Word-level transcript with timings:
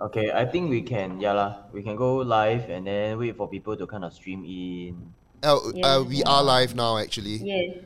Okay, 0.00 0.32
I 0.32 0.46
think 0.46 0.70
we 0.70 0.80
can, 0.80 1.20
yeah 1.20 1.32
lah. 1.36 1.68
We 1.72 1.82
can 1.82 1.94
go 1.96 2.24
live 2.24 2.70
and 2.72 2.86
then 2.86 3.18
wait 3.18 3.36
for 3.36 3.48
people 3.48 3.76
to 3.76 3.86
kind 3.86 4.04
of 4.04 4.12
stream 4.16 4.44
in. 4.48 4.96
Uh, 5.44 5.60
uh, 5.84 6.00
we 6.04 6.22
are 6.24 6.42
live 6.42 6.74
now, 6.74 6.96
actually. 6.96 7.36
Yes. 7.36 7.76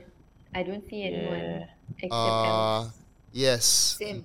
I 0.55 0.63
don't 0.63 0.87
see 0.89 1.03
anyone 1.03 1.39
Yeah. 1.43 1.67
except 1.99 2.13
Uh, 2.15 2.87
Alex. 2.87 2.95
yes. 3.35 3.65
Same. 3.99 4.25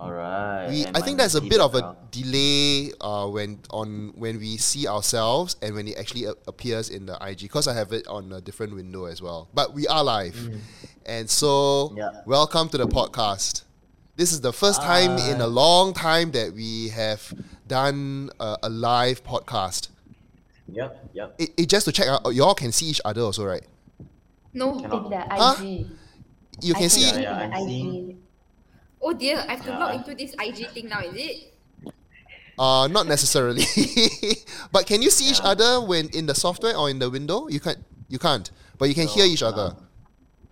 Alright. 0.00 0.70
We, 0.70 0.86
I 0.88 1.00
think 1.04 1.18
there's 1.18 1.36
a 1.36 1.40
bit 1.44 1.60
of 1.60 1.74
a 1.76 1.80
background. 1.84 2.10
delay 2.10 2.90
uh, 3.00 3.28
when 3.28 3.60
on 3.70 4.10
when 4.16 4.40
we 4.40 4.56
see 4.56 4.88
ourselves 4.88 5.54
and 5.62 5.74
when 5.76 5.86
it 5.86 5.96
actually 6.00 6.24
a- 6.24 6.34
appears 6.48 6.88
in 6.90 7.06
the 7.06 7.14
IG 7.20 7.46
because 7.46 7.68
I 7.68 7.74
have 7.76 7.92
it 7.92 8.08
on 8.08 8.32
a 8.32 8.40
different 8.40 8.74
window 8.74 9.04
as 9.04 9.20
well. 9.22 9.48
But 9.54 9.72
we 9.72 9.86
are 9.86 10.02
live, 10.02 10.34
and 11.06 11.28
so 11.30 11.92
Mm. 11.94 11.98
Yeah. 12.00 12.10
welcome 12.26 12.68
to 12.74 12.78
the 12.80 12.88
podcast. 12.88 13.62
This 14.16 14.32
is 14.32 14.40
the 14.40 14.52
first 14.52 14.80
time 14.80 15.18
in 15.18 15.40
a 15.40 15.46
long 15.46 15.92
time 15.92 16.30
that 16.32 16.52
we 16.54 16.88
have 16.90 17.32
done 17.66 18.30
a, 18.38 18.56
a 18.62 18.68
live 18.68 19.24
podcast. 19.24 19.88
Yep, 20.68 21.10
yep. 21.12 21.34
It, 21.38 21.50
it 21.56 21.68
just 21.68 21.84
to 21.86 21.92
check 21.92 22.06
out, 22.06 22.22
y'all 22.32 22.54
can 22.54 22.70
see 22.72 22.86
each 22.86 23.00
other 23.04 23.22
also, 23.22 23.44
right? 23.44 23.64
No. 24.52 24.78
Cannot. 24.80 25.04
In 25.04 25.10
the 25.10 25.18
Huh? 25.18 25.54
IG. 25.60 25.86
You 26.62 26.74
can 26.74 26.88
see. 26.88 27.00
see 27.00 27.22
Yeah, 27.22 27.44
in 27.44 27.52
I'm 27.52 27.60
the 27.62 27.66
seeing- 27.68 28.10
IG. 28.10 28.16
Oh 29.02 29.12
dear, 29.12 29.36
I 29.46 29.52
have 29.56 29.64
to 29.64 29.70
Yeah, 29.70 29.78
log 29.78 29.94
into 29.96 30.14
this 30.14 30.32
IG 30.40 30.68
thing 30.70 30.88
now, 30.88 31.00
is 31.00 31.14
it? 31.14 31.50
Uh, 32.56 32.86
not 32.86 33.08
necessarily, 33.08 33.64
but 34.72 34.86
can 34.86 35.02
you 35.02 35.10
see 35.10 35.28
each 35.28 35.40
other 35.42 35.80
when 35.84 36.08
in 36.10 36.26
the 36.26 36.34
software 36.36 36.76
or 36.76 36.88
in 36.88 37.00
the 37.00 37.10
window? 37.10 37.48
You 37.48 37.58
can't. 37.58 37.78
You 38.08 38.20
can't. 38.20 38.48
But 38.78 38.88
you 38.88 38.94
can 38.94 39.08
hear 39.08 39.24
each 39.26 39.42
other. 39.42 39.74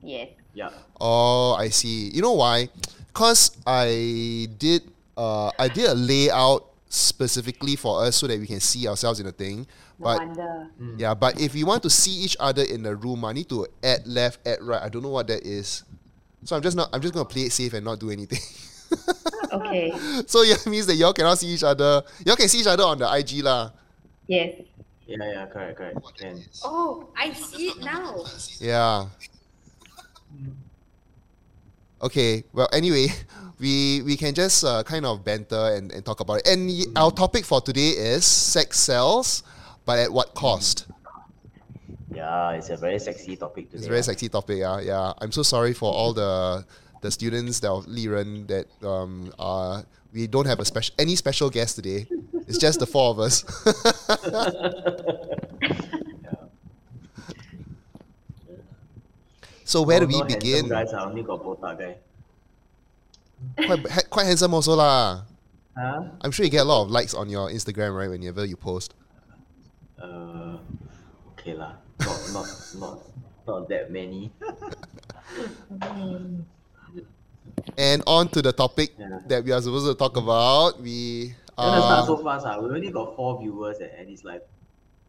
Yes. 0.03 0.31
Yeah. 0.53 0.71
Oh, 1.01 1.55
I 1.55 1.69
see. 1.69 2.11
You 2.11 2.21
know 2.21 2.33
why? 2.33 2.69
Cause 3.13 3.57
I 3.67 4.49
did. 4.59 4.83
Uh, 5.17 5.51
I 5.59 5.69
did 5.69 5.89
a 5.91 5.95
layout 5.95 6.67
specifically 6.89 7.77
for 7.77 8.03
us 8.05 8.17
so 8.17 8.27
that 8.27 8.39
we 8.41 8.47
can 8.47 8.61
see 8.61 8.89
ourselves 8.89 9.21
in 9.21 9.27
the 9.27 9.33
thing. 9.33 9.67
No 9.99 10.05
But 10.05 10.19
wonder. 10.27 10.69
yeah, 10.97 11.15
but 11.15 11.41
if 11.41 11.53
we 11.55 11.65
want 11.65 11.83
to 11.85 11.91
see 11.91 12.13
each 12.25 12.37
other 12.41 12.63
in 12.63 12.83
the 12.83 12.97
room, 12.97 13.25
I 13.25 13.33
need 13.33 13.49
to 13.51 13.67
add 13.85 14.07
left, 14.07 14.47
add 14.47 14.63
right. 14.63 14.83
I 14.83 14.89
don't 14.89 15.03
know 15.03 15.11
what 15.11 15.27
that 15.29 15.45
is. 15.47 15.83
So 16.45 16.57
I'm 16.57 16.63
just 16.63 16.77
not. 16.77 16.89
I'm 16.93 17.01
just 17.01 17.13
gonna 17.15 17.27
play 17.29 17.43
it 17.43 17.53
safe 17.53 17.73
and 17.75 17.85
not 17.85 17.99
do 18.01 18.11
anything. 18.11 18.41
Okay. 19.53 19.93
so 20.27 20.43
yeah, 20.43 20.57
means 20.67 20.87
that 20.87 20.95
y'all 20.97 21.13
cannot 21.13 21.37
see 21.39 21.49
each 21.49 21.63
other. 21.63 22.03
Y'all 22.25 22.37
can 22.37 22.49
see 22.49 22.61
each 22.61 22.67
other 22.67 22.85
on 22.85 22.99
the 22.99 23.05
IG 23.17 23.45
lah. 23.45 23.71
Yes. 24.27 24.63
Yeah, 25.07 25.17
yeah, 25.21 25.47
correct, 25.47 25.77
correct. 25.77 25.99
Can. 26.19 26.43
Oh, 26.65 27.09
I 27.17 27.33
see 27.35 27.69
it 27.69 27.81
now. 27.81 28.25
Yeah. 28.61 29.07
Okay. 32.03 32.45
Well, 32.53 32.69
anyway, 32.73 33.09
we 33.59 34.03
we 34.03 34.17
can 34.17 34.35
just 34.35 34.65
uh, 34.65 34.83
kind 34.83 35.07
of 35.07 35.25
banter 35.25 35.75
and, 35.77 35.93
and 35.93 36.05
talk 36.05 36.21
about 36.21 36.41
it. 36.41 36.49
And 36.49 36.69
y- 36.69 36.91
our 36.97 37.11
topic 37.11 37.45
for 37.45 37.61
today 37.61 37.91
is 37.91 38.25
sex 38.25 38.79
sells, 38.79 39.43
but 39.87 39.99
at 39.99 40.13
what 40.13 40.35
cost? 40.35 40.87
Yeah, 42.15 42.51
it's 42.53 42.71
a 42.71 42.77
very 42.77 42.99
sexy 42.99 43.37
topic 43.37 43.71
today. 43.71 43.79
It's 43.79 43.87
a 43.87 43.89
very 43.89 44.01
ah. 44.01 44.11
sexy 44.11 44.29
topic. 44.29 44.59
Yeah, 44.59 44.81
yeah. 44.81 45.13
I'm 45.19 45.33
so 45.33 45.43
sorry 45.43 45.73
for 45.73 45.93
all 45.93 46.13
the 46.13 46.65
the 47.01 47.11
students 47.11 47.61
that 47.61 47.71
of 47.71 47.87
Liren 47.87 48.47
that 48.49 48.67
um 48.87 49.33
uh 49.39 49.83
we 50.13 50.27
don't 50.27 50.47
have 50.47 50.61
a 50.61 50.65
special 50.65 50.95
any 50.99 51.17
special 51.17 51.51
guest 51.51 51.77
today. 51.77 52.07
It's 52.49 52.59
just 52.59 52.81
the 52.81 52.87
four 52.87 53.11
of 53.11 53.21
us. 53.21 53.45
so 59.65 59.83
where 59.83 60.01
do 60.01 60.07
we 60.07 60.19
no 60.21 60.25
begin? 60.25 60.69
Guys, 60.69 60.93
I 60.93 61.05
only 61.05 61.23
got 61.23 61.43
botak 61.43 61.79
guy. 61.79 61.97
Quite 63.67 63.89
ha- 63.91 64.09
quite 64.11 64.27
handsome 64.27 64.55
also 64.55 64.75
lah. 64.75 65.23
Huh? 65.77 66.05
I'm 66.21 66.31
sure 66.31 66.45
you 66.45 66.51
get 66.53 66.63
a 66.63 66.69
lot 66.69 66.83
of 66.85 66.91
likes 66.91 67.15
on 67.15 67.29
your 67.31 67.49
Instagram, 67.51 67.97
right? 67.97 68.09
Whenever 68.11 68.45
you 68.45 68.57
post. 68.57 68.95
Uh, 70.01 70.59
okay 71.33 71.55
lah. 71.55 71.75
Not, 72.01 72.21
not, 72.33 72.49
not, 72.79 72.97
not 73.47 73.61
that 73.69 73.91
many. 73.91 74.31
And 77.79 78.03
on 78.07 78.29
to 78.35 78.43
the 78.43 78.53
topic 78.53 78.93
Yeah. 78.99 79.21
that 79.29 79.45
we 79.45 79.53
are 79.53 79.61
supposed 79.63 79.87
to 79.87 79.95
talk 79.95 80.17
about. 80.17 80.81
We 80.81 81.35
wanna 81.57 81.81
start 81.81 82.03
uh, 82.05 82.07
so 82.07 82.17
fast, 82.19 82.47
ah? 82.47 82.59
We 82.59 82.69
only 82.75 82.91
got 82.91 83.15
four 83.17 83.39
viewers, 83.41 83.79
eh, 83.81 83.89
and 83.99 84.09
it's 84.11 84.25
like 84.25 84.43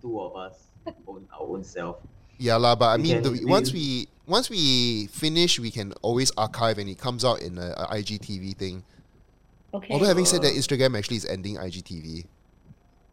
two 0.02 0.20
of 0.20 0.36
us 0.36 0.70
own 1.08 1.26
our 1.34 1.48
own 1.48 1.64
self. 1.64 1.98
yeah 2.38 2.56
lah, 2.58 2.76
but 2.76 2.86
I 2.94 2.96
We 2.98 3.04
mean, 3.04 3.14
can- 3.22 3.24
the, 3.24 3.32
we- 3.32 3.46
once 3.46 3.72
we 3.74 4.08
once 4.26 4.50
we 4.50 5.08
finish, 5.08 5.60
we 5.60 5.72
can 5.72 5.94
always 6.02 6.32
archive, 6.38 6.78
and 6.78 6.90
it 6.90 6.98
comes 6.98 7.26
out 7.26 7.42
in 7.42 7.58
a, 7.58 7.74
a 7.78 7.86
IGTV 8.00 8.56
thing. 8.56 8.84
Okay. 9.74 9.88
Although 9.92 10.06
having 10.06 10.26
said 10.26 10.42
that, 10.44 10.54
Instagram 10.54 10.98
actually 10.98 11.18
is 11.18 11.26
ending 11.26 11.58
IGTV. 11.58 12.26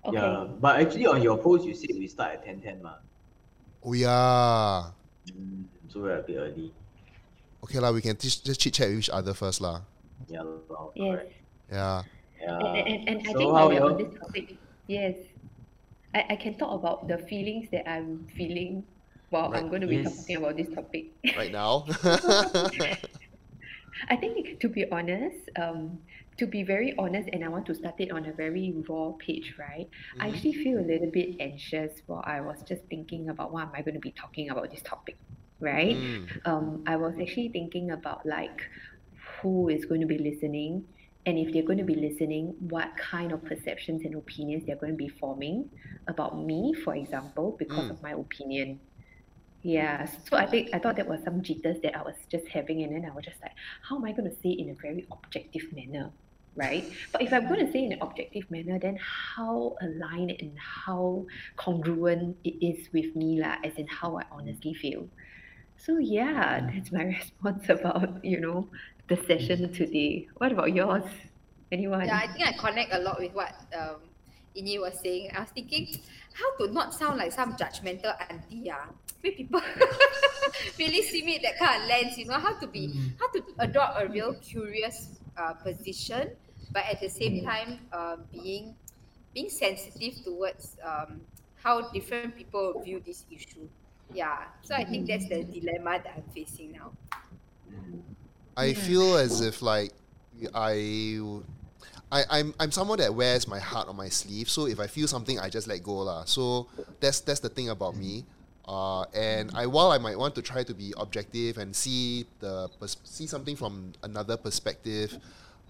okay. 0.06 0.16
Yeah, 0.16 0.47
but 0.60 0.81
actually 0.81 1.06
on 1.06 1.22
your 1.22 1.38
post 1.38 1.65
you 1.65 1.75
said 1.75 1.91
we 1.98 2.06
start 2.06 2.32
at 2.34 2.44
ten 2.44 2.60
ten, 2.60 2.82
ma. 2.82 2.94
Oh 3.82 3.93
yeah. 3.93 4.91
Mm, 5.32 5.65
so 5.88 6.00
we're 6.00 6.19
a 6.19 6.22
bit 6.22 6.37
early. 6.37 6.72
Okay 7.65 7.78
lah, 7.78 7.92
we 7.92 8.00
can 8.00 8.16
just 8.16 8.44
just 8.44 8.60
chit 8.60 8.75
chat 8.75 8.88
with 8.88 8.98
each 8.98 9.10
other 9.10 9.32
first 9.34 9.60
lah. 9.60 9.81
Yeah, 10.28 10.42
lor, 10.44 10.92
Yes. 10.94 11.16
correct. 11.16 11.32
Yeah. 11.72 12.03
Yeah. 12.41 12.59
And, 12.60 12.88
and, 12.88 13.09
and 13.09 13.16
I 13.28 13.32
So 13.32 13.38
think 13.38 13.53
how 13.53 13.69
while 13.69 13.84
on 13.88 13.97
this 13.97 14.12
topic, 14.21 14.56
yes, 14.87 15.16
I, 16.15 16.25
I 16.31 16.37
can 16.37 16.56
talk 16.56 16.72
about 16.72 17.09
the 17.09 17.19
feelings 17.19 17.69
that 17.72 17.88
I'm 17.88 18.27
feeling 18.37 18.84
while 19.31 19.53
I'm 19.55 19.69
going 19.69 19.83
to 19.83 19.89
be 19.89 19.99
Yes. 19.99 20.09
talking 20.17 20.37
about 20.37 20.57
this 20.57 20.69
topic. 20.75 21.07
Right 21.35 21.51
now. 21.53 21.87
I 24.09 24.17
think 24.17 24.61
to 24.61 24.69
be 24.69 24.91
honest, 24.91 25.51
um, 25.59 25.99
to 26.39 26.47
be 26.47 26.63
very 26.63 26.95
honest, 26.99 27.29
and 27.33 27.45
I 27.45 27.49
want 27.49 27.67
to 27.67 27.75
start 27.75 27.97
it 27.99 28.11
on 28.11 28.27
a 28.27 28.33
very 28.33 28.75
raw 28.89 29.13
page, 29.19 29.55
right? 29.59 29.89
I 30.21 30.29
Mhm. 30.29 30.29
actually 30.29 30.55
feel 30.55 30.79
a 30.79 30.87
little 30.87 31.11
bit 31.13 31.37
anxious 31.41 31.93
while 32.07 32.23
I 32.27 32.41
was 32.41 32.63
just 32.67 32.83
thinking 32.91 33.29
about 33.29 33.53
what 33.53 33.63
am 33.65 33.73
I 33.75 33.83
going 33.83 33.95
to 33.95 34.01
be 34.01 34.13
talking 34.13 34.51
about 34.51 34.71
this 34.71 34.83
topic, 34.83 35.19
right? 35.61 35.99
Mm. 35.99 36.31
um, 36.45 36.83
I 36.87 36.97
was 36.97 37.15
actually 37.21 37.51
thinking 37.51 37.91
about 37.91 38.25
like 38.27 38.61
who 39.43 39.69
is 39.69 39.85
going 39.85 40.01
to 40.01 40.07
be 40.07 40.19
listening, 40.19 40.85
and 41.27 41.39
if 41.39 41.53
they're 41.53 41.63
going 41.65 41.79
to 41.79 41.85
be 41.85 41.97
listening, 41.97 42.55
what 42.61 42.91
kind 42.97 43.33
of 43.33 43.45
perceptions 43.45 44.03
and 44.05 44.15
opinions 44.15 44.65
they're 44.67 44.77
going 44.77 44.93
to 44.93 44.97
be 44.97 45.09
forming 45.09 45.69
about 46.09 46.39
me, 46.39 46.75
for 46.85 46.95
example, 46.95 47.57
because 47.59 47.85
Mm. 47.85 47.91
of 47.91 48.01
my 48.03 48.13
opinion. 48.13 48.81
Yeah, 49.62 50.06
so 50.28 50.37
I 50.37 50.47
think 50.47 50.71
I 50.72 50.78
thought 50.78 50.97
that 50.97 51.06
was 51.06 51.22
some 51.22 51.43
jitters 51.43 51.76
that 51.82 51.94
I 51.94 52.03
was 52.03 52.15
just 52.31 52.48
having, 52.48 52.82
and 52.82 52.94
then 52.94 53.10
I 53.10 53.15
was 53.15 53.25
just 53.25 53.41
like, 53.43 53.53
how 53.87 53.97
am 53.97 54.04
I 54.04 54.12
going 54.12 54.28
to 54.31 54.37
say 54.37 54.50
it 54.50 54.59
in 54.59 54.71
a 54.71 54.75
very 54.75 55.06
objective 55.12 55.71
manner, 55.75 56.10
right? 56.56 56.84
But 57.12 57.22
if 57.22 57.32
I'm 57.32 57.47
going 57.47 57.66
to 57.66 57.71
say 57.71 57.84
in 57.84 57.93
an 57.93 57.98
objective 58.00 58.50
manner, 58.50 58.78
then 58.78 58.98
how 59.00 59.76
aligned 59.82 60.32
and 60.41 60.56
how 60.59 61.26
congruent 61.56 62.38
it 62.43 62.56
is 62.65 62.88
with 62.94 63.15
me, 63.15 63.41
lah, 63.41 63.56
as 63.62 63.75
in 63.75 63.87
how 63.87 64.16
I 64.16 64.25
honestly 64.32 64.72
feel. 64.72 65.06
So 65.77 65.98
yeah, 65.98 66.60
mm. 66.60 66.75
that's 66.75 66.92
my 66.92 67.04
response 67.21 67.69
about 67.69 68.25
you 68.25 68.41
know 68.41 68.69
the 69.09 69.16
session 69.16 69.69
mm. 69.69 69.77
today. 69.77 70.28
What 70.38 70.53
about 70.53 70.72
yours? 70.72 71.04
Anyone? 71.71 72.06
Yeah, 72.06 72.16
I 72.16 72.32
think 72.32 72.48
I 72.48 72.53
connect 72.53 72.94
a 72.94 72.98
lot 72.98 73.21
with 73.21 73.34
what 73.34 73.53
um 73.77 74.00
Ini 74.56 74.81
was 74.81 74.98
saying. 75.00 75.31
I 75.34 75.41
was 75.41 75.50
thinking 75.50 76.00
how 76.34 76.56
to 76.59 76.72
not 76.72 76.92
sound 76.92 77.19
like 77.19 77.32
some 77.32 77.54
judgmental 77.54 78.15
auntie, 78.28 78.66
yeah. 78.66 78.87
Make 79.23 79.37
people 79.37 79.61
really 80.79 81.03
see 81.03 81.23
me 81.23 81.39
that 81.43 81.59
kind 81.59 81.83
of 81.83 81.89
lens, 81.89 82.17
you 82.17 82.27
know, 82.27 82.39
how 82.39 82.59
to 82.59 82.67
be 82.67 83.13
how 83.19 83.29
to 83.33 83.45
adopt 83.59 84.03
a 84.03 84.09
real 84.09 84.35
curious 84.35 85.21
uh, 85.37 85.53
position, 85.55 86.31
but 86.73 86.85
at 86.85 87.01
the 87.01 87.09
same 87.09 87.45
time 87.45 87.79
uh, 87.93 88.17
being 88.33 88.75
being 89.35 89.49
sensitive 89.49 90.25
towards 90.25 90.77
um, 90.85 91.21
how 91.63 91.91
different 91.93 92.37
people 92.37 92.81
view 92.83 93.03
this 93.05 93.25
issue. 93.31 93.69
Yeah. 94.13 94.39
So 94.63 94.75
I 94.75 94.85
think 94.85 95.07
that's 95.07 95.29
the 95.29 95.45
dilemma 95.45 96.01
that 96.03 96.15
I'm 96.17 96.25
facing 96.35 96.73
now. 96.73 96.93
I 98.57 98.75
feel 98.75 99.17
as 99.17 99.41
if 99.41 99.63
like 99.63 99.93
I, 100.55 101.21
I 102.11 102.25
I'm 102.31 102.55
I'm 102.59 102.73
someone 102.73 102.99
that 102.99 103.15
wears 103.15 103.47
my 103.47 103.59
heart 103.59 103.89
on 103.89 103.97
my 103.97 104.09
sleeve. 104.09 104.51
So 104.51 104.66
if 104.66 104.81
I 104.81 104.87
feel 104.87 105.07
something, 105.07 105.39
I 105.39 105.49
just 105.49 105.69
let 105.69 105.83
go 105.83 105.99
lah. 105.99 106.25
So 106.25 106.66
that's 106.99 107.21
that's 107.21 107.41
the 107.41 107.49
thing 107.49 107.71
about 107.71 107.97
me. 107.97 108.25
Uh, 108.71 109.03
and 109.19 109.51
I 109.53 109.67
while 109.67 109.91
I 109.91 109.99
might 109.99 110.17
want 110.17 110.37
to 110.37 110.43
try 110.43 110.63
to 110.63 110.72
be 110.72 110.95
objective 110.97 111.59
and 111.59 111.75
see 111.75 112.25
the 112.39 112.71
pers- 112.78 113.03
see 113.03 113.27
something 113.27 113.57
from 113.57 113.95
another 114.05 114.37
perspective, 114.37 115.19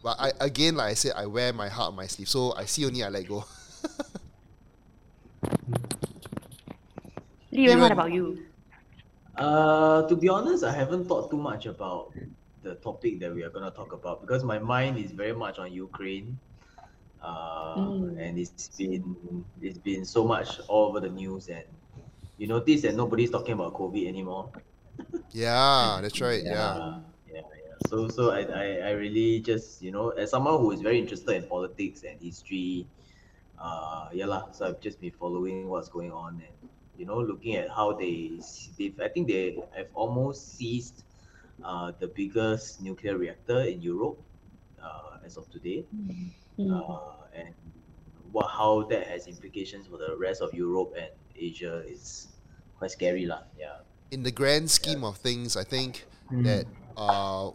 but 0.05 0.21
I 0.21 0.33
again 0.39 0.77
like 0.77 0.91
I 0.91 0.95
said, 0.95 1.13
I 1.17 1.25
wear 1.25 1.51
my 1.55 1.71
heart 1.71 1.89
on 1.93 1.97
my 1.97 2.07
sleeve. 2.07 2.29
So 2.29 2.53
I 2.55 2.67
see 2.67 2.85
only 2.85 3.03
I 3.03 3.09
let 3.09 3.27
go. 3.27 3.47
Li 7.53 7.69
Ren, 7.69 7.81
what 7.81 7.93
about 7.93 8.13
you? 8.13 8.45
Uh, 9.37 10.07
to 10.07 10.15
be 10.15 10.29
honest, 10.29 10.63
I 10.63 10.73
haven't 10.73 11.07
thought 11.09 11.31
too 11.31 11.39
much 11.39 11.65
about 11.65 12.13
the 12.63 12.75
topic 12.77 13.19
that 13.21 13.35
we 13.35 13.43
are 13.43 13.51
gonna 13.51 13.71
talk 13.71 13.95
about 13.95 14.21
because 14.21 14.45
my 14.45 14.59
mind 14.59 14.99
is 14.99 15.11
very 15.13 15.33
much 15.33 15.59
on 15.59 15.73
Ukraine. 15.73 16.39
Uh, 17.23 17.77
Mm. 17.77 18.17
and 18.21 18.39
it's 18.39 18.69
been 18.77 19.05
it's 19.61 19.79
been 19.79 20.05
so 20.05 20.25
much 20.25 20.61
all 20.69 20.89
over 20.89 21.01
the 21.01 21.09
news, 21.09 21.49
and 21.49 21.65
you 22.41 22.49
notice 22.49 22.83
that 22.83 22.97
nobody's 22.97 23.31
talking 23.31 23.55
about 23.55 23.75
COVID 23.75 24.09
anymore. 24.09 24.53
yeah, 25.33 26.01
that's 26.03 26.21
right. 26.21 26.45
Yeah. 26.45 26.81
yeah, 27.27 27.41
yeah. 27.43 27.77
So 27.89 28.09
so 28.09 28.31
I, 28.31 28.43
I 28.43 28.67
I 28.89 28.91
really 28.93 29.41
just 29.41 29.83
you 29.83 29.93
know 29.93 30.11
as 30.11 30.31
someone 30.31 30.59
who 30.61 30.73
is 30.73 30.83
very 30.83 30.99
interested 30.99 31.37
in 31.37 31.45
politics 31.49 32.05
and 32.05 32.21
history, 32.21 32.87
uh 33.59 34.09
yeah 34.13 34.27
lah. 34.27 34.51
So 34.53 34.67
I've 34.69 34.81
just 34.81 35.01
been 35.01 35.13
following 35.13 35.69
what's 35.69 35.89
going 35.89 36.13
on 36.13 36.41
and 36.43 36.57
you 36.97 37.07
know 37.07 37.19
looking 37.21 37.57
at 37.57 37.71
how 37.71 37.93
they 37.93 38.41
they 38.79 38.95
I 39.03 39.09
think 39.09 39.29
they 39.29 39.59
have 39.77 39.91
almost 39.95 40.57
seized 40.57 41.05
uh 41.65 41.93
the 41.99 42.09
biggest 42.09 42.81
nuclear 42.83 43.17
reactor 43.19 43.61
in 43.63 43.81
Europe 43.83 44.19
uh 44.83 45.19
as 45.25 45.37
of 45.37 45.51
today. 45.51 45.87
Mm. 46.59 46.71
Uh 46.71 47.27
and 47.35 47.55
what 48.33 48.49
how 48.51 48.83
that 48.89 49.07
has 49.09 49.27
implications 49.29 49.87
for 49.89 49.99
the 49.99 50.17
rest 50.19 50.43
of 50.43 50.55
Europe 50.55 50.95
and 50.99 51.11
Asia 51.37 51.83
is 51.87 52.30
quite 52.81 52.91
scary 52.91 53.27
lah. 53.29 53.45
Yeah. 53.61 53.85
In 54.11 54.25
the 54.25 54.33
grand 54.33 54.67
scheme 54.73 55.05
of 55.05 55.21
things, 55.21 55.55
I 55.57 55.63
think 55.65 56.09
Mm. 56.33 56.45
that 56.47 56.65
uh, 56.97 57.51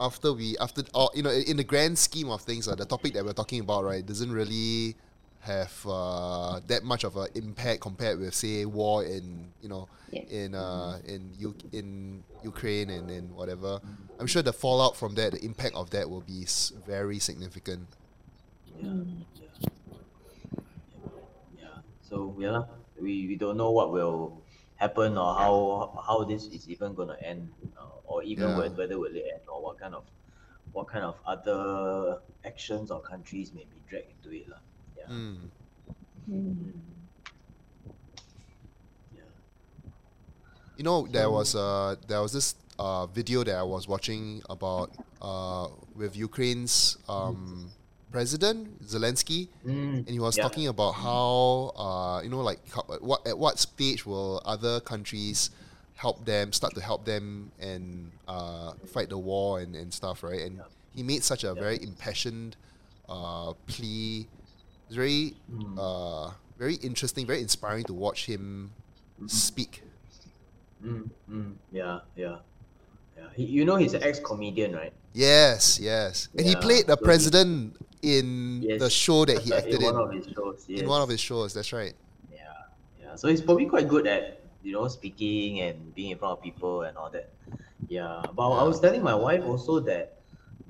after 0.00 0.32
we 0.32 0.56
after 0.58 0.82
or 0.96 1.10
you 1.14 1.22
know 1.22 1.30
in 1.30 1.56
the 1.60 1.64
grand 1.64 1.96
scheme 2.00 2.28
of 2.32 2.40
things, 2.42 2.66
uh, 2.66 2.74
the 2.74 2.84
topic 2.88 3.12
that 3.14 3.22
we're 3.24 3.36
talking 3.36 3.60
about 3.60 3.84
right 3.84 4.00
doesn't 4.04 4.32
really 4.32 4.96
have 5.44 5.72
uh, 5.84 6.56
that 6.72 6.82
much 6.88 7.04
of 7.04 7.16
an 7.20 7.28
impact 7.36 7.80
compared 7.84 8.16
with 8.18 8.32
say 8.34 8.64
war 8.64 9.04
in 9.04 9.52
you 9.60 9.68
know 9.68 9.86
Yeah. 10.10 10.24
in 10.32 10.48
uh, 10.56 10.98
in 11.04 11.20
U- 11.36 11.60
in 11.72 12.24
Ukraine 12.42 12.88
and 12.90 13.10
in 13.12 13.28
whatever. 13.36 13.76
I'm 14.18 14.26
sure 14.26 14.40
the 14.40 14.56
fallout 14.56 14.96
from 14.96 15.14
that, 15.20 15.32
the 15.36 15.42
impact 15.44 15.76
of 15.76 15.90
that 15.92 16.08
will 16.08 16.24
be 16.24 16.48
very 16.88 17.18
significant. 17.20 17.84
Yeah. 18.80 19.04
Yeah. 19.36 19.68
Yeah. 21.60 21.76
So 22.08 22.32
yeah, 22.40 22.62
we, 23.00 23.26
we 23.28 23.36
don't 23.36 23.56
know 23.60 23.70
what 23.70 23.92
will 23.92 24.40
happen 24.84 25.16
or 25.24 25.30
how 25.40 25.54
how 26.06 26.18
this 26.30 26.42
is 26.56 26.68
even 26.68 26.94
gonna 26.98 27.16
end, 27.32 27.48
uh, 27.80 28.10
or 28.10 28.22
even 28.22 28.48
Yeah. 28.48 28.56
whe- 28.58 28.76
whether 28.78 28.96
will 29.02 29.16
it 29.16 29.26
end 29.34 29.44
or 29.48 29.58
what 29.66 29.76
kind 29.82 29.94
of 29.98 30.04
what 30.76 30.86
kind 30.92 31.04
of 31.10 31.16
other 31.34 31.60
actions 32.44 32.90
or 32.94 33.00
countries 33.12 33.48
may 33.56 33.64
be 33.74 33.78
dragged 33.88 34.10
into 34.14 34.30
it, 34.38 34.46
lah. 34.52 34.60
Yeah. 34.98 35.08
Mm. 35.08 35.38
Mm. 36.28 36.72
Yeah. 39.14 39.30
You 40.76 40.84
know, 40.84 41.06
there 41.06 41.30
was 41.30 41.54
uh 41.54 41.96
there 42.08 42.20
was 42.20 42.32
this 42.32 42.54
uh 42.78 43.06
video 43.06 43.44
that 43.48 43.56
I 43.56 43.62
was 43.62 43.86
watching 43.86 44.42
about 44.50 44.90
uh 45.22 45.68
with 45.94 46.12
Ukraine's 46.16 46.98
um 47.08 47.70
president 48.14 48.58
Zelensky, 48.86 49.48
Mm, 49.66 50.06
and 50.06 50.08
he 50.08 50.20
was 50.20 50.36
yeah. 50.36 50.44
talking 50.46 50.68
about 50.68 50.92
how 50.92 51.72
uh 51.84 52.20
you 52.22 52.30
know 52.30 52.42
like 52.50 52.60
how, 52.74 52.84
at 52.94 53.02
what 53.02 53.26
at 53.26 53.36
what 53.36 53.58
stage 53.58 54.06
will 54.06 54.40
other 54.44 54.78
countries 54.80 55.50
help 55.96 56.24
them 56.24 56.52
start 56.52 56.72
to 56.78 56.80
help 56.90 57.04
them 57.04 57.50
and 57.58 58.12
uh 58.28 58.70
fight 58.94 59.08
the 59.08 59.18
war 59.18 59.58
and, 59.62 59.74
and 59.74 59.92
stuff 59.92 60.22
right 60.22 60.42
and 60.46 60.54
Yeah. 60.58 60.70
he 60.94 61.02
made 61.02 61.22
such 61.24 61.42
a 61.42 61.52
Yeah. 61.54 61.64
very 61.64 61.78
impassioned 61.82 62.54
uh 63.08 63.52
plea 63.66 64.28
it's 64.86 64.94
very 65.04 65.34
Mm. 65.50 65.74
uh 65.86 66.30
very 66.56 66.76
interesting 66.88 67.26
very 67.26 67.40
inspiring 67.42 67.84
to 67.90 67.94
watch 67.94 68.26
him 68.26 68.70
Mhm. 69.20 69.28
speak 69.30 69.82
Mm, 70.84 71.08
mm, 71.30 71.52
yeah, 71.72 71.98
yeah, 72.14 72.38
yeah. 73.16 73.24
He, 73.34 73.44
you 73.44 73.64
know, 73.64 73.76
he's 73.76 73.94
an 73.94 74.02
ex-comedian, 74.02 74.74
right? 74.74 74.92
Yes, 75.12 75.78
yes. 75.80 76.28
And 76.36 76.46
he 76.46 76.54
played 76.56 76.86
the 76.86 76.94
so 76.96 77.00
he- 77.00 77.04
president 77.04 77.76
in 78.02 78.60
Yes. 78.62 78.80
the 78.80 78.90
show 78.90 79.24
that 79.24 79.38
he 79.42 79.52
acted 79.58 79.80
in 79.80 79.88
in. 79.88 79.94
one 79.94 80.02
of 80.02 80.12
his 80.12 80.26
shows. 80.34 80.64
Yes. 80.68 80.80
In 80.80 80.88
one 80.88 81.02
of 81.02 81.08
his 81.08 81.20
shows, 81.20 81.54
that's 81.54 81.72
right. 81.72 81.94
Yeah, 82.32 82.38
yeah. 83.00 83.14
So 83.16 83.28
he's 83.28 83.40
probably 83.42 83.66
quite 83.66 83.88
good 83.88 84.06
at 84.06 84.40
you 84.62 84.72
know 84.72 84.88
speaking 84.88 85.60
and 85.60 85.94
being 85.94 86.10
in 86.10 86.18
front 86.18 86.38
of 86.38 86.42
people 86.42 86.82
and 86.82 86.96
all 86.96 87.10
that. 87.10 87.30
Yeah, 87.88 88.22
but 88.34 88.48
I 88.50 88.62
was 88.64 88.80
telling 88.80 89.02
my 89.02 89.14
wife 89.14 89.44
also 89.44 89.78
that 89.80 90.20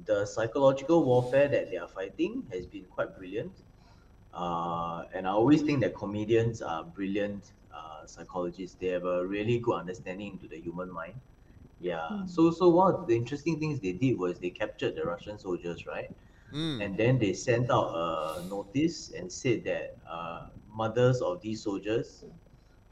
the 0.05 0.26
psychological 0.26 1.05
warfare 1.05 1.49
that 1.49 1.70
they 1.70 1.76
are 1.79 1.88
fighting 1.88 2.43
has 2.52 2.67
been 2.67 2.85
quite 2.91 3.17
brilliant. 3.17 3.52
Uh, 4.35 5.05
and 5.14 5.26
I 5.26 5.31
always 5.31 5.62
think 5.62 5.81
that 5.82 5.94
comedians 5.94 6.61
are 6.61 6.82
brilliant 6.85 7.52
uh, 7.73 8.05
psychologists. 8.05 8.76
They 8.81 8.88
have 8.88 9.05
a 9.05 9.25
really 9.25 9.58
good 9.61 9.75
understanding 9.79 10.32
into 10.32 10.49
the 10.49 10.58
human 10.61 10.93
mind. 10.93 11.14
Yeah. 11.84 12.08
Mm. 12.12 12.28
So 12.28 12.50
so 12.50 12.69
one 12.69 12.94
of 12.94 13.06
the 13.06 13.16
interesting 13.16 13.58
things 13.60 13.81
they 13.81 13.92
did 13.92 14.19
was 14.19 14.38
they 14.38 14.50
captured 14.50 14.96
the 14.96 15.04
Russian 15.04 15.38
soldiers, 15.38 15.86
right? 15.86 16.10
Mm. 16.52 16.84
and 16.84 16.96
then 16.96 17.19
they 17.19 17.32
sent 17.32 17.70
out 17.70 17.88
a 17.96 18.44
notice 18.48 19.10
and 19.19 19.32
said 19.32 19.64
that 19.64 19.96
uh, 20.08 20.46
mothers 20.72 21.20
of 21.20 21.40
these 21.42 21.62
soldiers, 21.64 22.25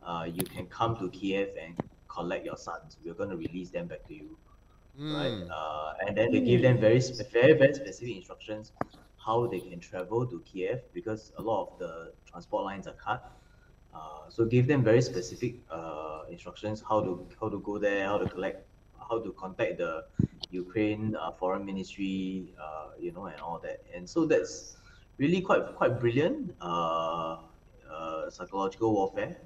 uh, 0.02 0.26
you 0.26 0.42
can 0.42 0.66
come 0.66 0.96
to 0.96 1.08
Kiev 1.10 1.50
and 1.62 1.76
collect 2.08 2.44
your 2.44 2.56
sons. 2.56 2.98
We're 3.04 3.14
going 3.14 3.30
to 3.30 3.36
release 3.36 3.70
them 3.70 3.86
back 3.86 4.04
to 4.08 4.14
you, 4.14 4.36
right? 4.98 5.30
Mm. 5.30 5.48
Uh, 5.50 5.92
and 6.06 6.16
then 6.16 6.32
they 6.32 6.40
gave 6.40 6.62
them 6.62 6.80
very, 6.80 7.00
spe- 7.00 7.30
very, 7.32 7.52
very 7.52 7.74
specific 7.74 8.16
instructions 8.16 8.72
how 9.16 9.46
they 9.46 9.60
can 9.60 9.78
travel 9.78 10.26
to 10.26 10.40
Kiev 10.40 10.80
because 10.92 11.32
a 11.38 11.42
lot 11.42 11.68
of 11.68 11.78
the 11.78 12.12
transport 12.26 12.64
lines 12.64 12.88
are 12.88 12.94
cut. 12.94 13.30
Uh, 13.94 14.28
so 14.28 14.44
give 14.44 14.66
them 14.66 14.82
very 14.82 15.02
specific 15.02 15.56
uh, 15.70 16.22
instructions 16.30 16.82
how 16.88 17.00
to 17.00 17.28
how 17.40 17.48
to 17.48 17.60
go 17.60 17.78
there, 17.78 18.06
how 18.06 18.18
to 18.18 18.26
collect, 18.26 18.66
how 19.12 19.20
to 19.20 19.30
contact 19.32 19.76
the 19.84 19.92
Ukraine 20.50 21.14
uh, 21.20 21.30
foreign 21.40 21.64
ministry, 21.64 22.52
uh, 22.56 22.96
you 22.98 23.12
know, 23.12 23.26
and 23.32 23.40
all 23.40 23.58
that. 23.62 23.78
And 23.94 24.08
so 24.08 24.24
that's 24.24 24.76
really 25.18 25.40
quite 25.48 25.64
quite 25.76 26.00
brilliant 26.00 26.54
uh, 26.60 27.36
uh, 27.92 28.30
psychological 28.30 28.92
warfare 28.96 29.36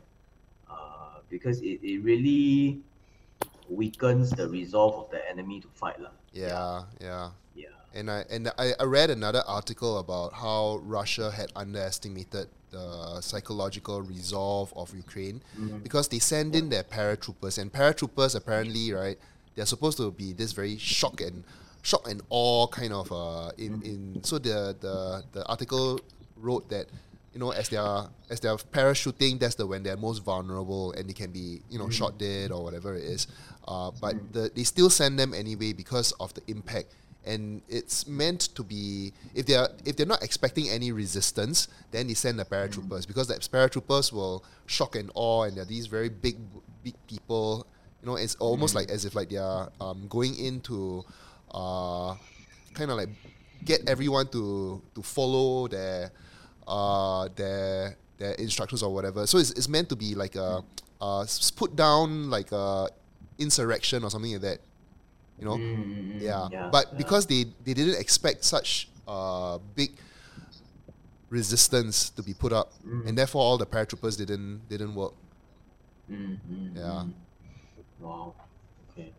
uh, 0.71 1.19
because 1.29 1.59
it, 1.71 1.79
it 1.83 1.99
really 2.03 2.79
weakens 3.69 4.31
the 4.31 4.47
resolve 4.49 4.95
of 5.03 5.11
the 5.11 5.21
enemy 5.31 5.59
to 5.61 5.69
fight. 5.75 5.99
lah. 6.01 6.15
Yeah, 6.33 6.87
yeah. 7.03 7.31
Yeah. 7.55 7.75
And 7.99 8.07
I 8.11 8.21
and 8.31 8.43
I, 8.59 8.67
I 8.79 8.85
read 8.85 9.11
another 9.11 9.43
article 9.59 9.99
about 9.99 10.31
how 10.45 10.79
Russia 10.99 11.31
had 11.39 11.51
underestimated 11.57 12.47
the 12.71 13.21
psychological 13.23 14.03
resolve 14.03 14.69
of 14.77 14.95
Ukraine 14.95 15.39
Mhm. 15.59 15.83
because 15.87 16.07
they 16.13 16.19
send 16.35 16.55
in 16.61 16.69
their 16.75 16.85
paratroopers 16.97 17.57
and 17.61 17.73
paratroopers 17.73 18.33
apparently 18.41 18.93
right 19.03 19.19
they're 19.57 19.67
supposed 19.67 19.97
to 19.99 20.11
be 20.13 20.33
this 20.33 20.53
very 20.53 20.77
shock 20.77 21.21
and 21.21 21.43
shock 21.83 22.09
and 22.09 22.23
awe 22.31 22.67
kind 22.69 22.93
of 22.93 23.11
uh 23.13 23.51
in 23.59 23.83
in 23.83 24.21
so 24.23 24.39
the 24.39 24.77
the 24.81 25.23
the 25.33 25.45
article 25.47 25.99
wrote 26.37 26.69
that 26.69 26.87
you 27.33 27.41
know 27.41 27.51
as 27.51 27.69
they're 27.69 28.05
as 28.31 28.41
they're 28.41 28.57
parachuting 28.57 29.39
that's 29.39 29.57
the 29.57 29.67
when 29.67 29.83
they're 29.83 29.97
most 29.97 30.25
vulnerable 30.25 30.93
and 30.93 31.09
they 31.09 31.13
can 31.13 31.31
be 31.31 31.61
you 31.71 31.79
know 31.79 31.91
shot 31.91 32.19
dead 32.19 32.51
or 32.51 32.63
whatever 32.65 32.95
it 32.95 33.05
is. 33.05 33.27
Uh 33.69 33.91
but 34.01 34.15
the, 34.33 34.51
they 34.55 34.65
still 34.65 34.89
send 34.89 35.19
them 35.19 35.35
anyway 35.35 35.73
because 35.73 36.13
of 36.13 36.33
the 36.35 36.43
impact. 36.49 36.95
And 37.27 37.61
it's 37.69 38.07
meant 38.07 38.55
to 38.55 38.63
be 38.63 39.13
if 39.35 39.47
they're 39.47 39.69
if 39.85 39.97
they're 39.97 40.07
not 40.07 40.23
expecting 40.23 40.69
any 40.71 40.93
resistance 40.93 41.69
then 41.91 42.07
they 42.07 42.15
send 42.15 42.39
the 42.39 42.45
paratroopers 42.45 43.07
because 43.07 43.27
the 43.27 43.35
paratroopers 43.35 44.13
will 44.13 44.45
shock 44.67 44.97
and 44.97 45.11
awe 45.15 45.43
and 45.43 45.57
they're 45.57 45.65
these 45.65 45.89
very 45.89 46.09
big 46.09 46.37
big 46.85 46.95
people 47.07 47.67
you 48.07 48.13
know 48.13 48.17
it's 48.17 48.37
almost 48.37 48.77
like 48.77 48.89
as 48.89 49.05
if 49.05 49.17
like 49.17 49.31
they're 49.31 49.67
um, 49.81 50.07
going 50.09 50.39
into 50.39 51.03
uh, 51.51 52.15
kind 52.73 52.89
of 52.91 52.97
like 52.97 53.09
get 53.65 53.83
everyone 53.89 54.29
to 54.29 54.81
to 54.95 55.03
follow 55.03 55.67
their 55.67 56.13
uh, 56.69 57.27
their 57.35 57.97
their 58.19 58.33
instructions 58.35 58.83
or 58.83 58.95
whatever 58.95 59.27
so 59.27 59.39
it's, 59.39 59.51
it's 59.59 59.69
meant 59.69 59.89
to 59.89 59.97
be 59.97 60.15
like 60.15 60.37
a 60.37 60.63
uh, 61.01 61.27
put 61.57 61.75
down 61.75 62.31
like 62.31 62.53
a 62.53 62.87
insurrection 63.39 64.05
or 64.05 64.11
something 64.11 64.31
like 64.33 64.41
that 64.43 64.59
you 65.41 65.45
know 65.45 65.57
Mm, 65.59 65.77
mm, 65.77 66.15
mm, 66.17 66.23
yeah. 66.23 66.69
But 66.71 66.87
yeah. 66.93 66.99
because 66.99 67.27
they, 67.27 67.45
they 67.65 67.75
didn't 67.75 67.99
expect 68.01 68.45
such 68.45 68.89
uh, 69.07 69.59
big 69.75 69.91
resistance 71.29 72.09
to 72.11 72.23
be 72.23 72.33
put 72.35 72.53
up, 72.53 72.73
Mm. 72.87 73.09
and 73.09 73.19
therefore 73.19 73.43
all 73.43 73.59
the 73.59 73.67
paratroopers 73.67 74.17
didn't 74.17 74.63
didn't 74.69 74.95
work. 74.95 75.13
Mm, 76.11 76.39
mm, 76.49 76.77
Yeah. 76.77 77.05
Wow. 78.07 78.35
Okay. 78.93 79.11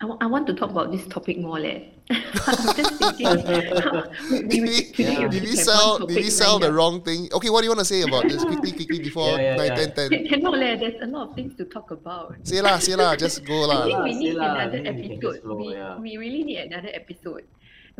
I, 0.00 0.04
wa- 0.06 0.18
I 0.20 0.26
want 0.26 0.46
to 0.48 0.54
talk 0.54 0.70
about 0.70 0.90
this 0.90 1.04
topic 1.06 1.36
more, 1.38 1.60
leh. 1.60 1.80
I'm 2.10 2.74
just 2.80 2.94
thinking. 2.98 3.28
we, 4.30 4.42
Did 4.48 4.62
we, 4.66 4.92
we, 4.98 5.04
Yeah. 5.04 5.28
did 5.28 5.42
we 5.44 5.54
sell 5.56 5.98
did 6.04 6.16
we 6.16 6.30
sell 6.30 6.58
the 6.58 6.72
wrong 6.72 7.00
thing? 7.02 7.28
Okay, 7.32 7.48
what 7.48 7.60
do 7.62 7.64
you 7.68 7.72
want 7.76 7.80
to 7.86 7.88
say 7.88 8.02
about 8.02 8.24
this 8.28 8.42
quickly 8.44 8.72
quickly 8.78 8.98
before 8.98 9.36
Yeah, 9.38 9.54
yeah, 9.54 9.56
nine 9.60 9.68
yeah. 9.68 9.76
ten 9.80 9.88
ten? 9.94 10.08
Can- 10.10 10.26
Cannot, 10.28 10.56
leh. 10.58 10.76
There's 10.76 11.00
a 11.00 11.06
lot 11.06 11.28
of 11.30 11.34
things 11.36 11.54
to 11.60 11.64
talk 11.64 11.90
about. 11.92 12.34
Say 12.42 12.60
lah, 12.60 12.78
say 12.82 12.96
lah, 12.96 13.14
just 13.16 13.44
go 13.46 13.64
I 13.64 13.66
lah. 13.70 13.84
think 13.86 14.02
we 14.04 14.12
need 14.18 14.34
another 14.36 14.70
then 14.82 14.96
we 14.96 15.02
can 15.08 15.20
just 15.20 15.38
episode. 15.44 15.56
we, 15.56 15.76
we 16.02 16.10
really 16.18 16.42
need 16.42 16.60
another 16.72 16.90
episode. 16.92 17.44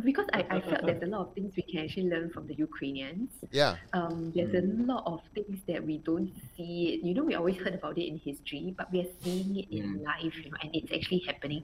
Because 0.03 0.25
I, 0.33 0.45
I 0.49 0.59
felt 0.61 0.85
there's 0.85 1.03
a 1.03 1.05
lot 1.15 1.21
of 1.27 1.33
things 1.35 1.53
we 1.55 1.63
can 1.63 1.83
actually 1.83 2.09
learn 2.09 2.29
from 2.31 2.47
the 2.47 2.55
Ukrainians. 2.55 3.29
Yeah. 3.51 3.75
Um, 3.93 4.31
there's 4.35 4.53
a 4.55 4.65
lot 4.91 5.03
of 5.05 5.21
things 5.35 5.59
that 5.67 5.85
we 5.85 5.99
don't 5.99 6.31
see. 6.57 6.99
You 7.03 7.13
know, 7.13 7.23
we 7.23 7.35
always 7.35 7.57
heard 7.57 7.73
about 7.75 7.97
it 7.97 8.07
in 8.07 8.17
history, 8.17 8.73
but 8.77 8.91
we 8.91 9.01
are 9.01 9.11
seeing 9.23 9.55
it 9.55 9.67
in 9.69 9.99
Mm. 9.99 10.03
life, 10.03 10.35
you 10.43 10.49
know, 10.51 10.57
and 10.61 10.75
it's 10.75 10.91
actually 10.91 11.19
happening. 11.27 11.63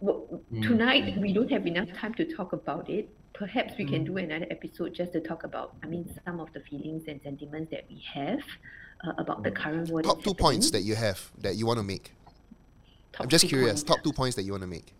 Well, 0.00 0.42
Mm, 0.52 0.62
Tonight, 0.66 1.04
mm. 1.04 1.20
we 1.20 1.32
don't 1.32 1.50
have 1.50 1.66
enough 1.66 1.88
time 1.92 2.14
to 2.14 2.24
talk 2.36 2.52
about 2.52 2.88
it. 2.90 3.08
Perhaps 3.34 3.74
we 3.78 3.84
can 3.84 4.02
Mm. 4.02 4.06
do 4.06 4.16
another 4.16 4.46
episode 4.50 4.94
just 4.94 5.12
to 5.12 5.20
talk 5.20 5.44
about, 5.44 5.76
I 5.82 5.86
mean, 5.86 6.04
some 6.24 6.40
of 6.40 6.52
the 6.52 6.60
feelings 6.60 7.04
and 7.06 7.20
sentiments 7.22 7.70
that 7.70 7.84
we 7.88 8.00
have 8.12 8.40
uh, 9.04 9.12
about 9.18 9.42
the 9.44 9.50
Mm. 9.50 9.54
current 9.62 9.88
world. 9.88 10.04
Top 10.04 10.22
two 10.22 10.34
points 10.34 10.70
that 10.72 10.82
you 10.82 10.94
have 10.94 11.30
that 11.38 11.54
you 11.56 11.64
want 11.66 11.78
to 11.78 11.84
make. 11.84 12.12
Top 13.12 13.22
I'm 13.24 13.28
just 13.30 13.46
curious. 13.48 13.80
points, 13.80 13.82
Top 13.84 14.02
two 14.02 14.12
points 14.12 14.36
that 14.36 14.42
you 14.42 14.52
want 14.52 14.62
to 14.62 14.66
make. 14.66 14.92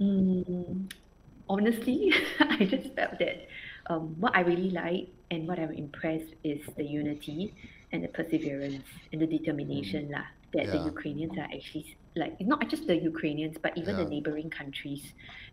Mm, 0.00 0.90
honestly, 1.48 2.12
I 2.40 2.64
just 2.64 2.94
felt 2.94 3.18
that 3.18 3.48
um, 3.86 4.14
what 4.18 4.36
I 4.36 4.40
really 4.40 4.70
like 4.70 5.08
and 5.30 5.46
what 5.48 5.58
I'm 5.58 5.72
impressed 5.72 6.34
is 6.44 6.60
the 6.76 6.84
unity 6.84 7.54
and 7.92 8.04
the 8.04 8.08
perseverance 8.08 8.84
and 9.12 9.20
the 9.20 9.26
determination 9.26 10.10
lah, 10.10 10.24
that 10.52 10.66
the 10.66 10.78
Ukrainians 10.78 11.36
are 11.38 11.48
actually 11.52 11.96
like 12.18 12.40
not 12.40 12.68
just 12.68 12.86
the 12.86 12.96
Ukrainians 13.12 13.56
but 13.62 13.72
even 13.80 13.96
the 13.96 14.04
neighboring 14.04 14.50
countries. 14.50 15.02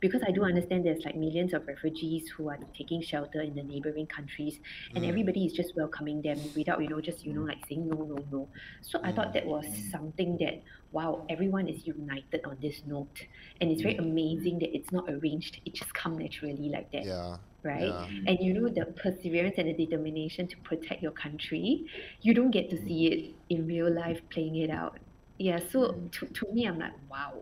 Because 0.01 0.21
I 0.27 0.31
do 0.31 0.43
understand 0.43 0.85
there's 0.85 1.05
like 1.05 1.15
millions 1.15 1.53
of 1.53 1.65
refugees 1.67 2.23
who 2.35 2.49
are 2.49 2.57
taking 2.77 3.01
shelter 3.01 3.41
in 3.41 3.53
the 3.55 3.63
neighboring 3.63 4.07
countries 4.07 4.55
and 4.95 5.03
Mm. 5.03 5.09
everybody 5.09 5.45
is 5.45 5.53
just 5.53 5.71
welcoming 5.75 6.21
them 6.27 6.39
without 6.55 6.81
you 6.81 6.89
know 6.89 7.01
just 7.09 7.19
you 7.25 7.33
know 7.33 7.43
like 7.51 7.61
saying 7.67 7.87
no 7.87 7.97
no 8.11 8.17
no. 8.31 8.41
So 8.81 8.99
I 9.03 9.11
thought 9.15 9.31
that 9.37 9.45
was 9.45 9.65
mm. 9.65 9.91
something 9.91 10.37
that 10.43 10.55
wow 10.91 11.25
everyone 11.29 11.67
is 11.67 11.79
united 11.85 12.41
on 12.45 12.57
this 12.61 12.77
note. 12.93 13.17
And 13.61 13.71
it's 13.71 13.81
very 13.81 13.95
mm. 13.95 14.07
amazing 14.09 14.59
that 14.59 14.71
it's 14.77 14.91
not 14.91 15.05
arranged. 15.09 15.53
It 15.65 15.73
just 15.81 15.93
come 15.93 16.17
naturally 16.17 16.69
like 16.75 16.91
that 16.91 17.05
Yeah. 17.05 17.37
right? 17.63 17.93
Yeah. 17.95 18.07
Mm. 18.09 18.29
and 18.29 18.35
you 18.45 18.51
know 18.57 18.67
the 18.79 18.85
perseverance 19.03 19.55
and 19.59 19.67
the 19.69 19.73
determination 19.85 20.47
to 20.47 20.57
protect 20.69 20.99
your 21.01 21.11
country? 21.25 21.85
You 22.21 22.33
don't 22.33 22.51
get 22.51 22.69
to 22.73 22.77
see 22.85 22.99
it 23.11 23.19
in 23.53 23.67
real 23.67 23.91
life 24.03 24.19
playing 24.33 24.55
it 24.57 24.69
out 24.69 24.97
yeah 25.37 25.59
so 25.71 25.91
to, 26.11 26.25
to 26.27 26.45
me 26.53 26.65
i'm 26.65 26.79
like 26.79 26.93
wow 27.09 27.33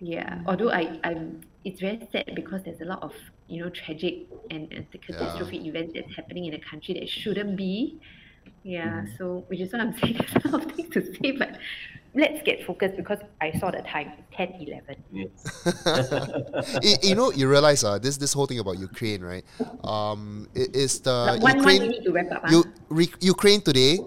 yeah 0.00 0.40
although 0.46 0.70
i 0.70 0.98
i'm 1.04 1.40
it's 1.64 1.80
very 1.80 2.06
sad 2.12 2.30
because 2.34 2.62
there's 2.64 2.80
a 2.80 2.84
lot 2.84 3.02
of 3.02 3.12
you 3.48 3.62
know 3.62 3.70
tragic 3.70 4.26
and, 4.50 4.72
and 4.72 4.86
catastrophic 4.90 5.60
events 5.64 5.92
that's 5.94 6.14
happening 6.16 6.46
in 6.46 6.54
a 6.54 6.60
country 6.60 6.94
that 6.94 7.08
shouldn't 7.08 7.56
be 7.56 7.98
yeah 8.62 9.04
so 9.16 9.44
which 9.48 9.60
is 9.60 9.72
what 9.72 9.80
i'm 9.80 9.96
saying 10.00 10.16
there's 10.18 10.44
a 10.44 10.48
lot 10.48 10.64
of 10.66 10.72
things 10.72 10.90
to 10.92 11.00
say 11.14 11.30
but 11.32 11.58
let's 12.14 12.42
get 12.42 12.64
focused 12.66 12.96
because 12.96 13.18
i 13.40 13.52
saw 13.58 13.70
the 13.70 13.82
time 13.82 14.12
10 14.36 14.54
11 14.60 14.96
Yes. 15.12 16.28
you, 16.82 16.94
you 17.10 17.14
know, 17.14 17.30
you 17.30 17.48
realize 17.48 17.84
uh, 17.84 17.98
this 17.98 18.16
this 18.16 18.32
whole 18.32 18.46
thing 18.46 18.58
about 18.58 18.78
Ukraine, 18.78 19.22
right? 19.22 19.44
Um, 19.84 20.48
it 20.54 20.74
is 20.74 21.00
the 21.00 21.10
Like, 21.12 21.42
one 21.42 21.56
one 21.56 21.58
Ukraine. 21.58 21.80
we 21.82 21.88
need 21.88 22.04
to 22.04 22.12
wrap 22.12 22.32
up 22.32 22.50
you 22.50 22.64
re- 22.88 23.12
Ukraine 23.20 23.60
today, 23.60 24.00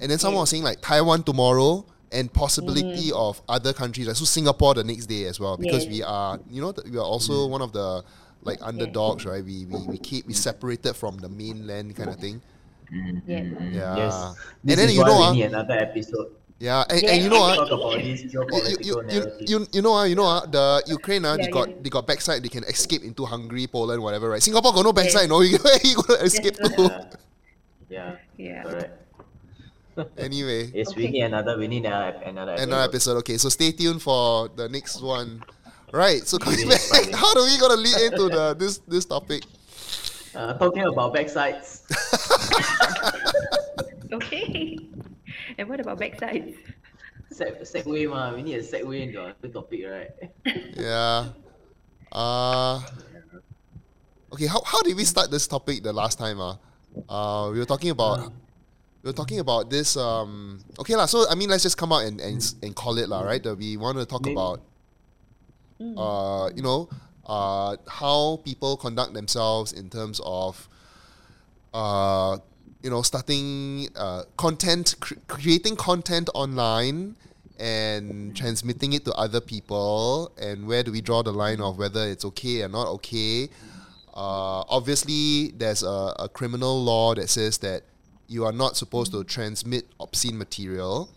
and 0.00 0.10
then 0.10 0.18
someone 0.18 0.38
Mm. 0.40 0.42
was 0.42 0.50
saying 0.50 0.62
like 0.62 0.80
Taiwan 0.82 1.22
tomorrow, 1.22 1.86
and 2.12 2.32
possibility 2.32 3.12
of 3.14 3.40
other 3.48 3.72
countries 3.72 4.06
like 4.08 4.16
so 4.16 4.24
Singapore 4.24 4.74
the 4.74 4.84
next 4.84 5.06
day 5.06 5.24
as 5.26 5.38
well 5.38 5.56
because 5.56 5.84
Yes. 5.84 5.92
we 5.92 6.02
are 6.02 6.38
you 6.50 6.60
know 6.60 6.72
th- 6.72 6.86
we 6.90 6.98
are 6.98 7.04
also 7.04 7.46
one 7.46 7.62
of 7.62 7.72
the 7.72 8.02
like 8.42 8.58
underdogs, 8.62 9.24
right? 9.26 9.44
We, 9.44 9.66
we 9.66 9.86
we 9.86 9.98
keep 9.98 10.26
we 10.26 10.32
separated 10.32 10.94
from 10.96 11.18
the 11.18 11.28
mainland 11.28 11.94
kind 11.94 12.08
of 12.10 12.16
thing. 12.16 12.40
Yeah. 12.90 13.42
Yeah. 13.70 13.96
Yes. 13.96 14.14
And 14.14 14.34
This 14.64 14.76
then 14.76 14.88
you 14.90 15.04
know, 15.04 15.30
we 15.32 15.42
ah, 15.44 15.46
another 15.46 15.74
episode. 15.74 16.32
Yeah, 16.58 16.84
and, 16.90 17.00
Yeah, 17.02 17.10
and 17.12 17.22
you 17.24 17.30
know 17.30 17.42
I 17.42 17.56
ah, 17.56 17.64
Talk 17.64 17.72
about 17.72 18.02
this 18.02 18.20
you, 18.24 18.44
you, 18.82 19.02
you, 19.08 19.22
you, 19.46 19.66
you 19.72 19.80
know 19.82 19.92
ah, 19.94 20.04
you 20.04 20.14
know 20.14 20.24
ah, 20.26 20.44
the 20.44 20.82
Ukraine 20.88 21.24
ah, 21.24 21.36
they 21.36 21.48
got 21.48 21.68
yeah. 21.68 21.76
they 21.80 21.88
got 21.88 22.06
backside 22.06 22.42
they 22.42 22.48
can 22.52 22.64
escape 22.64 23.02
into 23.02 23.24
Hungary, 23.24 23.66
Poland, 23.66 24.02
whatever, 24.02 24.28
right? 24.28 24.42
Singapore 24.42 24.72
got 24.74 24.84
no 24.84 24.92
backside, 24.92 25.22
Yes. 25.22 25.30
no, 25.30 25.40
you 25.40 25.56
you 25.84 25.96
gonna 26.02 26.20
escape 26.24 26.56
Yes. 26.60 26.74
to. 26.76 27.18
yeah, 27.88 28.16
yeah 28.36 28.62
correct. 28.64 28.99
Anyway, 30.18 30.70
Yes, 30.74 30.94
we 30.94 31.04
Okay. 31.04 31.12
need 31.12 31.22
another. 31.22 31.58
We 31.58 31.68
need 31.68 31.84
another 31.84 32.18
another 32.24 32.52
episode. 32.52 32.68
another 32.68 32.84
episode. 32.84 33.16
Okay, 33.26 33.36
so 33.38 33.48
stay 33.48 33.72
tuned 33.72 34.02
for 34.02 34.48
the 34.48 34.68
next 34.68 35.02
one. 35.02 35.42
Right. 35.92 36.26
So 36.26 36.38
coming 36.38 36.68
back, 36.68 36.80
how 37.14 37.34
do 37.34 37.42
we 37.44 37.58
gonna 37.58 37.80
lead 37.80 37.98
into 38.12 38.28
the 38.30 38.54
this 38.58 38.78
this 38.86 39.04
topic? 39.04 39.42
Uh, 40.34 40.54
talking 40.54 40.84
about 40.86 41.14
backsides. 41.14 41.82
Okay. 44.12 44.76
And 45.58 45.68
what 45.68 45.80
about 45.80 45.98
backsides? 46.00 46.56
Seg- 47.32 47.62
segue 47.62 48.10
ma, 48.10 48.34
we 48.34 48.42
need 48.42 48.56
a 48.58 48.62
segue 48.62 48.90
into 49.00 49.34
the 49.40 49.48
topic, 49.48 49.86
right? 49.86 50.10
Yeah. 50.74 51.30
Uh 52.10 52.80
Okay, 54.32 54.46
how, 54.46 54.62
how 54.64 54.80
did 54.82 54.96
we 54.96 55.04
start 55.04 55.30
this 55.30 55.46
topic 55.46 55.82
the 55.82 55.92
last 55.92 56.18
time? 56.18 56.40
Uh? 56.40 56.56
Uh 57.08 57.50
we 57.52 57.58
were 57.58 57.66
talking 57.70 57.90
about 57.90 58.32
we 59.02 59.08
were 59.08 59.16
talking 59.16 59.40
about 59.40 59.70
this 59.70 59.96
um 59.96 60.60
okay 60.78 60.94
lah, 60.96 61.06
so 61.06 61.24
I 61.28 61.34
mean 61.34 61.48
let's 61.48 61.62
just 61.62 61.76
come 61.78 61.92
out 61.92 62.04
and 62.04 62.20
and, 62.20 62.40
and 62.62 62.74
call 62.76 62.98
it 62.98 63.08
lah, 63.08 63.22
right? 63.22 63.42
That 63.42 63.56
we 63.56 63.76
want 63.76 63.98
to 63.98 64.04
talk 64.06 64.22
Maybe- 64.24 64.34
about 64.36 64.60
Mm. 65.80 65.96
uh, 65.96 66.52
you 66.54 66.60
know, 66.60 66.90
uh, 67.24 67.72
how 67.88 68.36
people 68.44 68.76
conduct 68.76 69.14
themselves 69.16 69.72
in 69.72 69.88
terms 69.88 70.20
of, 70.28 70.68
uh, 71.72 72.36
you 72.82 72.90
know, 72.90 73.00
starting 73.00 73.88
uh, 73.96 74.24
content, 74.36 74.94
cr- 75.00 75.14
creating 75.26 75.76
content 75.76 76.28
online 76.34 77.16
and 77.58 78.36
transmitting 78.36 78.92
it 78.92 79.06
to 79.06 79.12
other 79.14 79.40
people, 79.40 80.30
and 80.36 80.66
where 80.66 80.82
do 80.82 80.92
we 80.92 81.00
draw 81.00 81.22
the 81.22 81.32
line 81.32 81.62
of 81.62 81.78
whether 81.78 82.04
it's 82.04 82.26
okay 82.26 82.60
or 82.60 82.68
not 82.68 82.86
okay? 83.00 83.48
Uh, 84.12 84.60
obviously, 84.68 85.52
there's 85.56 85.82
a, 85.82 86.14
a 86.18 86.28
criminal 86.28 86.82
law 86.84 87.14
that 87.14 87.30
says 87.30 87.56
that 87.64 87.84
you 88.30 88.44
are 88.44 88.52
not 88.52 88.76
supposed 88.76 89.10
to 89.10 89.24
transmit 89.24 89.86
obscene 89.98 90.38
material. 90.38 91.10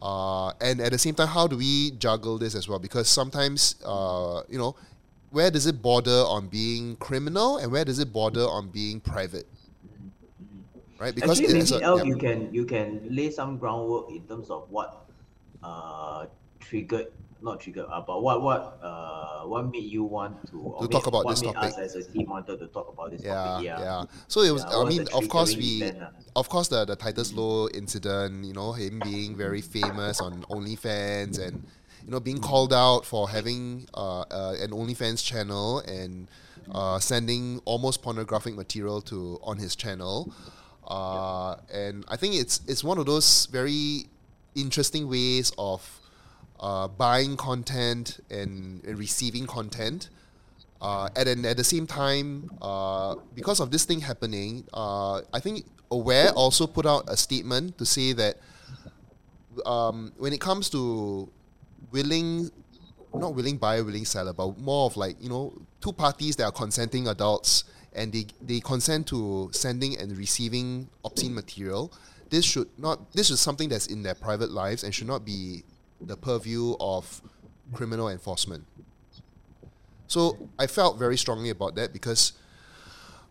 Uh, 0.00 0.50
and 0.60 0.80
at 0.80 0.92
the 0.92 0.98
same 0.98 1.14
time, 1.14 1.26
how 1.26 1.46
do 1.48 1.56
we 1.56 1.90
juggle 1.98 2.38
this 2.38 2.54
as 2.54 2.68
well? 2.68 2.78
Because 2.78 3.08
sometimes, 3.08 3.74
uh, 3.84 4.42
you 4.48 4.56
know, 4.56 4.76
where 5.30 5.50
does 5.50 5.66
it 5.66 5.82
border 5.82 6.22
on 6.28 6.46
being 6.46 6.94
criminal 6.96 7.58
and 7.58 7.72
where 7.72 7.84
does 7.84 7.98
it 7.98 8.12
border 8.12 8.44
on 8.44 8.68
being 8.68 9.00
private? 9.00 9.46
Right? 11.00 11.14
Because 11.14 11.40
Actually, 11.40 11.58
it's 11.58 11.72
maybe 11.72 11.84
a, 11.84 11.96
yeah. 11.96 12.02
you 12.04 12.16
can 12.16 12.54
you 12.54 12.64
can 12.64 13.02
lay 13.10 13.30
some 13.30 13.58
groundwork 13.58 14.08
in 14.10 14.22
terms 14.22 14.48
of 14.48 14.70
what 14.70 15.04
uh 15.62 16.26
triggered 16.60 17.08
not 17.42 17.60
triggered 17.60 17.86
uh, 17.90 18.00
but 18.00 18.22
what 18.22 18.42
what 18.42 18.78
uh 18.82 19.42
what 19.44 19.70
made 19.70 19.84
you 19.84 20.02
want 20.04 20.40
to 20.46 20.74
To 20.80 20.88
talk 20.88 21.04
made- 21.04 21.08
about 21.08 21.28
this 21.28 21.42
topic. 21.42 21.62
us 21.62 21.78
as 21.78 21.94
a 21.94 22.04
team 22.04 22.28
wanted 22.28 22.58
to 22.58 22.66
talk 22.68 22.88
about 22.92 23.10
this 23.10 23.22
yeah, 23.22 23.34
topic 23.34 23.66
yeah, 23.66 23.80
yeah 23.80 24.04
So 24.28 24.40
it 24.42 24.50
was. 24.52 24.62
Yeah, 24.64 24.76
I 24.76 24.82
was 24.84 24.96
mean, 24.96 25.06
of 25.14 25.28
course, 25.28 25.54
we, 25.56 25.82
event, 25.82 25.98
ah? 26.02 26.10
of 26.34 26.48
course, 26.48 26.68
the 26.68 26.84
the 26.84 26.96
Titus 26.96 27.32
Low 27.32 27.68
incident. 27.68 28.44
You 28.44 28.54
know, 28.54 28.72
him 28.72 29.00
being 29.04 29.36
very 29.36 29.60
famous 29.60 30.20
on 30.20 30.42
OnlyFans 30.50 31.38
and 31.38 31.62
you 32.04 32.10
know 32.10 32.18
being 32.20 32.40
called 32.40 32.72
out 32.72 33.04
for 33.04 33.28
having 33.28 33.86
uh, 33.94 34.20
uh, 34.22 34.54
an 34.60 34.70
OnlyFans 34.70 35.22
channel 35.24 35.80
and 35.86 36.26
uh, 36.72 36.98
sending 36.98 37.60
almost 37.64 38.02
pornographic 38.02 38.54
material 38.56 39.00
to 39.02 39.38
on 39.42 39.58
his 39.58 39.76
channel. 39.76 40.32
Uh, 40.88 41.56
and 41.72 42.04
I 42.08 42.16
think 42.16 42.34
it's 42.34 42.60
it's 42.66 42.82
one 42.82 42.98
of 42.98 43.06
those 43.06 43.46
very 43.46 44.06
interesting 44.54 45.08
ways 45.08 45.52
of 45.58 45.82
uh, 46.60 46.88
buying 46.88 47.36
content 47.36 48.20
and, 48.30 48.84
and 48.84 48.98
receiving 48.98 49.46
content. 49.46 50.08
Uh, 50.80 51.08
and 51.16 51.46
at 51.46 51.56
the 51.56 51.64
same 51.64 51.86
time, 51.86 52.50
uh, 52.60 53.14
because 53.34 53.60
of 53.60 53.70
this 53.70 53.84
thing 53.84 54.00
happening, 54.00 54.64
uh, 54.74 55.20
I 55.32 55.40
think 55.40 55.64
Aware 55.90 56.30
also 56.32 56.66
put 56.66 56.84
out 56.84 57.04
a 57.08 57.16
statement 57.16 57.78
to 57.78 57.86
say 57.86 58.12
that 58.12 58.36
um, 59.64 60.12
when 60.18 60.32
it 60.32 60.40
comes 60.40 60.68
to 60.70 61.28
willing, 61.92 62.50
not 63.14 63.34
willing 63.34 63.56
buyer, 63.56 63.84
willing 63.84 64.04
seller, 64.04 64.32
but 64.32 64.58
more 64.58 64.86
of 64.86 64.96
like, 64.96 65.16
you 65.20 65.28
know, 65.28 65.54
two 65.80 65.92
parties 65.92 66.36
that 66.36 66.44
are 66.44 66.52
consenting 66.52 67.08
adults 67.08 67.64
and 67.94 68.12
they, 68.12 68.26
they 68.42 68.60
consent 68.60 69.06
to 69.06 69.48
sending 69.52 69.96
and 69.98 70.16
receiving 70.18 70.88
obscene 71.04 71.34
material, 71.34 71.92
this 72.28 72.44
should 72.44 72.68
not, 72.76 73.12
this 73.12 73.30
is 73.30 73.40
something 73.40 73.68
that's 73.68 73.86
in 73.86 74.02
their 74.02 74.14
private 74.14 74.50
lives 74.50 74.84
and 74.84 74.94
should 74.94 75.06
not 75.06 75.24
be 75.24 75.62
the 76.00 76.16
purview 76.16 76.76
of 76.80 77.22
criminal 77.72 78.08
enforcement. 78.08 78.64
So 80.06 80.48
I 80.58 80.66
felt 80.66 80.98
very 80.98 81.16
strongly 81.16 81.50
about 81.50 81.74
that 81.76 81.92
because, 81.92 82.32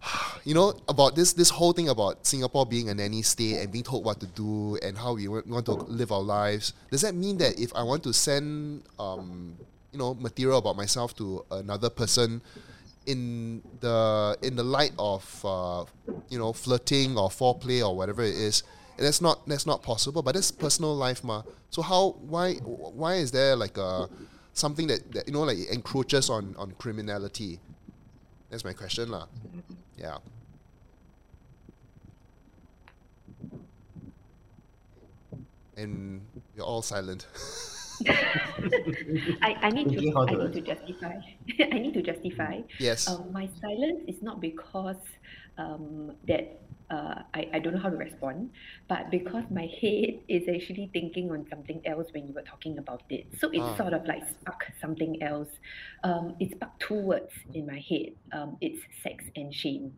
you 0.43 0.53
know, 0.53 0.73
about 0.87 1.15
this 1.15 1.33
this 1.33 1.49
whole 1.49 1.73
thing 1.73 1.89
about 1.89 2.25
Singapore 2.25 2.65
being 2.65 2.89
a 2.89 2.93
nanny 2.93 3.21
state 3.21 3.61
and 3.61 3.71
being 3.71 3.83
told 3.83 4.03
what 4.03 4.19
to 4.19 4.27
do 4.27 4.77
and 4.83 4.97
how 4.97 5.13
we 5.15 5.27
want 5.27 5.65
to 5.65 5.73
live 5.73 6.11
our 6.11 6.21
lives. 6.21 6.73
Does 6.91 7.01
that 7.01 7.15
mean 7.15 7.37
that 7.37 7.59
if 7.59 7.73
I 7.75 7.83
want 7.83 8.03
to 8.03 8.13
send, 8.13 8.83
um, 8.99 9.57
you 9.91 9.99
know, 9.99 10.13
material 10.15 10.57
about 10.57 10.75
myself 10.75 11.15
to 11.17 11.45
another 11.51 11.89
person, 11.89 12.41
in 13.05 13.61
the 13.81 14.37
in 14.41 14.55
the 14.55 14.63
light 14.63 14.93
of 14.97 15.23
uh, 15.45 15.85
you 16.29 16.37
know 16.37 16.53
flirting 16.53 17.17
or 17.17 17.29
foreplay 17.29 17.85
or 17.87 17.95
whatever 17.95 18.21
it 18.23 18.35
is, 18.35 18.63
that's 18.97 19.21
not 19.21 19.47
that's 19.47 19.65
not 19.65 19.83
possible. 19.83 20.21
But 20.21 20.35
that's 20.35 20.51
personal 20.51 20.95
life, 20.95 21.23
ma. 21.23 21.43
So 21.69 21.81
how 21.81 22.15
why 22.21 22.55
why 22.55 23.15
is 23.15 23.31
there 23.31 23.55
like 23.55 23.77
a 23.77 24.09
something 24.53 24.87
that, 24.87 25.11
that 25.11 25.27
you 25.27 25.33
know 25.33 25.41
like 25.41 25.57
encroaches 25.71 26.29
on 26.29 26.55
on 26.57 26.71
criminality? 26.77 27.59
That's 28.49 28.63
my 28.63 28.73
question, 28.73 29.11
lah. 29.11 29.27
Yeah. 29.97 30.17
And 35.77 36.21
you're 36.55 36.65
all 36.65 36.81
silent. 36.81 37.27
I, 39.41 39.55
I 39.61 39.69
need 39.71 39.89
to 39.89 40.13
I 40.17 40.35
need 40.35 40.53
to 40.53 40.61
justify. 40.61 41.15
I 41.71 41.79
need 41.79 41.93
to 41.93 42.01
justify. 42.01 42.61
Yes. 42.79 43.09
Um, 43.09 43.31
my 43.31 43.49
silence 43.59 44.03
is 44.07 44.21
not 44.21 44.39
because 44.39 45.03
um, 45.57 46.13
that 46.27 46.59
uh, 46.89 47.21
I, 47.33 47.49
I 47.53 47.59
don't 47.59 47.73
know 47.73 47.79
how 47.79 47.89
to 47.89 47.97
respond, 47.97 48.51
but 48.87 49.09
because 49.11 49.43
my 49.49 49.67
head 49.81 50.19
is 50.27 50.43
actually 50.47 50.89
thinking 50.93 51.31
on 51.31 51.45
something 51.49 51.81
else 51.85 52.07
when 52.13 52.27
you 52.27 52.33
were 52.33 52.43
talking 52.43 52.77
about 52.77 53.03
it. 53.09 53.25
So 53.39 53.49
it 53.49 53.59
Ah. 53.61 53.75
sort 53.75 53.93
of 53.93 54.05
like 54.05 54.23
sparked 54.29 54.71
something 54.79 55.21
else. 55.23 55.49
Um, 56.03 56.35
it 56.39 56.51
sparked 56.51 56.81
two 56.81 57.01
words 57.01 57.31
in 57.53 57.65
my 57.65 57.79
head. 57.89 58.13
Um, 58.31 58.57
it's 58.61 58.79
sex 59.03 59.23
and 59.35 59.53
shame. 59.53 59.93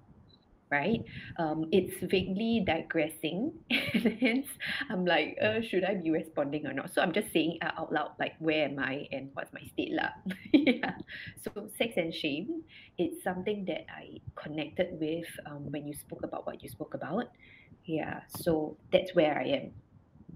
Right? 0.70 1.02
Um, 1.38 1.70
it's 1.72 1.96
vaguely 2.12 2.62
digressing, 2.68 3.54
and 3.72 4.18
hence 4.22 4.48
I'm 4.90 5.06
like, 5.06 5.38
uh, 5.42 5.62
should 5.62 5.86
I 5.86 5.96
be 5.96 6.12
responding 6.12 6.68
or 6.68 6.74
not? 6.74 6.94
So 6.94 7.02
I'm 7.02 7.14
just 7.14 7.32
saying 7.32 7.60
uh, 7.62 7.72
out 7.80 7.94
loud, 7.94 8.12
like, 8.20 8.34
where 8.40 8.66
am 8.66 8.78
I 8.78 9.08
and 9.14 9.30
what's 9.34 9.54
my 9.54 9.62
state 9.74 9.94
lah? 9.94 10.10
yeah. 10.52 10.92
So 11.42 11.70
sex 11.78 11.94
and 11.96 12.14
shame 12.14 12.64
it's 12.98 13.24
something 13.24 13.64
that 13.66 13.86
I 13.96 14.20
connected 14.36 15.00
with 15.00 15.28
um, 15.46 15.72
when 15.72 15.88
you 15.88 15.94
spoke 15.94 16.24
about 16.24 16.46
what 16.46 16.62
you 16.62 16.68
spoke 16.68 16.94
about. 16.96 17.30
Yeah, 17.86 18.22
so 18.28 18.76
that's 18.92 19.16
where 19.16 19.38
I 19.40 19.44
am 19.46 19.72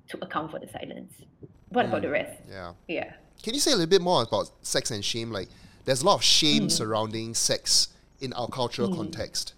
to 0.10 0.24
account 0.24 0.52
for 0.52 0.60
the 0.60 0.68
silence. 0.70 1.12
What 1.70 1.86
about 1.88 2.04
the 2.04 2.08
Mm. 2.08 2.12
rest? 2.12 2.42
Yeah. 2.50 2.74
Yeah. 2.88 3.14
Can 3.44 3.54
you 3.54 3.60
say 3.60 3.72
a 3.72 3.76
little 3.76 3.90
bit 3.90 4.02
more 4.02 4.24
about 4.24 4.50
sex 4.62 4.92
and 4.92 5.04
shame? 5.04 5.32
Like, 5.32 5.50
there's 5.86 6.04
a 6.04 6.06
lot 6.06 6.16
of 6.16 6.24
shame 6.24 6.68
Mm. 6.68 6.72
surrounding 6.72 7.34
sex 7.34 7.90
in 8.22 8.32
our 8.34 8.48
cultural 8.48 8.88
Mm. 8.90 8.96
context. 8.96 9.54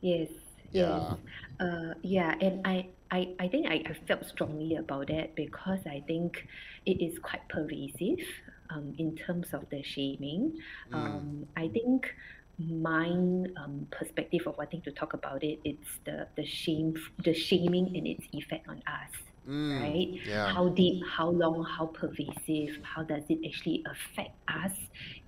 Yes. 0.00 0.28
Yeah. 0.72 1.14
Uh, 1.58 1.94
yeah, 2.02 2.34
and 2.40 2.66
I, 2.66 2.86
I, 3.10 3.34
I 3.40 3.48
think 3.48 3.66
I, 3.66 3.82
I 3.86 3.96
felt 4.06 4.24
strongly 4.26 4.76
about 4.76 5.08
that 5.08 5.34
because 5.34 5.80
I 5.86 6.02
think 6.06 6.46
it 6.86 7.02
is 7.02 7.18
quite 7.18 7.46
pervasive 7.48 8.24
um, 8.70 8.94
in 8.98 9.16
terms 9.16 9.48
of 9.52 9.68
the 9.70 9.82
shaming. 9.82 10.58
Mm. 10.92 10.94
Um, 10.94 11.46
I 11.56 11.68
think 11.68 12.14
mine 12.58 13.52
um, 13.56 13.86
perspective 13.90 14.42
of 14.46 14.56
wanting 14.58 14.82
to 14.82 14.92
talk 14.92 15.12
about 15.12 15.42
it, 15.42 15.58
it's 15.64 15.88
the 16.04 16.28
the 16.36 16.44
shame, 16.46 16.94
the 17.24 17.34
shaming 17.34 17.96
and 17.96 18.06
its 18.06 18.24
effect 18.32 18.68
on 18.68 18.82
us. 18.86 19.10
Mm. 19.48 19.80
right? 19.80 20.26
Yeah. 20.26 20.52
How 20.52 20.68
deep, 20.68 21.02
how 21.10 21.30
long, 21.30 21.64
how 21.64 21.86
pervasive, 21.86 22.78
how 22.82 23.02
does 23.02 23.24
it 23.28 23.38
actually 23.44 23.82
affect 23.90 24.36
us 24.48 24.72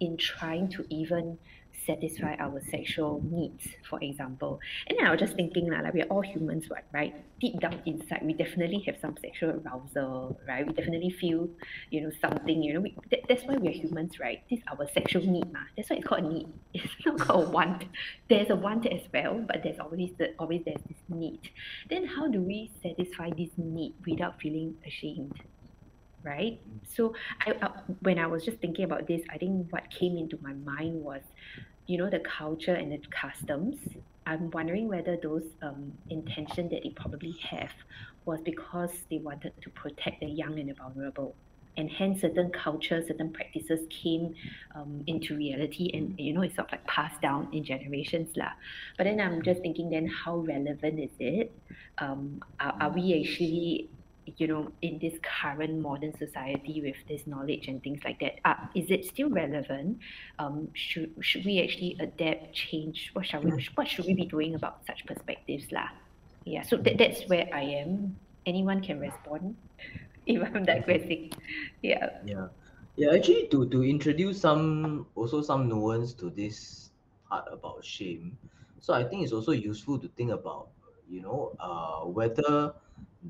in 0.01 0.17
trying 0.17 0.69
to 0.73 0.85
even 0.91 1.39
satisfy 1.87 2.35
our 2.39 2.61
sexual 2.71 3.23
needs, 3.31 3.67
for 3.89 3.99
example. 4.03 4.61
And 4.87 4.99
I 5.07 5.11
was 5.11 5.21
just 5.21 5.35
thinking 5.35 5.71
like 5.71 5.93
we're 5.95 6.05
all 6.05 6.23
humans, 6.23 6.69
right? 6.71 6.85
right? 6.93 7.15
Deep 7.41 7.61
down 7.61 7.81
inside, 7.87 8.21
we 8.23 8.35
definitely 8.35 8.81
have 8.87 8.97
some 9.01 9.17
sexual 9.21 9.61
arousal, 9.61 10.39
right? 10.47 10.67
We 10.67 10.73
definitely 10.73 11.11
feel, 11.11 11.49
you 11.91 12.03
know, 12.03 12.11
something, 12.21 12.63
you 12.63 12.75
know, 12.75 12.81
we, 12.81 12.97
that, 13.11 13.21
that's 13.29 13.45
why 13.45 13.57
we're 13.57 13.73
humans, 13.73 14.19
right? 14.21 14.43
This 14.49 14.61
is 14.61 14.65
our 14.71 14.89
sexual 14.95 15.23
need, 15.23 15.53
ma. 15.53 15.61
That's 15.77 15.91
why 15.91 15.97
it's 15.97 16.07
called 16.07 16.25
a 16.25 16.29
need. 16.29 16.49
It's 16.75 17.07
not 17.07 17.19
called 17.19 17.49
a 17.49 17.51
want. 17.51 17.85
There's 18.29 18.51
a 18.51 18.57
want 18.57 18.87
as 18.87 19.03
well, 19.13 19.45
but 19.47 19.63
there's 19.63 19.79
always 19.79 20.11
the 20.19 20.35
always 20.39 20.63
there's 20.65 20.83
this 20.89 21.03
need. 21.09 21.51
Then 21.91 22.07
how 22.07 22.29
do 22.29 22.41
we 22.41 22.71
satisfy 22.83 23.31
this 23.31 23.51
need 23.57 23.95
without 24.07 24.41
feeling 24.41 24.75
ashamed? 24.87 25.41
Right? 26.25 26.61
So 26.89 27.15
I, 27.45 27.53
I 27.61 27.71
when 28.01 28.19
I 28.19 28.27
was 28.27 28.45
just 28.45 28.59
thinking 28.59 28.85
about 28.85 29.07
this, 29.07 29.23
I 29.31 29.39
think 29.39 29.73
what 29.73 29.91
came 29.91 30.17
into 30.17 30.39
my 30.43 30.53
mind 30.53 31.03
was, 31.03 31.23
you 31.87 31.99
know, 31.99 32.09
the 32.09 32.21
culture 32.21 32.75
and 32.75 32.93
the 32.93 33.01
customs. 33.11 33.77
I'm 34.25 34.51
wondering 34.53 34.87
whether 34.89 35.17
those 35.17 35.45
um, 35.63 35.93
intention 36.09 36.69
that 36.69 36.85
they 36.85 36.91
probably 36.91 37.33
have 37.51 37.73
was 38.25 38.41
because 38.45 38.93
they 39.11 39.19
wanted 39.19 39.53
to 39.63 39.71
protect 39.71 40.21
the 40.21 40.29
young 40.29 40.61
and 40.61 40.69
the 40.69 40.75
vulnerable. 40.75 41.35
And 41.77 41.91
hence, 41.91 42.21
certain 42.21 42.51
cultures, 42.51 43.09
certain 43.09 43.33
practices 43.33 43.81
came 43.89 44.35
um, 44.75 45.03
into 45.07 45.35
reality, 45.37 45.91
and 45.95 46.15
you 46.21 46.35
know, 46.35 46.43
it's 46.43 46.55
sort 46.55 46.69
of 46.69 46.73
like 46.73 46.87
passed 46.87 47.21
down 47.23 47.49
in 47.53 47.65
generations, 47.65 48.37
lah. 48.37 48.53
But 48.99 49.05
then 49.05 49.21
I'm 49.21 49.43
just 49.43 49.63
thinking, 49.63 49.89
then 49.89 50.07
how 50.07 50.37
relevant 50.37 51.01
is 51.01 51.11
it? 51.19 51.51
Um, 51.97 52.43
are, 52.61 52.77
are 52.79 52.91
we 52.91 53.19
actually, 53.19 53.89
you 54.37 54.47
know, 54.47 54.73
in 54.83 54.99
this 54.99 55.15
current 55.23 55.81
modern 55.81 56.17
society 56.17 56.81
with 56.81 56.97
this 57.09 57.27
knowledge 57.27 57.69
and 57.69 57.83
things 57.83 58.01
like 58.05 58.21
that? 58.21 58.39
Uh, 58.45 58.55
is 58.75 58.91
it 58.91 59.05
still 59.05 59.29
relevant? 59.29 59.99
Um, 60.39 60.69
should 60.75 61.13
should 61.21 61.45
we 61.45 61.63
actually 61.63 61.97
adapt, 62.01 62.53
change? 62.53 63.11
What 63.13 63.27
shall 63.27 63.43
we? 63.43 63.51
What 63.75 63.89
should 63.89 64.07
we 64.07 64.15
be 64.15 64.27
doing 64.27 64.55
about 64.55 64.87
such 64.87 65.05
perspectives, 65.07 65.71
lah? 65.73 65.89
Yeah. 66.45 66.63
So 66.63 66.77
that, 66.79 66.99
that's 66.99 67.29
where 67.29 67.49
I 67.53 67.63
am. 67.63 68.17
Anyone 68.47 68.83
can 68.83 68.99
respond 68.99 69.57
if 70.27 70.43
I'm 70.43 70.65
digressing. 70.65 71.33
Yeah. 71.83 72.19
Yeah. 72.25 72.49
Yeah, 72.97 73.15
actually 73.17 73.49
to 73.49 73.65
to 73.71 73.83
introduce 73.83 74.41
some 74.41 75.07
also 75.15 75.41
some 75.41 75.69
nuance 75.69 76.13
to 76.21 76.29
this 76.29 76.91
part 77.29 77.49
about 77.51 77.85
shame. 77.85 78.37
So 78.81 78.93
I 78.93 79.03
think 79.05 79.25
it's 79.25 79.33
also 79.33 79.53
useful 79.53 79.99
to 79.99 80.09
think 80.09 80.31
about, 80.31 80.69
you 81.09 81.23
know, 81.23 81.57
uh 81.59 82.05
whether 82.05 82.75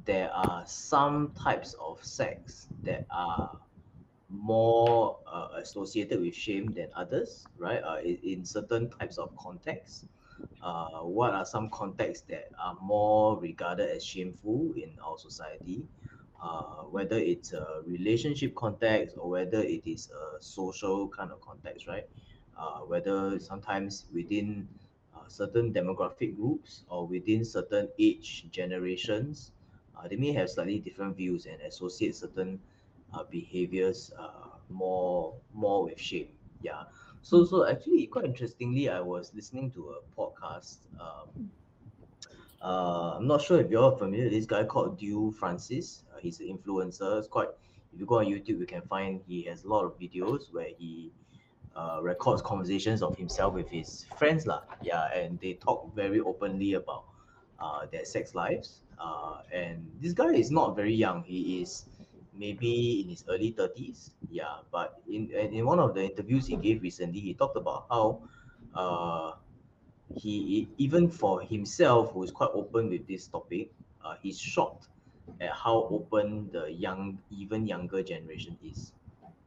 there 0.05 0.31
are 0.33 0.65
some 0.67 1.33
types 1.33 1.75
of 1.75 2.03
sex 2.05 2.69
that 2.83 3.07
are 3.11 3.59
more 4.29 5.19
uh, 5.27 5.49
associated 5.57 6.21
with 6.21 6.35
shame 6.35 6.73
than 6.73 6.89
others, 6.97 7.45
right? 7.59 7.83
Uh, 7.83 7.99
in, 8.05 8.19
in 8.23 8.45
certain 8.45 8.89
types 8.91 9.19
of 9.19 9.37
contexts. 9.37 10.07
Uh, 10.63 11.01
what 11.01 11.35
are 11.35 11.45
some 11.45 11.69
contexts 11.71 12.25
that 12.29 12.49
are 12.61 12.77
more 12.83 13.39
regarded 13.39 13.91
as 13.91 14.05
shameful 14.05 14.73
in 14.77 14.91
our 15.05 15.19
society? 15.19 15.85
uh, 16.43 16.83
whether 16.91 17.17
it's 17.19 17.53
a 17.53 17.83
relationship 17.87 18.55
context 18.55 19.17
or 19.17 19.31
whether 19.31 19.63
it 19.63 19.83
is 19.87 20.11
a 20.11 20.43
social 20.43 21.09
kind 21.09 21.31
of 21.31 21.41
context, 21.41 21.87
right? 21.87 22.07
Uh, 22.59 22.81
whether 22.81 23.39
sometimes 23.39 24.07
within 24.13 24.69
uh, 25.15 25.21
certain 25.29 25.73
demographic 25.73 26.37
groups 26.37 26.83
or 26.89 27.07
within 27.07 27.45
certain 27.45 27.89
age 27.99 28.47
generations, 28.51 29.53
uh, 30.03 30.09
they 30.09 30.17
may 30.17 30.33
have 30.33 30.51
slightly 30.51 30.79
different 30.79 31.17
views 31.17 31.47
and 31.47 31.61
associate 31.63 32.17
certain 32.17 32.59
uh, 33.15 33.25
behaviors 33.31 34.13
uh, 34.19 34.59
more 34.69 35.35
more 35.55 35.85
with 35.85 35.99
shame. 35.99 36.29
Yeah. 36.63 36.85
So 37.23 37.45
so 37.45 37.69
actually, 37.69 38.07
quite 38.07 38.25
interestingly, 38.25 38.89
I 38.89 39.01
was 39.01 39.33
listening 39.35 39.71
to 39.73 39.95
a 39.97 40.21
podcast. 40.21 40.79
Um, 41.01 41.51
uh, 42.63 43.17
I'm 43.17 43.27
not 43.27 43.43
sure 43.43 43.61
if 43.61 43.71
you're 43.71 43.97
familiar 43.97 44.25
with 44.25 44.33
this 44.33 44.47
guy 44.47 44.65
called 44.65 44.99
Dew 44.99 45.33
Francis. 45.33 46.05
Uh, 46.13 46.19
he's 46.21 46.41
an 46.41 46.57
influencer. 46.57 47.19
It's 47.19 47.29
quite. 47.29 47.49
If 47.93 48.01
you 48.01 48.07
go 48.07 48.21
on 48.21 48.27
YouTube, 48.27 48.59
you 48.59 48.67
can 48.67 48.81
find 48.83 49.21
he 49.29 49.43
has 49.43 49.65
a 49.65 49.69
lot 49.69 49.85
of 49.85 49.99
videos 50.01 50.51
where 50.51 50.69
he 50.79 51.13
uh, 51.77 51.99
records 52.03 52.41
conversations 52.41 53.03
of 53.03 53.17
himself 53.17 53.53
with 53.53 53.69
his 53.69 54.07
friends, 54.17 54.47
lah. 54.47 54.63
Yeah, 54.83 55.13
and 55.13 55.39
they 55.41 55.55
talk 55.55 55.95
very 55.95 56.21
openly 56.21 56.75
about 56.75 57.05
uh, 57.61 57.87
their 57.91 58.05
sex 58.05 58.35
lives. 58.35 58.81
Uh, 59.03 59.43
and 59.53 59.83
this 60.01 60.13
guy 60.15 60.31
is 60.35 60.51
not 60.51 60.77
very 60.77 60.95
young. 60.95 61.25
He 61.25 61.63
is 61.63 61.87
maybe 62.39 63.03
in 63.03 63.09
his 63.11 63.25
early 63.29 63.51
30s. 63.53 64.13
Yeah, 64.31 64.63
but 64.71 65.03
in 65.11 65.31
in 65.35 65.67
one 65.67 65.81
of 65.81 65.95
the 65.95 66.05
interviews 66.07 66.47
he 66.47 66.57
gave 66.57 66.83
recently, 66.83 67.21
he 67.21 67.35
talked 67.35 67.57
about 67.59 67.87
how 67.91 68.23
uh, 68.75 69.33
he 70.15 70.69
even 70.79 71.09
for 71.09 71.41
himself 71.43 72.13
who 72.13 72.23
is 72.23 72.31
quite 72.31 72.51
open 72.55 72.89
with 72.91 73.07
this 73.07 73.27
topic 73.29 73.71
uh, 74.05 74.15
he's 74.23 74.39
shocked 74.39 74.89
at 75.41 75.51
how 75.53 75.89
open 75.91 76.49
the 76.53 76.71
young 76.73 77.19
even 77.31 77.67
younger 77.67 78.03
generation 78.03 78.57
is 78.63 78.93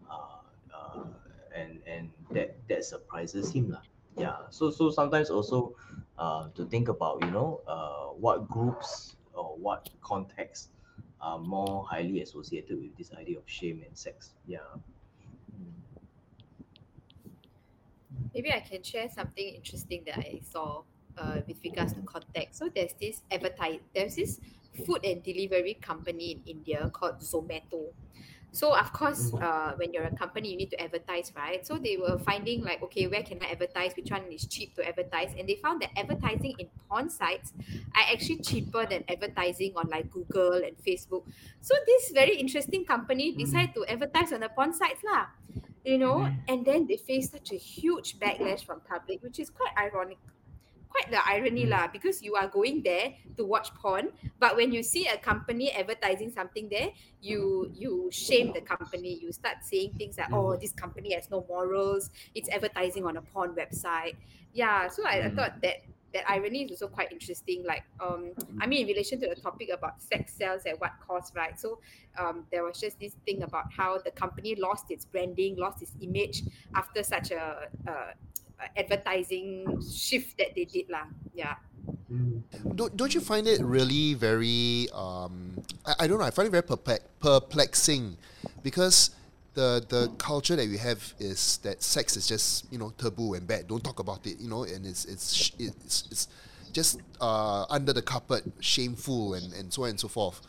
uh, 0.10 0.42
uh, 0.74 1.04
and 1.56 1.82
and 1.88 2.10
that 2.32 2.58
that 2.68 2.84
surprises 2.84 3.52
him 3.52 3.70
lah. 3.72 3.82
yeah 4.18 4.48
so 4.50 4.72
so 4.72 4.90
sometimes 4.90 5.30
also 5.30 5.76
uh, 6.18 6.50
to 6.56 6.66
think 6.66 6.88
about 6.88 7.22
you 7.22 7.32
know 7.32 7.62
uh, 7.68 8.08
what 8.18 8.48
groups 8.50 9.15
or 9.56 9.60
what 9.60 9.90
contexts 10.02 10.70
are 11.22 11.40
more 11.40 11.86
highly 11.90 12.22
associated 12.22 12.78
with 12.82 12.96
this 12.98 13.12
idea 13.14 13.38
of 13.38 13.44
shame 13.48 13.82
and 13.88 13.98
sex 13.98 14.32
yeah 14.46 14.58
Mm. 15.56 15.72
Maybe 18.34 18.52
I 18.52 18.60
can 18.60 18.84
share 18.84 19.10
something 19.10 19.56
interesting 19.56 20.04
that 20.06 20.18
I 20.20 20.42
saw 20.52 20.84
uh, 21.18 21.40
with 21.48 21.58
regards 21.64 21.94
to 21.94 22.02
context. 22.02 22.60
So 22.60 22.70
there's 22.74 22.94
this 23.00 23.22
advertise 23.32 23.80
there's 23.94 24.16
this 24.16 24.40
food 24.86 25.06
and 25.06 25.24
delivery 25.24 25.76
company 25.82 26.32
in 26.32 26.42
India 26.46 26.90
called 26.94 27.20
Zomato. 27.20 27.94
So 28.56 28.72
of 28.72 28.94
course, 28.96 29.22
Mhm. 29.32 29.42
uh, 29.44 29.76
when 29.76 29.92
you're 29.92 30.08
a 30.08 30.16
company, 30.16 30.48
you 30.52 30.58
need 30.58 30.72
to 30.72 30.80
advertise, 30.80 31.32
right? 31.36 31.60
So 31.68 31.78
they 31.78 31.98
were 31.98 32.18
finding 32.20 32.64
like, 32.64 32.82
okay, 32.88 33.06
where 33.08 33.22
can 33.24 33.44
I 33.44 33.52
advertise? 33.52 33.92
Which 34.00 34.12
one 34.12 34.32
is 34.32 34.48
cheap 34.48 34.76
to 34.76 34.88
advertise? 34.88 35.36
And 35.38 35.44
they 35.50 35.58
found 35.60 35.82
that 35.82 35.92
advertising 36.00 36.56
in 36.58 36.70
porn 36.88 37.10
sites 37.10 37.52
are 37.96 38.08
actually 38.14 38.40
cheaper 38.40 38.86
than 38.86 39.04
advertising 39.10 39.74
on 39.76 39.90
like 39.90 40.10
Google 40.10 40.64
and 40.64 40.78
Facebook. 40.80 41.28
So 41.60 41.76
this 41.86 42.12
very 42.12 42.38
interesting 42.38 42.86
company 42.86 43.36
Mhm. 43.36 43.36
decided 43.36 43.76
to 43.76 43.86
advertise 43.92 44.32
on 44.32 44.40
the 44.40 44.50
porn 44.50 44.72
sites 44.74 45.04
lah 45.04 45.28
you 45.84 45.98
know 45.98 46.28
Mhm. 46.28 46.44
and 46.48 46.66
then 46.66 46.88
they 46.88 46.98
faced 46.98 47.32
such 47.32 47.52
a 47.52 47.56
huge 47.56 48.18
backlash 48.20 48.66
from 48.66 48.82
public 48.82 49.22
which 49.22 49.40
is 49.40 49.50
quite 49.50 49.72
ironic 49.78 50.18
quite 50.90 51.10
the 51.12 51.20
irony 51.28 51.66
Mm. 51.66 51.70
lah 51.72 51.88
because 51.88 52.22
you 52.22 52.36
are 52.36 52.48
going 52.48 52.82
there 52.84 53.14
to 53.38 53.46
watch 53.46 53.74
porn 53.76 54.10
but 54.40 54.56
when 54.56 54.72
you 54.72 54.84
see 54.84 55.08
a 55.08 55.18
company 55.18 55.72
advertising 55.72 56.32
something 56.32 56.70
there 56.70 56.90
you 57.22 57.70
you 57.74 58.10
shame 58.12 58.52
the 58.54 58.62
company 58.62 59.20
you 59.22 59.32
start 59.32 59.58
saying 59.64 59.92
things 59.98 60.18
like 60.18 60.30
Mm. 60.32 60.38
oh 60.38 60.56
this 60.58 60.72
company 60.74 61.14
has 61.14 61.30
no 61.30 61.46
morals 61.48 62.10
it's 62.34 62.50
advertising 62.50 63.06
on 63.06 63.18
a 63.18 63.22
porn 63.22 63.52
website 63.56 64.16
yeah 64.54 64.88
so 64.88 65.04
I, 65.06 65.26
I 65.26 65.30
Mm. 65.30 65.36
thought 65.36 65.62
that 65.62 65.78
that 66.16 66.24
irony 66.32 66.64
is 66.64 66.72
also 66.72 66.88
quite 66.88 67.12
interesting 67.12 67.66
like 67.68 67.84
um 68.00 68.32
i 68.62 68.66
mean 68.66 68.82
in 68.84 68.88
relation 68.88 69.20
to 69.20 69.28
the 69.28 69.36
topic 69.36 69.68
about 69.68 70.02
sex 70.02 70.32
sales 70.32 70.64
at 70.66 70.80
what 70.80 70.92
cost 71.06 71.36
right 71.36 71.60
so 71.60 71.80
um 72.18 72.46
there 72.52 72.64
was 72.64 72.80
just 72.80 72.98
this 73.04 73.16
thing 73.26 73.44
about 73.44 73.68
how 73.76 73.98
the 74.00 74.12
company 74.12 74.56
lost 74.56 74.86
its 74.90 75.04
branding 75.04 75.58
lost 75.58 75.82
its 75.82 75.92
image 76.00 76.44
after 76.74 77.04
such 77.04 77.32
a, 77.32 77.68
a, 77.88 77.94
a 78.60 78.80
advertising 78.80 79.66
shift 79.82 80.38
that 80.38 80.56
they 80.56 80.66
did 80.66 80.90
lah. 80.90 81.06
Yeah. 81.34 81.56
Don't, 82.76 82.96
don't 82.98 83.14
you 83.14 83.22
find 83.22 83.48
it 83.48 83.62
really 83.62 84.14
very 84.14 84.88
um 84.94 85.54
I, 85.86 86.06
I 86.06 86.08
don't 86.08 86.20
know 86.20 86.26
I 86.26 86.32
find 86.32 86.48
it 86.48 86.52
very 86.52 86.64
perplex, 86.64 87.04
perplexing 87.20 88.18
because 88.64 89.12
the 89.54 89.84
the 89.88 90.12
culture 90.18 90.56
that 90.56 90.68
we 90.68 90.78
have 90.78 91.14
is 91.20 91.58
that 91.64 91.82
sex 91.82 92.18
is 92.18 92.28
just 92.28 92.72
you 92.72 92.78
know 92.78 92.92
taboo 92.98 93.34
and 93.34 93.48
bad. 93.48 93.68
Don't 93.68 93.84
talk 93.84 94.00
about 94.00 94.26
it 94.28 94.40
you 94.40 94.50
know 94.50 94.64
and 94.64 94.86
it's 94.86 95.06
it's 95.06 95.52
it's, 95.60 96.08
it's 96.12 96.28
just 96.72 97.00
uh, 97.22 97.66
under 97.70 97.94
the 97.94 98.02
carpet 98.02 98.44
shameful 98.60 99.34
and, 99.34 99.54
and 99.54 99.72
so 99.72 99.84
on 99.84 99.92
and 99.92 100.00
so 100.00 100.10
forth. 100.10 100.42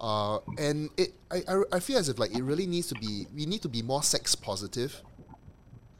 Uh, 0.00 0.38
and 0.58 0.90
it 0.96 1.14
I, 1.30 1.42
I, 1.48 1.62
I 1.72 1.80
feel 1.80 1.98
as 1.98 2.08
if 2.08 2.18
like 2.18 2.34
it 2.34 2.42
really 2.42 2.66
needs 2.66 2.88
to 2.88 2.94
be 2.94 3.26
we 3.34 3.46
need 3.46 3.62
to 3.62 3.68
be 3.68 3.82
more 3.82 4.02
sex 4.02 4.34
positive 4.34 5.02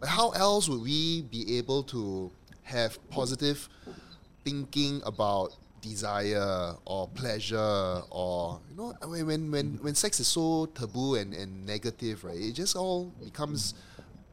how 0.05 0.31
else 0.31 0.69
would 0.69 0.83
we 0.83 1.23
be 1.23 1.59
able 1.59 1.83
to 1.85 2.31
have 2.63 2.99
positive 3.11 3.69
thinking 4.45 5.01
about 5.07 5.55
desire 5.81 6.75
or 6.85 7.09
pleasure 7.09 8.03
or 8.11 8.61
you 8.69 8.77
know 8.77 8.95
when 9.07 9.27
when 9.27 9.51
when, 9.51 9.79
when 9.83 9.95
sex 9.95 10.19
is 10.19 10.27
so 10.27 10.67
taboo 10.75 11.15
and, 11.15 11.33
and 11.33 11.65
negative 11.65 12.25
right 12.25 12.37
it 12.39 12.53
just 12.53 12.77
all 12.77 13.07
becomes 13.23 13.75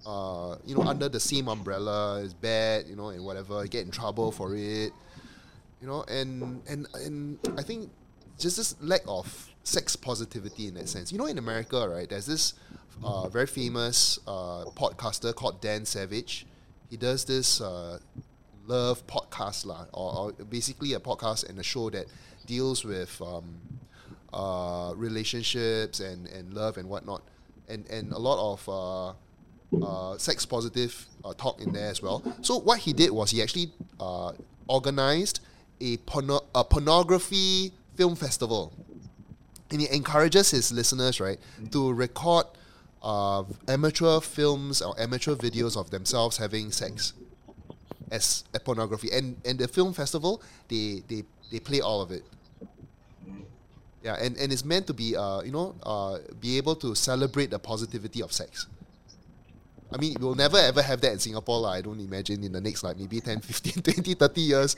uh, 0.06 0.56
you 0.66 0.76
know 0.76 0.82
under 0.84 1.08
the 1.08 1.20
same 1.20 1.48
umbrella. 1.48 2.20
Is 2.22 2.34
bad 2.34 2.88
you 2.88 2.96
know 2.96 3.10
and 3.10 3.24
whatever 3.24 3.66
get 3.68 3.86
in 3.86 3.92
trouble 3.92 4.32
for 4.32 4.56
it 4.56 4.92
you 5.80 5.88
know 5.88 6.04
and 6.10 6.62
and 6.68 6.88
and 6.96 7.40
I 7.58 7.62
think 7.62 7.90
just 8.40 8.58
this 8.58 8.76
lack 8.82 9.02
of 9.08 9.53
sex 9.64 9.96
positivity 9.96 10.68
in 10.68 10.76
that 10.76 10.90
sense. 10.90 11.12
You 11.12 11.18
know 11.18 11.26
in 11.26 11.38
America 11.38 11.88
right 11.88 12.10
there's 12.10 12.26
this 12.26 12.54
uh, 13.04 13.28
very 13.30 13.48
famous 13.48 14.20
uh, 14.28 14.66
podcaster 14.76 15.34
called 15.34 15.62
Dan 15.62 15.86
Savage. 15.86 16.46
He 16.90 16.98
does 16.98 17.26
this 17.26 17.60
uh, 17.60 18.00
love 18.68 19.06
podcast 19.08 19.66
lah, 19.66 19.86
or, 19.94 20.16
or 20.16 20.32
basically 20.46 20.94
a 20.94 21.00
podcast 21.00 21.50
and 21.50 21.60
a 21.60 21.64
show 21.64 21.90
that 21.90 22.06
deals 22.46 22.86
with 22.86 23.22
um, 23.22 23.56
uh, 24.32 24.94
relationships 24.96 26.00
and, 26.00 26.28
and 26.28 26.54
love 26.54 26.78
and 26.78 26.88
whatnot, 26.88 27.24
and 27.68 27.86
and 27.90 28.12
a 28.12 28.20
lot 28.20 28.54
of 28.54 28.70
uh, 28.70 29.14
uh, 29.86 30.18
sex 30.18 30.46
positive 30.46 31.08
uh, 31.26 31.34
talk 31.34 31.62
in 31.62 31.72
there 31.74 31.90
as 31.90 32.02
well. 32.02 32.24
So 32.42 32.60
what 32.60 32.80
he 32.80 32.94
did 32.94 33.12
was 33.12 33.32
he 33.32 33.42
actually 33.42 33.72
uh, 34.00 34.34
organized 34.68 35.40
a, 35.82 35.98
porno- 35.98 36.46
a 36.54 36.64
pornography 36.64 37.74
film 37.96 38.16
festival, 38.16 38.72
and 39.74 39.82
he 39.82 39.94
encourages 39.94 40.52
his 40.52 40.72
listeners 40.72 41.20
right 41.20 41.40
to 41.72 41.92
record 41.92 42.46
uh, 43.02 43.44
amateur 43.68 44.20
films 44.22 44.82
or 44.82 44.94
amateur 45.00 45.36
videos 45.36 45.76
of 45.76 45.90
themselves 45.90 46.38
having 46.38 46.72
sex 46.72 47.14
as 48.12 48.46
a 48.54 48.60
pornography. 48.60 49.10
And 49.12 49.36
and 49.44 49.60
the 49.60 49.68
film 49.68 49.94
festival, 49.94 50.42
they 50.70 51.04
they, 51.08 51.24
they 51.52 51.60
play 51.60 51.82
all 51.82 52.02
of 52.02 52.12
it. 52.12 52.24
Yeah, 54.04 54.18
and, 54.20 54.38
and 54.38 54.52
it's 54.52 54.66
meant 54.66 54.86
to 54.88 54.94
be 54.94 55.16
uh, 55.16 55.42
you 55.42 55.52
know, 55.52 55.76
uh, 55.84 56.20
be 56.40 56.58
able 56.58 56.76
to 56.76 56.94
celebrate 56.94 57.50
the 57.52 57.60
positivity 57.60 58.22
of 58.22 58.32
sex. 58.32 58.68
I 59.94 59.98
mean, 59.98 60.16
we'll 60.20 60.36
never 60.36 60.58
ever 60.58 60.82
have 60.82 61.02
that 61.02 61.12
in 61.14 61.20
Singapore, 61.20 61.60
lah. 61.62 61.74
I 61.74 61.82
don't 61.82 62.00
imagine 62.00 62.44
in 62.44 62.52
the 62.52 62.62
next 62.62 62.84
like 62.84 62.98
maybe 62.98 63.20
10, 63.20 63.40
15, 63.42 63.84
20, 63.84 64.14
30 64.16 64.42
years. 64.42 64.76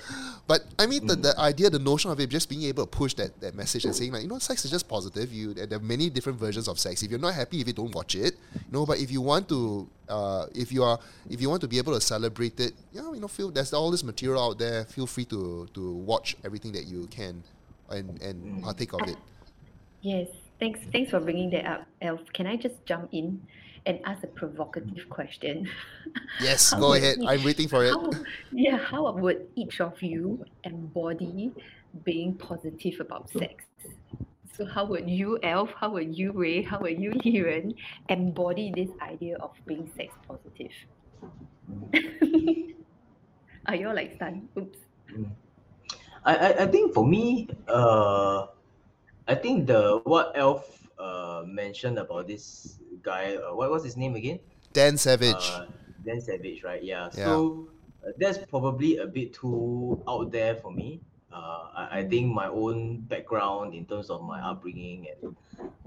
But 0.48 0.66
I 0.78 0.86
mean, 0.86 1.08
the, 1.08 1.16
the 1.16 1.40
idea, 1.40 1.70
the 1.70 1.80
notion 1.80 2.12
of 2.12 2.20
it, 2.20 2.30
just 2.30 2.50
being 2.50 2.64
able 2.64 2.86
to 2.86 2.90
push 2.90 3.14
that, 3.16 3.40
that 3.40 3.56
message 3.56 3.86
and 3.86 3.96
saying 3.96 4.12
like, 4.12 4.24
you 4.24 4.28
know, 4.28 4.40
sex 4.40 4.66
is 4.66 4.72
just 4.72 4.90
positive. 4.90 5.32
You 5.32 5.54
there 5.54 5.78
are 5.78 5.82
many 5.82 6.10
different 6.10 6.38
versions 6.40 6.68
of 6.68 6.80
sex. 6.80 7.02
If 7.02 7.12
you're 7.12 7.20
not 7.20 7.34
happy 7.34 7.62
if 7.62 7.68
you 7.68 7.74
don't 7.74 7.94
watch 7.94 8.16
it, 8.16 8.36
you 8.54 8.72
know, 8.72 8.86
but 8.86 9.00
if 9.00 9.12
you 9.12 9.22
want 9.22 9.48
to, 9.50 9.88
uh, 10.10 10.48
if 10.54 10.72
you 10.72 10.84
are, 10.84 11.00
if 11.30 11.42
you 11.42 11.50
want 11.50 11.62
to 11.62 11.68
be 11.68 11.78
able 11.78 11.94
to 11.94 12.02
celebrate 12.02 12.60
it, 12.60 12.74
yeah, 12.92 13.12
you 13.14 13.20
know, 13.20 13.28
feel 13.28 13.50
there's 13.52 13.74
all 13.74 13.92
this 13.92 14.04
material 14.04 14.44
out 14.44 14.60
there. 14.60 14.86
Feel 14.86 15.08
free 15.08 15.26
to 15.26 15.68
to 15.74 15.94
watch 15.94 16.36
everything 16.44 16.74
that 16.74 16.88
you 16.88 17.08
can, 17.08 17.42
and 17.90 18.22
and 18.22 18.64
partake 18.64 18.94
of 18.94 19.08
it. 19.08 19.18
Yes, 20.02 20.28
thanks. 20.60 20.80
Thanks 20.92 21.12
for 21.12 21.20
bringing 21.20 21.50
that 21.52 21.66
up, 21.66 21.88
Elf. 22.02 22.22
Can 22.34 22.48
I 22.48 22.58
just 22.58 22.86
jump 22.86 23.10
in 23.12 23.42
and 23.86 24.00
ask 24.06 24.24
a 24.24 24.28
provocative 24.28 25.10
question? 25.10 25.70
Yes, 26.42 26.74
go 26.80 26.94
ahead. 26.94 27.18
each- 27.20 27.28
I'm 27.28 27.44
waiting 27.44 27.68
for 27.68 27.86
it. 27.86 27.92
How, 27.92 28.10
yeah, 28.52 28.78
how 28.78 29.12
would 29.12 29.48
each 29.56 29.82
of 29.82 30.02
you 30.02 30.44
embody 30.64 31.52
being 32.04 32.34
positive 32.36 33.00
about 33.00 33.30
sex? 33.32 33.64
So 34.58 34.66
how 34.66 34.86
would 34.86 35.10
you, 35.10 35.38
Elf? 35.44 35.72
How 35.76 35.90
would 35.92 36.18
you, 36.18 36.32
Ray? 36.32 36.62
How 36.62 36.80
would 36.80 37.00
you, 37.00 37.12
Liren, 37.12 37.76
embody 38.10 38.72
this 38.74 38.90
idea 39.02 39.36
of 39.38 39.52
being 39.68 39.92
sex 39.98 40.16
positive? 40.28 40.72
Are 43.68 43.76
you 43.76 43.90
all 43.90 43.96
like 43.96 44.14
stunned? 44.16 44.48
Oops. 44.58 44.78
I, 46.24 46.36
I, 46.36 46.64
I 46.64 46.68
think 46.68 46.94
for 46.94 47.06
me, 47.06 47.50
uh, 47.68 48.48
I 49.28 49.36
think 49.36 49.68
the 49.68 50.00
what 50.06 50.32
Elf 50.36 50.88
uh, 50.98 51.44
mentioned 51.46 52.00
about 52.00 52.28
this 52.28 52.80
guy, 53.06 53.38
uh, 53.38 53.54
what 53.54 53.70
was 53.70 53.84
his 53.86 53.96
name 53.96 54.16
again? 54.16 54.40
Dan 54.74 54.98
Savage. 54.98 55.46
Uh, 55.54 55.68
Dan 56.04 56.20
Savage, 56.20 56.64
right? 56.64 56.84
Yeah. 56.84 57.10
Yeah. 57.14 57.26
So 57.26 57.70
uh, 58.06 58.12
that's 58.18 58.40
probably 58.50 58.98
a 58.98 59.06
bit 59.06 59.34
too 59.34 60.02
out 60.10 60.32
there 60.32 60.56
for 60.56 60.72
me. 60.74 61.00
Uh, 61.32 61.68
I, 61.76 62.00
I 62.00 62.04
think 62.08 62.34
my 62.34 62.48
own 62.48 63.02
background 63.02 63.74
in 63.74 63.86
terms 63.86 64.10
of 64.10 64.24
my 64.24 64.42
upbringing 64.42 65.08
and 65.12 65.36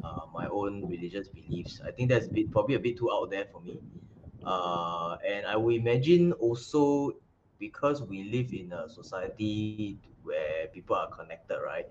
uh, 0.05 0.21
my 0.33 0.47
own 0.47 0.87
religious 0.87 1.29
beliefs, 1.29 1.81
I 1.85 1.91
think 1.91 2.11
that's 2.11 2.27
a 2.27 2.31
bit, 2.31 2.51
probably 2.53 2.77
a 2.77 2.79
bit 2.79 2.97
too 2.99 3.11
out 3.11 3.31
there 3.31 3.47
for 3.51 3.61
me. 3.61 3.81
Uh, 4.45 5.17
and 5.27 5.47
I 5.47 5.57
would 5.57 5.75
imagine 5.75 6.33
also 6.33 7.13
because 7.59 8.03
we 8.03 8.25
live 8.25 8.53
in 8.53 8.73
a 8.73 8.89
society 8.89 9.99
where 10.23 10.69
people 10.69 10.97
are 10.97 11.09
connected, 11.09 11.59
right? 11.65 11.87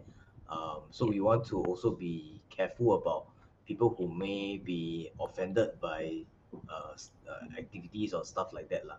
Um, 0.49 0.81
so 0.91 1.05
we 1.05 1.19
want 1.19 1.45
to 1.47 1.61
also 1.63 1.91
be 1.91 2.41
careful 2.49 2.93
about 2.95 3.27
people 3.67 3.93
who 3.97 4.07
may 4.07 4.57
be 4.57 5.11
offended 5.19 5.79
by 5.81 6.23
uh, 6.69 6.95
uh, 7.29 7.59
activities 7.59 8.13
or 8.13 8.23
stuff 8.23 8.53
like 8.53 8.69
that 8.69 8.87
lah. 8.87 8.97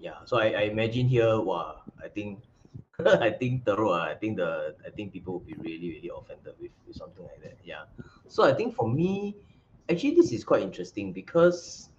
Yeah, 0.00 0.24
so 0.24 0.38
I, 0.38 0.54
I 0.54 0.62
imagine 0.70 1.06
here, 1.06 1.38
wow, 1.40 1.82
I 2.02 2.08
think 2.08 2.40
I 3.06 3.30
think 3.30 3.62
teruk 3.62 3.94
ah. 3.94 4.10
I 4.10 4.14
think 4.18 4.42
the 4.42 4.74
I 4.82 4.90
think 4.90 5.12
people 5.12 5.38
will 5.38 5.46
be 5.46 5.54
really 5.54 6.00
really 6.00 6.10
offended 6.10 6.54
with, 6.58 6.74
with 6.86 6.96
something 6.96 7.22
like 7.22 7.42
that. 7.42 7.56
Yeah. 7.62 7.86
So 8.26 8.42
I 8.42 8.54
think 8.54 8.74
for 8.74 8.90
me, 8.90 9.36
actually 9.86 10.18
this 10.18 10.32
is 10.32 10.42
quite 10.42 10.62
interesting 10.62 11.12
because 11.12 11.90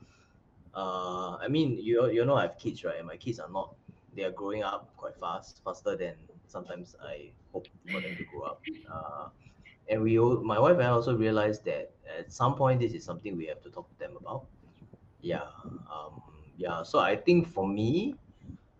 uh 0.76 1.40
I 1.40 1.48
mean 1.48 1.80
you 1.80 2.04
you 2.12 2.26
know 2.28 2.36
I 2.36 2.52
have 2.52 2.60
kids 2.60 2.84
right 2.84 3.00
and 3.00 3.08
my 3.08 3.16
kids 3.16 3.40
are 3.40 3.50
not 3.50 3.76
they 4.16 4.24
are 4.28 4.36
growing 4.36 4.64
up 4.64 4.92
quite 4.98 5.16
fast 5.16 5.62
faster 5.64 5.96
than 5.96 6.20
sometimes 6.48 6.96
I 7.00 7.32
hope 7.54 7.68
for 7.88 8.02
them 8.02 8.16
to 8.16 8.26
grow 8.28 8.44
up. 8.44 8.62
Uh, 8.92 9.30
and 9.90 10.02
we 10.02 10.18
my 10.20 10.60
wife 10.60 10.76
and 10.78 10.84
I 10.84 10.90
also 10.90 11.16
realized 11.16 11.66
that 11.66 11.92
at 12.20 12.32
some 12.32 12.56
point 12.56 12.80
this 12.82 12.94
is 12.94 13.04
something 13.06 13.36
we 13.38 13.48
have 13.48 13.62
to 13.64 13.70
talk 13.70 13.90
to 13.90 13.98
them 14.00 14.18
about. 14.20 14.46
Yeah. 15.22 15.48
Um, 15.92 16.22
yeah. 16.58 16.84
So 16.84 17.00
I 17.00 17.16
think 17.16 17.48
for 17.48 17.68
me, 17.68 18.16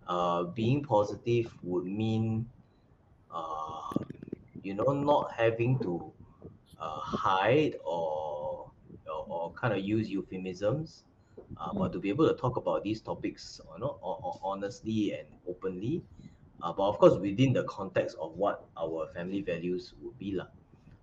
uh, 0.08 0.44
being 0.44 0.84
positive 0.84 1.52
would 1.64 1.86
mean, 1.86 2.50
uh, 3.32 3.82
you 4.64 4.74
know, 4.74 4.92
not 4.94 5.32
having 5.34 5.80
to 5.80 6.12
uh, 6.80 7.00
hide 7.00 7.76
or, 7.86 8.72
or, 9.08 9.26
or 9.30 9.54
kind 9.54 9.74
of 9.74 9.80
use 9.80 10.10
euphemisms, 10.10 11.04
uh, 11.58 11.74
but 11.74 11.92
to 11.94 12.00
be 12.00 12.10
able 12.10 12.28
to 12.28 12.36
talk 12.36 12.58
about 12.58 12.84
these 12.84 13.02
topics, 13.02 13.62
you 13.74 13.80
know, 13.82 13.98
ho- 14.02 14.20
ho- 14.22 14.40
honestly 14.44 15.14
and 15.14 15.28
openly. 15.48 16.04
Uh, 16.62 16.74
but 16.74 16.84
of 16.88 16.98
course, 17.00 17.18
within 17.20 17.54
the 17.54 17.64
context 17.64 18.18
of 18.20 18.34
what 18.36 18.68
our 18.78 19.08
family 19.14 19.42
values 19.42 19.94
would 20.02 20.18
be, 20.20 20.34
lah. 20.36 20.48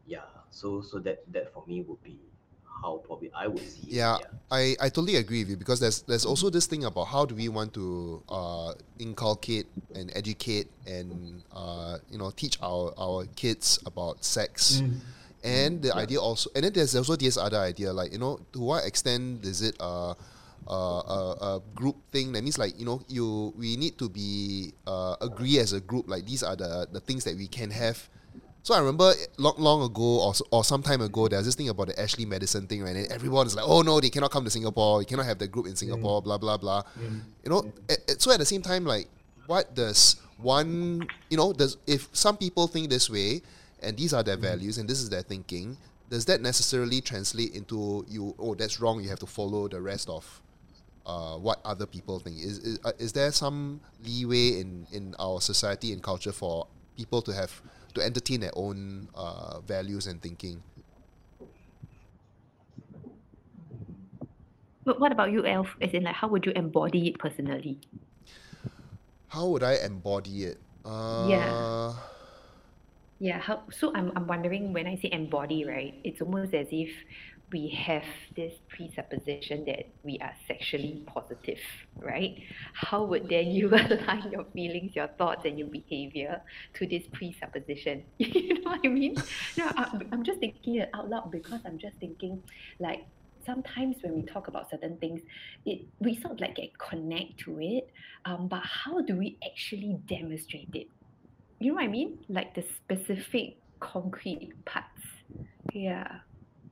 Yeah. 0.06 0.20
So 0.50 0.80
so 0.80 0.98
that 1.00 1.22
that 1.32 1.52
for 1.52 1.64
me 1.66 1.82
would 1.82 2.02
be 2.02 2.18
how 2.82 3.02
probably 3.06 3.32
I 3.34 3.46
would 3.46 3.66
see 3.66 3.88
it. 3.88 3.94
Yeah, 3.96 4.18
I, 4.50 4.76
I 4.80 4.88
totally 4.88 5.16
agree 5.16 5.40
with 5.42 5.50
you 5.50 5.56
because 5.56 5.80
there's 5.80 6.02
there's 6.02 6.24
also 6.24 6.50
this 6.50 6.66
thing 6.66 6.84
about 6.84 7.06
how 7.06 7.24
do 7.24 7.34
we 7.34 7.48
want 7.48 7.72
to 7.74 8.22
uh, 8.28 8.72
inculcate 8.98 9.66
and 9.94 10.12
educate 10.14 10.68
and 10.86 11.42
uh, 11.52 11.98
you 12.10 12.18
know 12.18 12.30
teach 12.30 12.58
our, 12.62 12.92
our 12.98 13.26
kids 13.36 13.78
about 13.86 14.24
sex 14.24 14.82
Mm. 14.82 15.00
and 15.44 15.82
the 15.82 15.94
idea 15.94 16.18
also 16.20 16.50
and 16.54 16.64
then 16.64 16.72
there's 16.72 16.96
also 16.96 17.14
this 17.14 17.36
other 17.38 17.58
idea 17.58 17.92
like 17.92 18.10
you 18.12 18.18
know 18.18 18.40
to 18.52 18.58
what 18.58 18.84
extent 18.84 19.44
is 19.44 19.62
it 19.62 19.76
uh, 19.80 20.10
uh, 20.66 20.74
a, 20.74 21.36
a 21.40 21.62
group 21.74 21.96
thing. 22.10 22.32
That 22.32 22.42
means 22.42 22.58
like 22.58 22.78
you 22.78 22.84
know 22.84 23.00
you 23.08 23.54
we 23.56 23.76
need 23.76 23.98
to 23.98 24.08
be 24.08 24.72
uh, 24.86 25.14
agree 25.20 25.58
as 25.58 25.72
a 25.72 25.80
group. 25.80 26.08
Like 26.08 26.26
these 26.26 26.42
are 26.42 26.56
the 26.56 26.88
the 26.90 27.00
things 27.00 27.24
that 27.24 27.36
we 27.36 27.46
can 27.46 27.70
have. 27.70 28.08
So 28.66 28.74
I 28.74 28.78
remember 28.80 29.12
long, 29.36 29.54
long 29.58 29.82
ago 29.84 30.02
or, 30.26 30.34
or 30.50 30.64
some 30.64 30.82
time 30.82 31.00
ago, 31.00 31.28
there 31.28 31.38
was 31.38 31.46
this 31.46 31.54
thing 31.54 31.68
about 31.68 31.86
the 31.86 32.00
Ashley 32.00 32.24
Madison 32.26 32.66
thing, 32.66 32.82
right? 32.82 32.96
And 32.96 33.12
everyone 33.12 33.46
is 33.46 33.54
like, 33.54 33.64
oh 33.64 33.82
no, 33.82 34.00
they 34.00 34.10
cannot 34.10 34.32
come 34.32 34.42
to 34.44 34.50
Singapore. 34.50 35.00
You 35.00 35.06
cannot 35.06 35.26
have 35.26 35.38
the 35.38 35.46
group 35.46 35.68
in 35.68 35.76
Singapore, 35.76 36.20
blah, 36.20 36.36
blah, 36.36 36.56
blah. 36.56 36.82
You 37.44 37.50
know, 37.50 37.72
a- 37.88 38.10
a- 38.10 38.18
so 38.18 38.32
at 38.32 38.40
the 38.40 38.44
same 38.44 38.62
time, 38.62 38.84
like, 38.84 39.06
what 39.46 39.72
does 39.76 40.16
one, 40.38 41.06
you 41.30 41.36
know, 41.36 41.52
does 41.52 41.76
if 41.86 42.08
some 42.12 42.36
people 42.36 42.66
think 42.66 42.90
this 42.90 43.08
way 43.08 43.40
and 43.82 43.96
these 43.96 44.12
are 44.12 44.24
their 44.24 44.36
values 44.36 44.78
and 44.78 44.90
this 44.90 45.00
is 45.00 45.10
their 45.10 45.22
thinking, 45.22 45.76
does 46.10 46.24
that 46.24 46.40
necessarily 46.40 47.00
translate 47.00 47.54
into 47.54 48.04
you, 48.08 48.34
oh, 48.36 48.56
that's 48.56 48.80
wrong, 48.80 49.00
you 49.00 49.08
have 49.08 49.20
to 49.20 49.26
follow 49.26 49.68
the 49.68 49.80
rest 49.80 50.08
of 50.08 50.40
uh, 51.06 51.36
what 51.36 51.60
other 51.64 51.86
people 51.86 52.18
think? 52.18 52.38
Is, 52.38 52.58
is, 52.58 52.80
uh, 52.84 52.90
is 52.98 53.12
there 53.12 53.30
some 53.30 53.80
leeway 54.04 54.58
in, 54.58 54.88
in 54.90 55.14
our 55.20 55.40
society 55.40 55.92
and 55.92 56.02
culture 56.02 56.32
for 56.32 56.66
people 56.96 57.22
to 57.22 57.32
have 57.32 57.62
to 57.96 58.02
entertain 58.04 58.40
their 58.40 58.54
own 58.54 59.08
uh, 59.14 59.60
values 59.60 60.06
and 60.06 60.20
thinking? 60.22 60.62
But 64.84 65.00
what 65.00 65.10
about 65.12 65.32
you, 65.32 65.44
Elf? 65.44 65.74
As 65.80 65.90
in, 65.92 66.04
like, 66.04 66.14
how 66.14 66.28
would 66.28 66.46
you 66.46 66.52
embody 66.52 67.08
it 67.08 67.18
personally? 67.18 67.80
How 69.28 69.46
would 69.48 69.62
I 69.62 69.74
embody 69.84 70.44
it? 70.44 70.58
Uh, 70.84 71.94
Yeah, 73.18 73.40
how 73.40 73.62
so 73.72 73.92
I'm 73.94 74.12
I'm 74.14 74.26
wondering 74.26 74.72
when 74.72 74.86
I 74.86 74.96
say 74.96 75.08
embody, 75.10 75.64
right? 75.64 75.94
It's 76.04 76.20
almost 76.20 76.52
as 76.52 76.68
if 76.70 76.90
we 77.52 77.68
have 77.68 78.04
this 78.34 78.52
presupposition 78.68 79.64
that 79.66 79.88
we 80.02 80.18
are 80.20 80.32
sexually 80.48 81.02
positive, 81.06 81.58
right? 81.96 82.42
How 82.72 83.04
would 83.04 83.28
then 83.28 83.48
you 83.48 83.68
align 83.74 84.30
your 84.32 84.44
feelings, 84.52 84.96
your 84.96 85.08
thoughts, 85.08 85.44
and 85.44 85.58
your 85.58 85.68
behavior 85.68 86.42
to 86.74 86.86
this 86.86 87.04
presupposition? 87.12 88.04
you 88.18 88.54
know 88.54 88.70
what 88.70 88.80
I 88.84 88.88
mean? 88.88 89.16
No, 89.56 89.66
I, 89.76 90.00
I'm 90.12 90.24
just 90.24 90.40
thinking 90.40 90.76
it 90.76 90.90
out 90.92 91.08
loud 91.08 91.30
because 91.30 91.60
I'm 91.64 91.78
just 91.78 91.96
thinking, 91.98 92.42
like, 92.80 93.06
sometimes 93.44 93.96
when 94.02 94.14
we 94.14 94.22
talk 94.22 94.48
about 94.48 94.68
certain 94.70 94.96
things, 94.96 95.20
it 95.64 95.86
we 96.00 96.20
sort 96.20 96.34
of 96.34 96.40
like 96.40 96.56
get 96.56 96.76
connect 96.78 97.38
to 97.38 97.58
it, 97.60 97.90
um, 98.24 98.48
but 98.48 98.62
how 98.64 99.00
do 99.00 99.16
we 99.16 99.38
actually 99.48 99.96
demonstrate 100.08 100.70
it? 100.74 100.88
You 101.60 101.68
know 101.68 101.74
what 101.76 101.84
I 101.84 101.88
mean? 101.88 102.18
Like 102.28 102.54
the 102.54 102.64
specific 102.76 103.58
concrete 103.78 104.52
parts. 104.64 104.88
Yeah. 105.72 106.18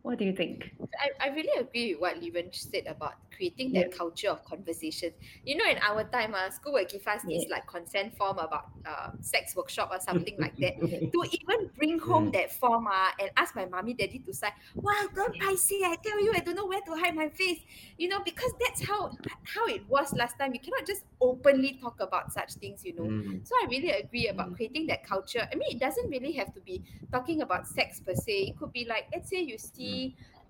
What 0.05 0.19
do 0.19 0.25
you 0.27 0.35
think? 0.37 0.69
I, 1.01 1.29
I 1.29 1.35
really 1.35 1.51
agree 1.59 1.95
with 1.95 2.01
what 2.03 2.21
Liren 2.21 2.55
said 2.55 2.85
about 2.87 3.15
creating 3.35 3.73
that 3.73 3.91
Yeah. 3.91 3.97
culture 3.97 4.29
of 4.29 4.45
conversation. 4.45 5.13
You 5.45 5.57
know, 5.57 5.65
in 5.65 5.79
our 5.79 6.05
time, 6.05 6.35
uh, 6.35 6.51
school 6.51 6.75
will 6.75 6.85
give 6.85 7.07
us 7.09 7.23
this 7.27 7.47
like 7.51 7.67
consent 7.67 8.15
form 8.17 8.39
about 8.39 8.69
uh, 8.85 9.11
sex 9.21 9.57
workshop 9.57 9.89
or 9.91 9.99
something 10.01 10.37
like 10.39 10.55
that. 10.61 10.75
To 11.13 11.25
even 11.33 11.71
bring 11.79 11.99
home 11.99 12.31
Mm. 12.31 12.33
that 12.33 12.53
form 12.53 12.87
uh, 12.87 13.11
and 13.19 13.31
ask 13.37 13.57
my 13.57 13.65
mommy 13.65 13.95
daddy 13.95 14.19
to 14.27 14.33
sign, 14.35 14.53
wow, 14.77 15.09
don't 15.15 15.35
I 15.43 15.55
see, 15.57 15.83
I 15.85 15.97
tell 16.05 16.21
you, 16.23 16.33
I 16.37 16.41
don't 16.41 16.55
know 16.55 16.67
where 16.67 16.83
to 16.83 16.95
hide 17.01 17.15
my 17.17 17.29
face. 17.31 17.61
You 17.97 18.09
know, 18.09 18.21
because 18.25 18.53
that's 18.61 18.85
how 18.87 19.11
how 19.45 19.67
it 19.67 19.89
was 19.89 20.13
last 20.15 20.39
time. 20.39 20.53
You 20.53 20.61
cannot 20.61 20.87
just 20.87 21.05
openly 21.21 21.79
talk 21.81 22.01
about 22.01 22.33
such 22.33 22.55
things, 22.61 22.85
you 22.85 22.95
know. 22.95 23.09
Mm. 23.09 23.47
So 23.47 23.55
I 23.63 23.67
really 23.71 23.91
agree 23.91 24.29
about 24.29 24.55
creating 24.55 24.87
that 24.89 25.05
culture. 25.07 25.47
I 25.51 25.55
mean, 25.57 25.69
it 25.71 25.81
doesn't 25.81 26.09
really 26.11 26.33
have 26.33 26.53
to 26.55 26.61
be 26.61 26.83
talking 27.13 27.43
about 27.43 27.67
sex 27.67 28.01
per 28.01 28.15
se. 28.15 28.53
It 28.53 28.57
could 28.59 28.73
be 28.73 28.85
like, 28.87 29.07
let's 29.13 29.31
say 29.31 29.41
you 29.41 29.59
see 29.59 29.94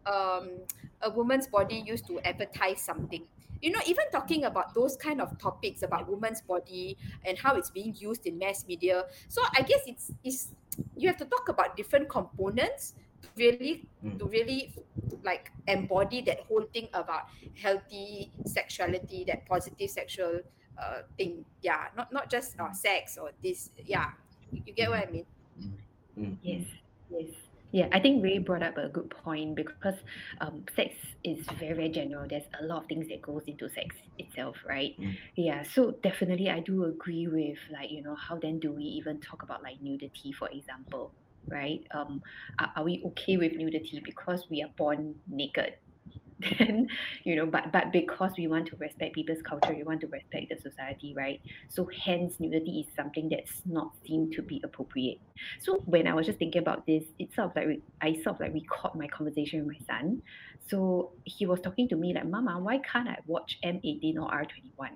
um, 0.06 0.46
a 1.02 1.10
woman's 1.10 1.46
body 1.56 1.78
used 1.92 2.06
to 2.10 2.20
advertise 2.30 2.80
something. 2.90 3.24
You 3.64 3.70
know, 3.72 3.80
even 3.86 4.04
talking 4.12 4.44
about 4.44 4.74
those 4.74 4.94
kind 5.06 5.20
of 5.24 5.28
topics 5.38 5.82
about 5.82 6.02
woman's 6.14 6.42
body 6.42 6.96
and 7.24 7.38
how 7.38 7.56
it's 7.56 7.70
being 7.70 7.94
used 7.96 8.26
in 8.28 8.36
mass 8.38 8.64
media. 8.68 9.04
So 9.28 9.40
I 9.58 9.62
guess 9.62 9.82
it's 9.86 10.06
it's 10.22 10.40
you 11.00 11.06
have 11.08 11.16
to 11.24 11.24
talk 11.34 11.48
about 11.48 11.76
different 11.80 12.08
components 12.08 12.94
to 13.22 13.28
really 13.36 13.74
Mm. 14.04 14.18
to 14.20 14.24
really 14.28 14.60
like 15.24 15.48
embody 15.66 16.20
that 16.28 16.40
whole 16.48 16.66
thing 16.74 16.88
about 16.92 17.24
healthy 17.56 18.28
sexuality, 18.44 19.24
that 19.24 19.40
positive 19.48 19.88
sexual 19.88 20.34
uh, 20.76 21.00
thing. 21.16 21.44
Yeah, 21.64 21.88
not 21.96 22.12
not 22.12 22.28
just 22.28 22.60
uh, 22.60 22.72
sex 22.76 23.16
or 23.16 23.32
this. 23.40 23.70
Yeah, 23.80 24.12
you, 24.52 24.60
you 24.66 24.72
get 24.76 24.90
what 24.92 25.00
I 25.00 25.08
mean. 25.10 25.26
Mm. 26.20 26.36
Yes, 26.44 26.64
yes. 27.08 27.32
Yeah, 27.74 27.88
I 27.90 27.98
think 27.98 28.22
Ray 28.22 28.38
brought 28.38 28.62
up 28.62 28.78
a 28.78 28.88
good 28.88 29.10
point 29.10 29.56
because 29.56 29.96
um, 30.40 30.64
sex 30.76 30.94
is 31.24 31.44
very, 31.58 31.72
very 31.72 31.88
general. 31.88 32.24
There's 32.28 32.44
a 32.60 32.64
lot 32.64 32.82
of 32.82 32.88
things 32.88 33.08
that 33.08 33.20
goes 33.20 33.42
into 33.48 33.68
sex 33.68 33.96
itself, 34.16 34.54
right? 34.64 34.94
Mm. 34.96 35.16
Yeah, 35.34 35.64
so 35.64 35.90
definitely 36.00 36.48
I 36.48 36.60
do 36.60 36.84
agree 36.84 37.26
with 37.26 37.58
like, 37.72 37.90
you 37.90 38.00
know, 38.00 38.14
how 38.14 38.38
then 38.38 38.60
do 38.60 38.70
we 38.70 38.84
even 38.84 39.20
talk 39.20 39.42
about 39.42 39.64
like 39.64 39.82
nudity, 39.82 40.30
for 40.30 40.48
example, 40.50 41.10
right? 41.48 41.84
Um, 41.90 42.22
are, 42.60 42.70
are 42.76 42.84
we 42.84 43.02
okay 43.06 43.38
with 43.38 43.54
nudity 43.54 44.00
because 44.04 44.46
we 44.48 44.62
are 44.62 44.70
born 44.76 45.16
naked? 45.26 45.74
Then, 46.58 46.88
you 47.22 47.36
know, 47.36 47.46
but 47.46 47.70
but 47.72 47.92
because 47.92 48.32
we 48.36 48.48
want 48.48 48.66
to 48.68 48.76
respect 48.76 49.14
people's 49.14 49.42
culture, 49.42 49.72
we 49.72 49.84
want 49.84 50.00
to 50.00 50.08
respect 50.08 50.48
the 50.50 50.56
society, 50.60 51.14
right? 51.16 51.40
So 51.68 51.88
hence 52.04 52.40
nudity 52.40 52.80
is 52.80 52.94
something 52.96 53.28
that's 53.28 53.62
not 53.64 53.92
seen 54.04 54.30
to 54.32 54.42
be 54.42 54.60
appropriate. 54.64 55.20
So 55.60 55.76
when 55.86 56.06
I 56.08 56.14
was 56.14 56.26
just 56.26 56.38
thinking 56.38 56.60
about 56.60 56.86
this, 56.86 57.04
it 57.18 57.32
sort 57.34 57.50
of 57.50 57.56
like 57.56 57.80
I 58.02 58.14
sort 58.14 58.36
of 58.36 58.40
like 58.40 58.54
recalled 58.54 58.96
my 58.96 59.06
conversation 59.08 59.64
with 59.66 59.76
my 59.78 59.86
son. 59.86 60.22
So 60.68 61.12
he 61.24 61.46
was 61.46 61.60
talking 61.60 61.88
to 61.88 61.96
me 61.96 62.12
like, 62.14 62.26
"Mama, 62.26 62.58
why 62.58 62.78
can't 62.78 63.08
I 63.08 63.18
watch 63.26 63.58
M18 63.62 64.16
or 64.16 64.28
R21 64.30 64.90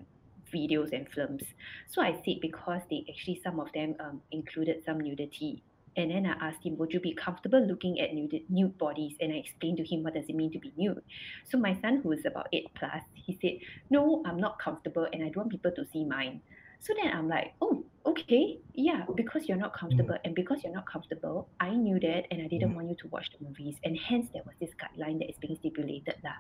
videos 0.53 0.93
and 0.93 1.09
films?" 1.09 1.43
So 1.89 2.03
I 2.03 2.13
said 2.25 2.41
because 2.41 2.83
they 2.91 3.05
actually 3.09 3.41
some 3.45 3.61
of 3.61 3.73
them 3.73 3.95
um, 4.01 4.23
included 4.33 4.85
some 4.85 4.99
nudity. 5.01 5.63
And 5.97 6.11
then 6.11 6.27
I 6.27 6.35
asked 6.49 6.65
him, 6.65 6.77
"Would 6.79 6.93
you 6.93 7.01
be 7.01 7.15
comfortable 7.15 7.61
looking 7.61 8.01
at 8.01 8.15
nude, 8.15 8.45
nude 8.49 8.77
bodies?" 8.79 9.17
And 9.21 9.33
I 9.33 9.37
explained 9.37 9.79
to 9.79 9.85
him 9.85 10.03
what 10.03 10.15
does 10.15 10.29
it 10.29 10.37
mean 10.37 10.51
to 10.53 10.59
be 10.59 10.73
nude. 10.77 11.03
So 11.45 11.59
my 11.59 11.75
son, 11.81 12.01
who 12.03 12.13
is 12.13 12.25
about 12.25 12.49
eight 12.53 12.69
plus, 12.75 13.03
he 13.15 13.33
said, 13.41 13.59
"No, 13.91 14.23
I'm 14.27 14.39
not 14.39 14.59
comfortable, 14.59 15.07
and 15.13 15.23
I 15.23 15.29
don't 15.29 15.37
want 15.49 15.51
people 15.51 15.73
to 15.73 15.85
see 15.87 16.05
mine." 16.05 16.41
So 16.81 16.95
then 16.95 17.11
I'm 17.13 17.27
like, 17.29 17.55
oh, 17.61 17.85
okay, 18.07 18.61
yeah, 18.75 19.05
because 19.17 19.49
you're 19.49 19.59
not 19.59 19.75
comfortable, 19.75 20.17
and 20.25 20.33
because 20.33 20.63
you're 20.63 20.73
not 20.73 20.87
comfortable, 20.87 21.49
I 21.59 21.75
knew 21.75 21.99
that, 21.99 22.27
and 22.31 22.41
I 22.41 22.47
didn't 22.47 22.71
Mm. 22.71 22.77
want 22.77 22.89
you 22.89 22.95
to 23.03 23.09
watch 23.09 23.27
the 23.35 23.45
movies, 23.45 23.81
and 23.83 23.99
hence 23.99 24.31
there 24.31 24.45
was 24.47 24.55
this 24.61 24.71
guideline 24.79 25.19
that 25.19 25.29
is 25.29 25.39
being 25.39 25.57
stipulated, 25.57 26.15
lah. 26.23 26.39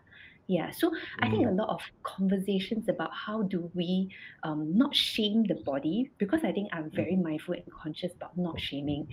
Yeah, 0.48 0.70
so 0.70 0.90
I 1.20 1.28
think 1.28 1.44
a 1.44 1.50
mm. 1.50 1.58
lot 1.58 1.68
of 1.68 1.82
conversations 2.04 2.88
about 2.88 3.11
how 3.12 3.42
do 3.42 3.70
we 3.74 4.08
um, 4.44 4.76
not 4.76 4.94
shame 4.94 5.44
the 5.44 5.56
body, 5.56 6.11
because 6.16 6.40
I 6.42 6.52
think 6.52 6.70
I'm 6.72 6.90
mm. 6.90 6.96
very 6.96 7.16
mindful 7.16 7.54
and 7.54 7.70
conscious 7.70 8.12
about 8.14 8.37
not 8.37 8.58
shaming, 8.58 9.06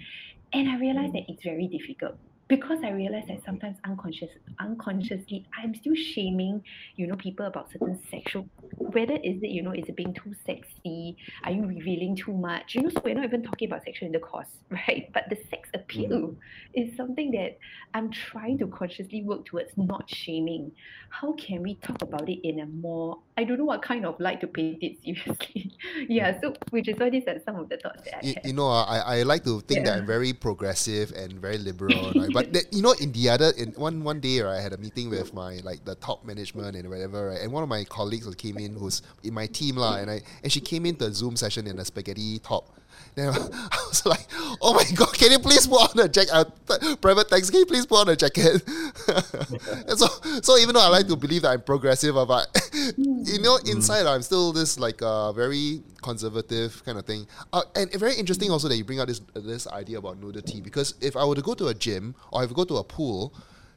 and 0.54 0.70
I 0.70 0.80
realized 0.80 1.12
mm. 1.12 1.26
that 1.26 1.32
it's 1.32 1.44
very 1.44 1.68
difficult 1.68 2.16
because 2.48 2.80
I 2.84 2.92
realized 2.92 3.28
that 3.30 3.44
sometimes 3.44 3.78
unconscious, 3.86 4.30
unconsciously, 4.60 5.48
I'm 5.58 5.74
still 5.74 5.96
shaming, 5.96 6.62
you 6.96 7.08
know, 7.08 7.16
people 7.16 7.48
about 7.48 7.72
certain 7.72 8.00
sexual, 8.12 8.48
whether 8.78 9.14
is 9.14 9.42
it, 9.42 9.50
you 9.50 9.64
know, 9.64 9.72
is 9.72 9.86
it 9.88 9.96
being 9.96 10.14
too 10.14 10.34
sexy? 10.46 11.18
Are 11.44 11.52
you 11.52 11.66
revealing 11.66 12.16
too 12.16 12.34
much? 12.34 12.76
You 12.76 12.84
know, 12.84 12.90
so 12.90 13.02
we're 13.04 13.16
not 13.16 13.26
even 13.26 13.42
talking 13.42 13.68
about 13.68 13.84
sexual 13.84 14.08
intercourse, 14.08 14.50
right? 14.70 15.10
But 15.14 15.24
the 15.30 15.38
sex 15.50 15.70
appeal 15.74 16.10
mm. 16.10 16.36
is 16.76 16.96
something 16.96 17.32
that 17.32 17.58
I'm 17.96 18.12
trying 18.12 18.60
to 18.60 18.68
consciously 18.68 19.24
work 19.24 19.46
towards 19.46 19.72
not 19.76 20.08
shaming. 20.08 20.72
How 21.10 21.34
can 21.34 21.64
we 21.64 21.76
talk 21.76 22.02
about 22.04 22.30
it 22.30 22.48
in 22.48 22.60
a 22.60 22.68
more, 22.68 23.20
I 23.38 23.44
don't 23.44 23.58
know 23.58 23.66
what 23.66 23.82
kind 23.82 24.06
of 24.06 24.18
light 24.20 24.40
to 24.42 24.48
paint 24.48 24.82
it 24.82 24.98
seriously. 25.04 25.74
yeah, 26.08 26.40
so 26.40 26.54
which 26.70 26.88
is 26.88 26.98
why 26.98 27.10
these 27.10 27.28
are 27.28 27.40
some 27.44 27.58
of 27.58 27.68
the 27.68 27.78
thoughts 27.78 28.04
that 28.06 28.24
I 28.24 28.28
you, 28.28 28.36
you 28.46 28.54
know, 28.54 28.70
uh, 28.70 28.84
I, 28.84 29.20
I 29.20 29.24
like 29.24 29.44
to 29.44 29.60
think 29.62 29.86
that 29.86 29.98
I'm 29.98 30.06
very 30.06 30.32
progressive 30.32 31.12
and 31.12 31.34
very 31.34 31.58
liberal, 31.58 32.12
right? 32.16 32.30
but 32.32 32.54
that, 32.54 32.72
you 32.72 32.82
know, 32.82 32.94
in 32.94 33.12
the 33.12 33.30
other, 33.30 33.52
in 33.58 33.74
one 33.74 34.04
one 34.04 34.22
day, 34.22 34.40
right, 34.40 34.58
I 34.58 34.62
had 34.62 34.74
a 34.74 34.78
meeting 34.78 35.10
with 35.10 35.34
my 35.34 35.60
like 35.64 35.84
the 35.84 35.96
top 35.96 36.24
management 36.24 36.76
and 36.78 36.90
whatever, 36.90 37.30
right, 37.30 37.42
and 37.42 37.52
one 37.52 37.64
of 37.64 37.70
my 37.70 37.84
colleagues 37.84 38.26
who 38.26 38.34
came 38.34 38.58
in, 38.58 38.76
who's 38.76 39.02
in 39.24 39.34
my 39.34 39.48
team, 39.48 39.76
lah, 39.76 39.98
and 39.98 40.10
I 40.10 40.22
and 40.44 40.52
she 40.52 40.62
came 40.62 40.86
into 40.86 41.06
a 41.06 41.12
Zoom 41.12 41.36
session 41.36 41.68
in 41.68 41.80
a 41.80 41.86
spaghetti 41.86 42.40
top. 42.40 42.72
Then 43.16 43.30
I 43.34 43.86
was 43.88 44.06
like, 44.06 44.28
"Oh 44.62 44.74
my 44.74 44.84
god, 44.94 45.14
can 45.14 45.32
you 45.32 45.40
please 45.40 45.66
put 45.68 45.96
on 45.96 46.06
a 46.06 46.10
jacket? 46.10 46.32
Uh, 46.32 46.44
th- 46.68 47.02
private 47.02 47.30
thanks, 47.30 47.50
can 47.50 47.60
you 47.60 47.66
please 47.66 47.86
put 47.86 48.02
on 48.02 48.10
a 48.10 48.16
jacket?" 48.16 48.62
and 49.88 49.98
so, 49.98 50.08
so 50.42 50.58
even 50.58 50.76
though 50.76 50.82
I 50.82 50.90
like 50.90 51.08
to 51.08 51.16
believe 51.16 51.44
that 51.44 51.52
I'm 51.52 51.62
progressive, 51.62 52.18
uh, 52.18 52.26
but 52.26 52.48
you 52.98 53.42
know, 53.42 53.58
inside 53.66 54.06
I'm 54.06 54.22
still 54.22 54.52
this 54.52 54.78
like 54.78 55.02
uh, 55.02 55.32
very 55.32 55.82
conservative 56.02 56.84
kind 56.86 56.98
of 56.98 57.06
thing. 57.06 57.26
Uh, 57.54 57.64
and 57.76 57.92
very 57.94 58.16
interesting 58.16 58.52
also 58.52 58.68
that 58.68 58.76
you 58.76 58.84
bring 58.84 59.00
out 59.00 59.08
this 59.08 59.22
this 59.34 59.66
idea 59.68 59.98
about 59.98 60.20
nudity 60.20 60.60
because 60.60 60.96
if 61.02 61.16
I 61.16 61.26
were 61.26 61.36
to 61.36 61.42
go 61.42 61.54
to 61.56 61.68
a 61.68 61.74
gym 61.74 62.16
or 62.32 62.44
if 62.44 62.52
I 62.52 62.54
go 62.54 62.66
to 62.66 62.78
a 62.78 62.84
pool, 62.84 63.34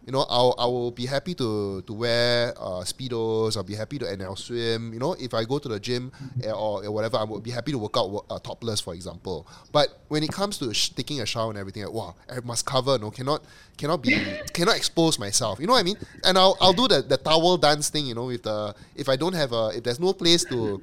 you 0.08 0.12
know, 0.12 0.24
I'll 0.30 0.54
I 0.58 0.64
will 0.64 0.90
be 0.90 1.04
happy 1.04 1.34
to 1.34 1.82
to 1.82 1.92
wear 1.92 2.54
uh, 2.56 2.80
speedos. 2.80 3.58
I'll 3.58 3.62
be 3.62 3.74
happy 3.74 3.98
to 3.98 4.06
NL 4.06 4.38
swim. 4.38 4.94
You 4.94 4.98
know, 4.98 5.12
if 5.20 5.34
I 5.34 5.44
go 5.44 5.58
to 5.58 5.68
the 5.68 5.78
gym 5.78 6.10
eh, 6.42 6.50
or, 6.50 6.82
or 6.82 6.90
whatever, 6.90 7.18
I 7.18 7.24
will 7.24 7.40
be 7.40 7.50
happy 7.50 7.72
to 7.72 7.78
work 7.78 7.92
out 7.94 8.24
uh, 8.30 8.38
topless, 8.38 8.80
for 8.80 8.94
example. 8.94 9.46
But 9.70 9.88
when 10.08 10.22
it 10.22 10.32
comes 10.32 10.56
to 10.60 10.72
sh- 10.72 10.88
taking 10.96 11.20
a 11.20 11.26
shower 11.26 11.50
and 11.50 11.58
everything, 11.58 11.84
like, 11.84 11.92
wow, 11.92 12.14
I 12.26 12.40
must 12.40 12.64
cover. 12.64 12.96
No, 12.98 13.10
cannot 13.10 13.42
cannot 13.78 14.02
be 14.02 14.14
cannot 14.52 14.76
expose 14.76 15.18
myself. 15.18 15.60
You 15.60 15.66
know 15.66 15.72
what 15.72 15.80
I 15.80 15.84
mean? 15.84 15.96
And 16.24 16.36
I'll 16.36 16.56
I'll 16.60 16.72
do 16.74 16.88
the, 16.88 17.02
the 17.02 17.16
towel 17.16 17.56
dance 17.56 17.88
thing. 17.88 18.06
You 18.06 18.14
know, 18.14 18.26
with 18.26 18.42
the 18.42 18.74
if 18.94 19.08
I 19.08 19.16
don't 19.16 19.34
have 19.34 19.52
a 19.52 19.70
if 19.74 19.84
there's 19.84 20.00
no 20.00 20.12
place 20.12 20.44
to 20.46 20.82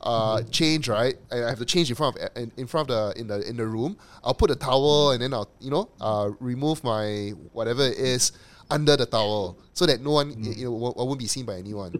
uh, 0.00 0.42
change, 0.50 0.88
right? 0.88 1.16
I 1.30 1.44
I 1.44 1.48
have 1.50 1.58
to 1.58 1.66
change 1.66 1.90
in 1.90 1.96
front 1.96 2.16
of 2.16 2.30
in, 2.36 2.52
in 2.56 2.66
front 2.66 2.90
of 2.90 3.14
the 3.14 3.20
in 3.20 3.26
the 3.26 3.46
in 3.48 3.56
the 3.56 3.66
room. 3.66 3.98
I'll 4.24 4.34
put 4.34 4.50
a 4.50 4.56
towel 4.56 5.10
and 5.10 5.20
then 5.20 5.34
I'll 5.34 5.50
you 5.60 5.70
know 5.70 5.90
uh, 6.00 6.30
remove 6.40 6.82
my 6.84 7.32
whatever 7.52 7.82
it 7.82 7.98
is 7.98 8.32
under 8.70 8.96
the 8.96 9.06
towel 9.06 9.58
so 9.74 9.86
that 9.86 10.00
no 10.00 10.12
one 10.12 10.32
you 10.42 10.64
know 10.66 10.72
won't, 10.72 10.96
won't 10.96 11.18
be 11.18 11.26
seen 11.26 11.44
by 11.44 11.56
anyone. 11.56 11.92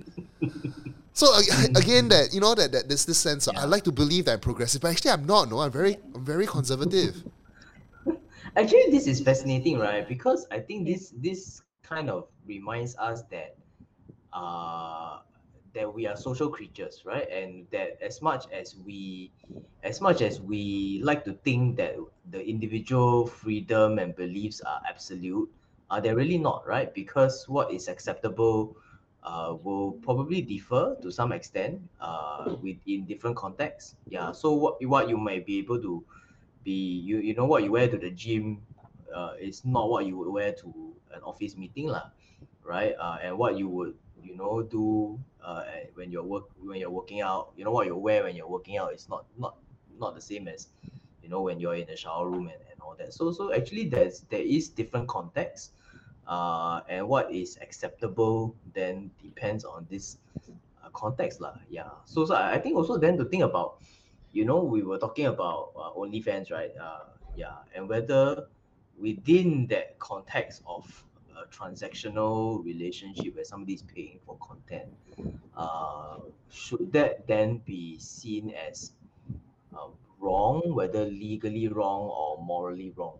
So 1.13 1.27
again, 1.75 2.09
that 2.09 2.33
you 2.33 2.41
know 2.41 2.55
that, 2.55 2.73
that 2.73 2.89
there's 2.89 3.07
this 3.07 3.19
sense. 3.19 3.49
I 3.49 3.65
like 3.65 3.85
to 3.85 3.93
believe 3.93 4.27
that 4.27 4.33
I'm 4.35 4.41
progressive, 4.41 4.83
but 4.83 4.91
actually 4.91 5.13
I'm 5.13 5.27
not. 5.27 5.49
No, 5.49 5.61
I'm 5.61 5.73
very 5.73 5.97
I'm 6.15 6.25
very 6.25 6.47
conservative. 6.47 7.23
Actually, 8.57 8.90
this 8.90 9.07
is 9.07 9.21
fascinating, 9.21 9.79
right? 9.79 10.09
Because 10.09 10.47
I 10.51 10.61
think 10.61 10.87
this 10.87 11.12
this 11.21 11.61
kind 11.83 11.92
of 11.92 12.09
reminds 12.47 12.97
us 12.97 13.23
that 13.31 13.57
uh 14.33 15.19
that 15.75 15.87
we 15.92 16.07
are 16.07 16.16
social 16.16 16.49
creatures, 16.49 17.03
right? 17.05 17.29
And 17.31 17.66
that 17.71 18.01
as 18.03 18.23
much 18.23 18.47
as 18.53 18.77
we 18.77 19.33
as 19.83 20.01
much 20.01 20.23
as 20.23 20.40
we 20.40 21.01
like 21.05 21.25
to 21.25 21.35
think 21.45 21.77
that 21.77 21.97
the 22.31 22.40
individual 22.42 23.27
freedom 23.27 23.99
and 23.99 24.16
beliefs 24.16 24.61
are 24.62 24.81
absolute, 24.88 25.49
uh, 25.90 26.01
they're 26.01 26.16
really 26.16 26.38
not, 26.38 26.66
right? 26.66 26.92
Because 26.95 27.45
what 27.49 27.73
is 27.73 27.88
acceptable 27.88 28.77
uh, 29.23 29.55
will 29.62 29.92
probably 30.03 30.40
differ 30.40 30.97
to 31.03 31.11
some 31.11 31.33
extent 31.33 31.81
uh, 32.01 32.57
within 32.62 33.05
different 33.05 33.37
contexts. 33.37 33.97
Yeah. 34.09 34.33
So 34.33 34.53
what 34.53 34.81
what 34.87 35.09
you 35.09 35.19
might 35.19 35.47
be 35.47 35.59
able 35.59 35.81
to 35.83 36.05
be 36.67 36.99
you 37.07 37.23
you 37.23 37.33
know 37.39 37.47
what 37.47 37.63
you 37.63 37.71
wear 37.71 37.87
to 37.87 37.97
the 37.97 38.11
gym 38.11 38.59
uh, 39.15 39.39
is 39.39 39.65
not 39.65 39.89
what 39.89 40.05
you 40.05 40.19
would 40.19 40.29
wear 40.29 40.51
to 40.53 40.69
an 41.15 41.23
office 41.23 41.57
meeting 41.57 41.87
lah, 41.87 42.11
right? 42.67 42.99
Uh, 42.99 43.23
and 43.23 43.39
what 43.39 43.57
you 43.57 43.71
would 43.71 43.95
you 44.21 44.35
know 44.35 44.67
do 44.67 45.15
uh, 45.39 45.63
when 45.95 46.11
you're 46.11 46.27
work 46.27 46.51
when 46.59 46.83
you're 46.83 46.91
working 46.91 47.23
out, 47.23 47.55
you 47.57 47.65
know 47.65 47.71
what 47.71 47.87
you 47.87 47.95
wear 47.95 48.27
when 48.27 48.35
you're 48.35 48.51
working 48.51 48.77
out 48.77 48.93
is 48.93 49.09
not 49.09 49.25
not 49.39 49.55
not 49.97 50.19
the 50.19 50.21
same 50.21 50.51
as 50.51 50.69
you 51.23 51.31
know 51.31 51.41
when 51.41 51.63
you're 51.63 51.79
in 51.79 51.87
the 51.87 51.97
shower 51.97 52.29
room 52.29 52.51
and, 52.51 52.61
and 52.67 52.77
all 52.83 52.99
that. 52.99 53.15
So 53.15 53.31
so 53.31 53.55
actually 53.55 53.87
there's 53.87 54.27
there 54.29 54.43
is 54.43 54.69
different 54.69 55.07
context. 55.07 55.73
Uh, 56.27 56.83
and 56.91 57.07
what 57.07 57.31
is 57.31 57.57
acceptable 57.63 58.51
then 58.75 59.15
depends 59.23 59.63
on 59.63 59.87
this 59.87 60.19
uh, 60.83 60.91
context 60.91 61.39
lah. 61.39 61.55
Yeah. 61.71 61.95
So 62.03 62.27
so 62.27 62.35
I 62.35 62.59
think 62.59 62.75
also 62.75 62.99
then 62.99 63.15
to 63.23 63.25
think 63.31 63.47
about 63.47 63.79
you 64.37 64.44
know, 64.44 64.62
we 64.62 64.83
were 64.83 64.99
talking 64.99 65.27
about 65.27 65.72
uh, 65.77 65.90
OnlyFans, 65.99 66.53
right? 66.53 66.72
Uh, 66.77 67.05
yeah, 67.37 67.57
and 67.75 67.88
whether 67.88 68.49
within 68.99 69.66
that 69.68 69.99
context 69.99 70.62
of 70.66 71.05
a 71.37 71.46
transactional 71.46 72.62
relationship 72.64 73.35
where 73.35 73.44
somebody 73.44 73.75
is 73.75 73.83
paying 73.83 74.18
for 74.27 74.37
content, 74.38 74.92
uh, 75.57 76.18
should 76.51 76.92
that 76.92 77.27
then 77.27 77.59
be 77.59 77.99
seen 77.99 78.51
as 78.51 78.92
uh, 79.77 79.88
wrong, 80.18 80.62
whether 80.75 81.05
legally 81.07 81.68
wrong 81.68 82.03
or 82.09 82.42
morally 82.44 82.90
wrong? 82.90 83.18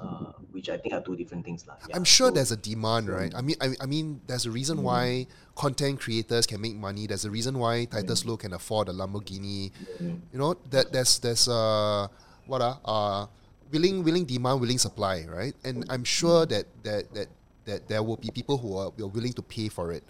Uh, 0.00 0.32
which 0.52 0.68
I 0.70 0.78
think 0.78 0.94
are 0.94 1.02
two 1.02 1.16
different 1.16 1.44
things, 1.44 1.66
lah. 1.68 1.76
Yeah, 1.88 1.96
I'm 1.96 2.04
sure 2.04 2.28
so- 2.28 2.34
there's 2.34 2.52
a 2.52 2.56
demand, 2.56 3.08
right? 3.08 3.32
I 3.34 3.42
mean, 3.44 3.56
I, 3.60 3.76
I 3.80 3.86
mean, 3.86 4.20
there's 4.26 4.46
a 4.46 4.50
reason 4.50 4.78
Mm. 4.78 4.88
why 4.88 5.26
content 5.54 6.00
creators 6.00 6.46
can 6.46 6.60
make 6.60 6.74
money. 6.76 7.06
There's 7.06 7.24
a 7.26 7.30
reason 7.30 7.58
why 7.58 7.84
Titus 7.84 8.24
Low 8.24 8.36
can 8.40 8.54
afford 8.56 8.88
a 8.88 8.92
Lamborghini. 8.92 9.68
Mm. 10.00 10.20
You 10.32 10.38
know, 10.38 10.56
that 10.70 10.92
there's 10.92 11.18
there's 11.20 11.44
uh 11.48 12.08
what 12.46 12.62
uh, 12.64 12.76
uh 12.84 13.26
willing 13.70 14.00
willing 14.02 14.24
demand, 14.24 14.60
willing 14.64 14.78
supply, 14.80 15.26
right? 15.28 15.52
And 15.64 15.84
I'm 15.92 16.04
sure 16.04 16.46
that 16.46 16.64
that 16.84 17.12
that 17.12 17.28
that 17.68 17.80
there 17.88 18.02
will 18.02 18.16
be 18.16 18.30
people 18.32 18.56
who 18.56 18.76
are, 18.76 18.90
who 18.96 19.04
are 19.04 19.12
willing 19.12 19.32
to 19.34 19.42
pay 19.42 19.68
for 19.68 19.92
it. 19.92 20.04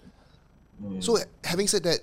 Mm. 0.81 1.03
So 1.03 1.19
having 1.43 1.67
said 1.67 1.83
that, 1.83 1.99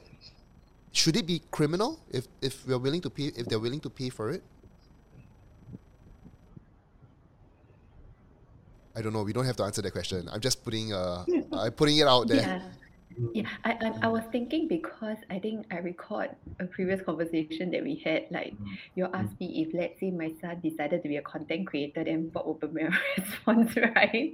should 0.93 1.17
it 1.17 1.25
be 1.27 1.41
criminal 1.51 1.99
if 2.13 2.29
if 2.45 2.61
we're 2.67 2.79
willing 2.79 3.01
to 3.03 3.11
pay 3.11 3.33
if 3.33 3.49
they're 3.49 3.59
willing 3.63 3.81
to 3.81 3.91
pay 3.91 4.11
for 4.11 4.31
it? 4.31 4.43
I 8.97 9.03
don't 9.03 9.13
know. 9.13 9.23
We 9.23 9.33
don't 9.33 9.47
have 9.47 9.57
to 9.57 9.65
answer 9.65 9.83
that 9.83 9.93
question. 9.93 10.29
I'm 10.33 10.41
just 10.41 10.65
putting 10.65 10.93
uh, 10.93 11.25
I'm 11.53 11.73
putting 11.73 11.99
it 11.99 12.07
out 12.07 12.29
there. 12.29 12.41
Yeah. 12.41 12.63
Yeah, 13.35 13.49
I, 13.65 13.73
I, 13.73 13.93
I 14.03 14.09
was 14.09 14.23
thinking 14.33 14.67
because 14.67 15.19
I 15.29 15.39
think 15.41 15.67
I 15.71 15.79
record 15.79 16.31
a 16.59 16.65
previous 16.65 17.03
conversation 17.03 17.71
that 17.73 17.83
we 17.83 17.97
had. 18.03 18.27
Like, 18.31 18.55
Mm. 18.55 18.79
you 18.95 19.05
asked 19.13 19.39
me 19.39 19.61
if, 19.61 19.75
let's 19.75 20.01
say, 20.01 20.11
my 20.11 20.33
son 20.41 20.61
decided 20.63 21.03
to 21.03 21.09
be 21.09 21.17
a 21.17 21.23
content 21.23 21.67
creator, 21.67 22.03
then 22.03 22.31
what 22.33 22.47
would 22.49 22.61
be 22.75 22.83
my 22.83 22.97
response, 23.19 23.77
right? 23.97 24.33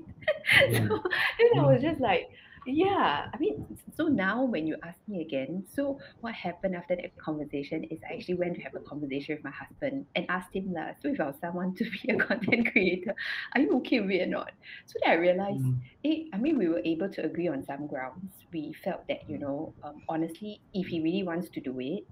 Mm. 0.70 0.88
so 0.88 1.02
then 1.02 1.58
I 1.58 1.66
was 1.72 1.82
just 1.82 2.00
like, 2.00 2.30
yeah. 2.66 3.26
I 3.32 3.38
mean, 3.38 3.64
so 3.96 4.04
now 4.08 4.44
when 4.44 4.66
you 4.66 4.76
ask 4.82 4.98
me 5.06 5.20
again, 5.22 5.64
so 5.72 5.98
what 6.20 6.34
happened 6.34 6.74
after 6.74 6.96
that 6.96 7.16
conversation 7.16 7.84
is 7.84 8.00
I 8.10 8.14
actually 8.14 8.34
went 8.34 8.56
to 8.56 8.62
have 8.62 8.74
a 8.74 8.80
conversation 8.80 9.36
with 9.36 9.44
my 9.44 9.52
husband 9.52 10.06
and 10.16 10.26
asked 10.28 10.54
him, 10.54 10.72
lah, 10.72 10.90
so 11.00 11.08
if 11.08 11.20
I 11.20 11.26
was 11.26 11.36
someone 11.40 11.74
to 11.76 11.84
be 11.84 12.10
a 12.12 12.16
content 12.26 12.72
creator, 12.72 13.14
are 13.54 13.60
you 13.60 13.76
okay 13.78 14.00
with 14.00 14.10
it 14.10 14.22
or 14.22 14.26
not? 14.26 14.50
So 14.86 14.98
then 15.04 15.12
I 15.12 15.14
realized 15.14 15.64
Mm. 15.64 15.80
it, 16.02 16.28
I 16.32 16.38
mean, 16.38 16.58
we 16.58 16.68
were 16.68 16.82
able 16.84 17.08
to 17.10 17.24
agree 17.24 17.48
on 17.48 17.64
some 17.64 17.86
grounds. 17.86 18.34
We 18.52 18.74
felt 18.84 19.06
that, 19.08 19.20
you 19.28 19.38
know, 19.38 19.74
um, 19.82 20.02
honestly, 20.08 20.60
if 20.74 20.88
he 20.88 21.00
really 21.00 21.22
wants 21.22 21.48
to 21.50 21.60
do 21.60 21.78
it, 21.80 22.04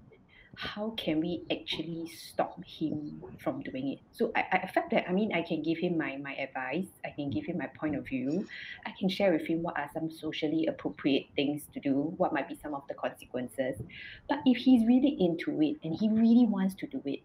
how 0.57 0.91
can 0.97 1.19
we 1.19 1.43
actually 1.51 2.09
stop 2.09 2.63
him 2.63 3.21
from 3.39 3.61
doing 3.61 3.93
it? 3.93 3.99
So 4.11 4.31
I, 4.35 4.43
I 4.63 4.71
felt 4.73 4.89
that, 4.91 5.09
I 5.09 5.11
mean, 5.11 5.33
I 5.33 5.41
can 5.41 5.61
give 5.61 5.77
him 5.77 5.97
my, 5.97 6.17
my 6.17 6.33
advice, 6.35 6.87
I 7.03 7.09
can 7.09 7.29
give 7.29 7.45
him 7.45 7.57
my 7.57 7.67
point 7.67 7.95
of 7.95 8.05
view, 8.05 8.47
I 8.85 8.93
can 8.97 9.09
share 9.09 9.31
with 9.31 9.45
him 9.47 9.63
what 9.63 9.77
are 9.77 9.89
some 9.93 10.09
socially 10.09 10.65
appropriate 10.67 11.27
things 11.35 11.63
to 11.73 11.79
do, 11.79 12.13
what 12.17 12.33
might 12.33 12.47
be 12.47 12.55
some 12.55 12.73
of 12.73 12.83
the 12.87 12.93
consequences. 12.93 13.81
But 14.29 14.39
if 14.45 14.57
he's 14.57 14.87
really 14.87 15.17
into 15.19 15.61
it 15.61 15.77
and 15.83 15.95
he 15.99 16.09
really 16.09 16.45
wants 16.45 16.75
to 16.75 16.87
do 16.87 17.01
it, 17.05 17.19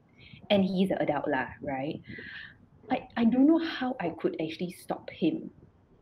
and 0.51 0.65
he's 0.65 0.91
an 0.91 0.99
adult, 0.99 1.29
lah, 1.29 1.47
right? 1.63 2.01
I, 2.91 3.07
I 3.17 3.25
don't 3.25 3.47
know 3.47 3.65
how 3.65 3.97
I 4.01 4.11
could 4.11 4.37
actually 4.41 4.73
stop 4.73 5.09
him 5.11 5.51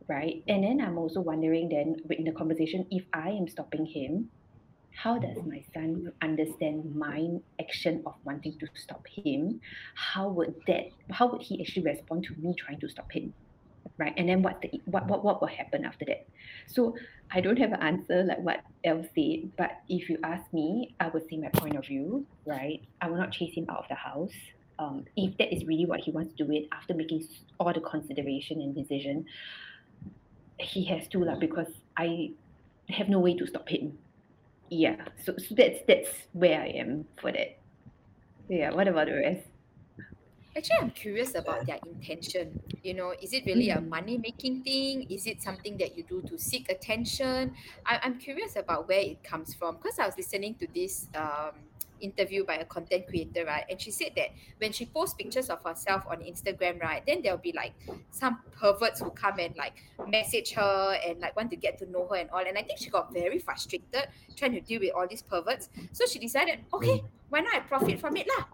right? 0.09 0.43
And 0.47 0.63
then 0.63 0.81
I'm 0.81 0.97
also 0.97 1.21
wondering 1.21 1.69
then 1.69 1.97
in 2.09 2.25
the 2.25 2.31
conversation, 2.31 2.87
if 2.89 3.03
I 3.13 3.29
am 3.29 3.47
stopping 3.47 3.85
him, 3.85 4.31
how 5.03 5.17
does 5.17 5.37
my 5.45 5.63
son 5.73 6.11
understand 6.21 6.93
my 6.93 7.29
action 7.57 8.03
of 8.05 8.15
wanting 8.25 8.57
to 8.59 8.67
stop 8.75 9.07
him? 9.07 9.61
How 9.95 10.27
would 10.27 10.55
that 10.67 10.89
how 11.09 11.27
would 11.31 11.41
he 11.41 11.61
actually 11.61 11.83
respond 11.83 12.25
to 12.25 12.33
me 12.35 12.53
trying 12.57 12.81
to 12.81 12.89
stop 12.89 13.09
him? 13.09 13.33
Right. 13.97 14.13
And 14.17 14.27
then 14.27 14.41
what 14.41 14.61
the 14.61 14.69
what 14.85 15.07
what, 15.07 15.23
what 15.23 15.39
will 15.39 15.47
happen 15.47 15.85
after 15.85 16.03
that? 16.05 16.27
So 16.67 16.97
I 17.31 17.39
don't 17.39 17.57
have 17.57 17.71
an 17.71 17.81
answer 17.81 18.23
like 18.23 18.39
what 18.39 18.59
else 18.83 19.07
said, 19.15 19.51
but 19.57 19.71
if 19.87 20.09
you 20.09 20.17
ask 20.23 20.51
me, 20.51 20.93
I 20.99 21.07
would 21.07 21.23
say 21.29 21.37
my 21.37 21.49
point 21.49 21.77
of 21.77 21.85
view, 21.85 22.25
right? 22.45 22.81
I 23.01 23.09
will 23.09 23.17
not 23.17 23.31
chase 23.31 23.53
him 23.55 23.67
out 23.69 23.83
of 23.83 23.87
the 23.87 23.95
house. 23.95 24.37
Um, 24.79 25.05
if 25.15 25.37
that 25.37 25.53
is 25.53 25.63
really 25.65 25.85
what 25.85 26.01
he 26.01 26.11
wants 26.11 26.35
to 26.35 26.45
do 26.45 26.51
it 26.51 26.67
after 26.73 26.93
making 26.93 27.25
all 27.59 27.71
the 27.71 27.81
consideration 27.81 28.61
and 28.61 28.75
decision, 28.75 29.25
he 30.57 30.83
has 30.85 31.07
to 31.09 31.23
lah 31.23 31.35
because 31.35 31.71
I 31.95 32.31
have 32.89 33.07
no 33.07 33.19
way 33.19 33.35
to 33.35 33.47
stop 33.47 33.69
him. 33.69 33.97
Yeah, 34.69 35.07
so, 35.25 35.33
so 35.37 35.55
that's 35.55 35.79
that's 35.87 36.09
where 36.33 36.61
I 36.61 36.67
am 36.77 37.05
for 37.19 37.31
that. 37.31 37.57
Yeah, 38.49 38.71
what 38.71 38.87
about 38.87 39.07
the 39.07 39.15
rest? 39.15 39.47
Actually, 40.55 40.77
I'm 40.81 40.91
curious 40.91 41.35
about 41.35 41.65
their 41.65 41.79
intention. 41.85 42.59
You 42.83 42.93
know, 42.93 43.13
is 43.21 43.33
it 43.33 43.45
really 43.45 43.69
a 43.69 43.81
money 43.81 44.17
making 44.17 44.63
thing? 44.63 45.05
Is 45.09 45.25
it 45.25 45.41
something 45.41 45.77
that 45.77 45.97
you 45.97 46.03
do 46.03 46.21
to 46.23 46.37
seek 46.37 46.69
attention? 46.69 47.53
I, 47.85 47.99
I'm 48.03 48.17
curious 48.17 48.55
about 48.55 48.87
where 48.87 48.99
it 48.99 49.23
comes 49.23 49.53
from 49.53 49.77
because 49.77 49.99
I 49.99 50.05
was 50.05 50.17
listening 50.17 50.55
to 50.55 50.67
this 50.73 51.07
um, 51.15 51.68
interview 52.01 52.45
by 52.45 52.55
a 52.55 52.65
content 52.65 53.07
creator, 53.07 53.45
right? 53.45 53.65
And 53.69 53.79
she 53.79 53.91
said 53.91 54.11
that 54.15 54.29
when 54.57 54.71
she 54.71 54.85
posts 54.85 55.15
pictures 55.15 55.49
of 55.49 55.63
herself 55.63 56.03
on 56.09 56.19
Instagram, 56.19 56.81
right, 56.81 57.03
then 57.05 57.21
there'll 57.21 57.37
be 57.37 57.53
like 57.53 57.73
some 58.11 58.39
perverts 58.51 58.99
who 58.99 59.09
come 59.11 59.39
and 59.39 59.55
like 59.55 59.73
message 60.07 60.51
her 60.53 60.97
and 61.05 61.19
like 61.19 61.35
want 61.35 61.49
to 61.51 61.55
get 61.55 61.77
to 61.79 61.89
know 61.89 62.07
her 62.07 62.17
and 62.17 62.29
all. 62.31 62.45
And 62.45 62.57
I 62.57 62.63
think 62.63 62.79
she 62.79 62.89
got 62.89 63.13
very 63.13 63.39
frustrated 63.39 64.07
trying 64.35 64.53
to 64.53 64.61
deal 64.61 64.79
with 64.79 64.93
all 64.95 65.07
these 65.07 65.21
perverts. 65.21 65.69
So 65.91 66.05
she 66.05 66.19
decided, 66.19 66.59
okay, 66.73 67.03
why 67.29 67.41
not 67.41 67.55
I 67.55 67.59
profit 67.59 67.99
from 67.99 68.17
it 68.17 68.27
lah? 68.37 68.45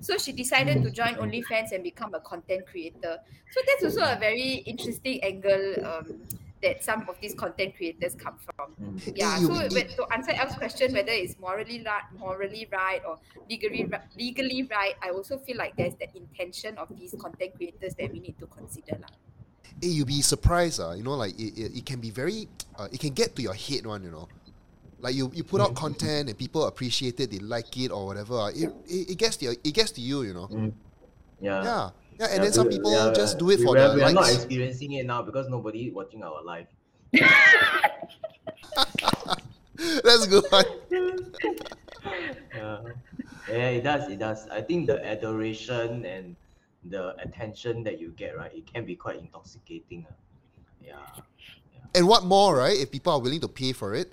So 0.00 0.18
she 0.18 0.32
decided 0.32 0.82
to 0.82 0.90
join 0.90 1.14
OnlyFans 1.14 1.72
and 1.72 1.82
become 1.82 2.12
a 2.14 2.20
content 2.20 2.66
creator. 2.66 3.18
So 3.52 3.60
that's 3.66 3.84
also 3.84 4.02
a 4.02 4.18
very 4.18 4.62
interesting 4.66 5.22
angle 5.24 5.86
um, 5.86 6.20
that 6.64 6.82
some 6.82 7.04
of 7.08 7.16
these 7.20 7.34
content 7.34 7.76
creators 7.76 8.14
come 8.16 8.36
from. 8.46 8.72
Mm. 8.80 9.12
Yeah. 9.14 9.38
you- 9.38 9.46
So 9.46 9.68
when, 9.76 9.88
to 10.00 10.02
answer 10.16 10.32
El's 10.32 10.56
question, 10.56 10.92
whether 10.96 11.12
it's 11.12 11.38
morally 11.38 11.82
right, 11.84 12.02
morally 12.18 12.66
right 12.72 13.02
or 13.06 13.18
legally 13.48 13.84
ri- 13.84 14.08
legally 14.18 14.62
right, 14.70 14.96
I 15.04 15.10
also 15.10 15.36
feel 15.38 15.56
like 15.60 15.76
there's 15.76 15.94
the 16.00 16.08
intention 16.16 16.78
of 16.78 16.88
these 16.98 17.14
content 17.20 17.54
creators 17.54 17.94
that 18.00 18.10
we 18.12 18.18
need 18.20 18.38
to 18.40 18.46
consider. 18.48 18.96
lah. 19.04 19.12
hey, 19.82 19.88
you'll 19.90 20.06
be 20.06 20.22
surprised, 20.22 20.80
uh, 20.80 20.92
you 20.96 21.02
know, 21.02 21.14
like 21.18 21.34
it, 21.38 21.52
it, 21.58 21.70
it 21.78 21.84
can 21.84 22.00
be 22.00 22.08
very, 22.10 22.48
uh, 22.78 22.88
it 22.90 22.98
can 23.00 23.12
get 23.12 23.34
to 23.36 23.42
your 23.42 23.54
head 23.54 23.84
one, 23.84 24.02
you 24.02 24.10
know. 24.10 24.26
Like 25.04 25.14
you, 25.14 25.28
you 25.34 25.44
put 25.44 25.60
out 25.60 25.74
content 25.76 26.30
and 26.30 26.38
people 26.38 26.64
appreciate 26.64 27.20
it, 27.20 27.28
they 27.30 27.38
like 27.42 27.76
it 27.76 27.90
or 27.92 28.06
whatever. 28.06 28.38
uh, 28.48 28.48
It, 28.48 28.70
it, 28.88 29.10
it 29.12 29.18
gets 29.18 29.36
to 29.38 29.44
your, 29.50 29.54
it 29.62 29.74
gets 29.74 29.90
to 29.98 30.00
you, 30.00 30.22
you 30.22 30.32
know. 30.32 30.46
Mm. 30.48 30.72
Yeah. 31.42 31.60
Yeah, 31.62 31.90
yeah, 32.18 32.26
and 32.30 32.42
Yeah, 32.42 32.42
then 32.42 32.52
some 32.52 32.68
people 32.68 32.92
yeah, 32.92 33.12
just 33.14 33.38
do 33.38 33.50
it 33.50 33.58
we, 33.58 33.64
for 33.64 33.72
we 33.74 33.78
are, 33.80 33.88
the 33.90 33.94
we 33.94 34.02
are 34.02 34.12
not 34.12 34.30
experiencing 34.32 34.92
it 34.92 35.06
now 35.06 35.22
because 35.22 35.48
nobody 35.48 35.86
is 35.88 35.94
watching 35.94 36.22
our 36.22 36.42
live. 36.42 36.66
That's 39.76 40.26
good. 40.26 40.44
one. 40.50 40.64
Yeah. 42.54 42.78
yeah, 43.48 43.68
it 43.68 43.82
does. 43.82 44.08
It 44.10 44.18
does. 44.18 44.48
I 44.48 44.62
think 44.62 44.86
the 44.86 45.04
adoration 45.04 46.04
and 46.06 46.36
the 46.84 47.16
attention 47.20 47.82
that 47.84 47.98
you 48.00 48.10
get, 48.12 48.36
right, 48.36 48.52
it 48.54 48.66
can 48.72 48.84
be 48.84 48.94
quite 48.94 49.18
intoxicating. 49.18 50.06
ah. 50.08 50.14
Yeah. 50.80 51.22
And 51.94 52.08
what 52.08 52.24
more, 52.24 52.56
right? 52.56 52.76
If 52.76 52.90
people 52.90 53.12
are 53.12 53.20
willing 53.20 53.40
to 53.40 53.48
pay 53.48 53.72
for 53.72 53.94
it, 53.94 54.12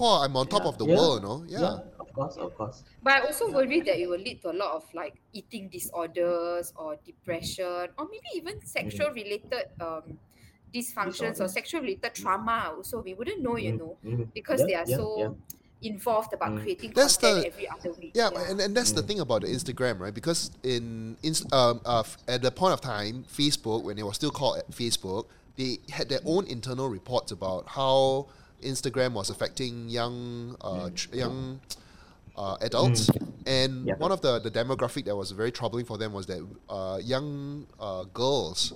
oh, 0.00 0.22
I'm 0.22 0.36
on 0.36 0.46
top 0.48 0.62
Yeah, 0.62 0.68
of 0.68 0.78
the 0.78 0.86
yeah, 0.86 0.96
world, 0.96 1.22
you 1.22 1.28
know. 1.28 1.44
Yeah. 1.48 1.78
Of 2.16 2.22
course, 2.22 2.36
of 2.38 2.54
course. 2.56 2.82
But 3.02 3.12
I 3.12 3.20
also 3.26 3.52
worry 3.52 3.80
that 3.82 4.00
it 4.00 4.08
will 4.08 4.18
lead 4.18 4.40
to 4.42 4.50
a 4.50 4.56
lot 4.56 4.72
of 4.74 4.84
like 4.94 5.20
eating 5.34 5.68
disorders 5.68 6.72
or 6.76 6.96
depression 7.04 7.88
or 7.98 8.08
maybe 8.10 8.24
even 8.34 8.64
sexual 8.64 9.10
related 9.10 9.66
um 9.80 10.18
dysfunctions 10.74 11.40
or 11.40 11.48
sexual 11.48 11.80
related 11.82 12.14
trauma 12.14 12.72
also. 12.76 13.02
We 13.02 13.14
wouldn't 13.14 13.42
know, 13.42 13.56
you 13.56 13.72
Mm, 13.72 13.78
know, 13.78 13.96
mm. 14.04 14.28
because 14.34 14.60
Yeah, 14.60 14.66
they 14.66 14.74
are 14.74 14.84
yeah, 14.88 14.96
so 14.96 15.18
yeah. 15.18 15.90
involved 15.90 16.32
about 16.32 16.52
Mm. 16.52 16.62
creating 16.62 16.92
That's 16.94 17.16
content 17.16 17.42
the- 17.42 17.46
every 17.48 17.68
other 17.68 17.92
week. 17.92 18.12
Yeah, 18.14 18.30
and, 18.48 18.60
and 18.60 18.74
that's 18.76 18.92
the 18.92 19.02
Mm. 19.02 19.06
thing 19.08 19.20
about 19.20 19.42
the 19.42 19.48
Instagram, 19.48 20.00
right? 20.00 20.12
Because 20.14 20.50
in, 20.62 21.16
in 21.22 21.34
um, 21.52 21.80
uh, 21.84 22.02
at 22.28 22.40
the 22.42 22.50
point 22.50 22.72
of 22.72 22.80
time, 22.80 23.24
Facebook, 23.30 23.84
when 23.84 23.98
it 23.98 24.04
was 24.06 24.16
still 24.16 24.30
called 24.30 24.62
Facebook, 24.72 25.26
they 25.56 25.78
had 25.90 26.08
their 26.08 26.20
own 26.24 26.46
internal 26.46 26.88
reports 26.88 27.30
about 27.32 27.68
how 27.68 28.26
Instagram 28.62 29.12
was 29.12 29.30
affecting 29.30 29.88
young 29.88 30.56
uh, 30.62 30.90
tr- 30.94 31.14
young 31.14 31.60
uh, 32.36 32.56
adults. 32.60 33.12
And 33.46 33.88
Yeah. 33.88 33.94
one 33.96 34.12
of 34.12 34.22
the, 34.22 34.40
the 34.40 34.50
demographic 34.50 35.04
that 35.06 35.16
was 35.16 35.32
very 35.32 35.52
troubling 35.52 35.86
for 35.86 35.98
them 35.98 36.12
was 36.12 36.26
that 36.26 36.46
uh, 36.68 36.98
young 37.02 37.66
uh, 37.80 38.04
girls, 38.12 38.74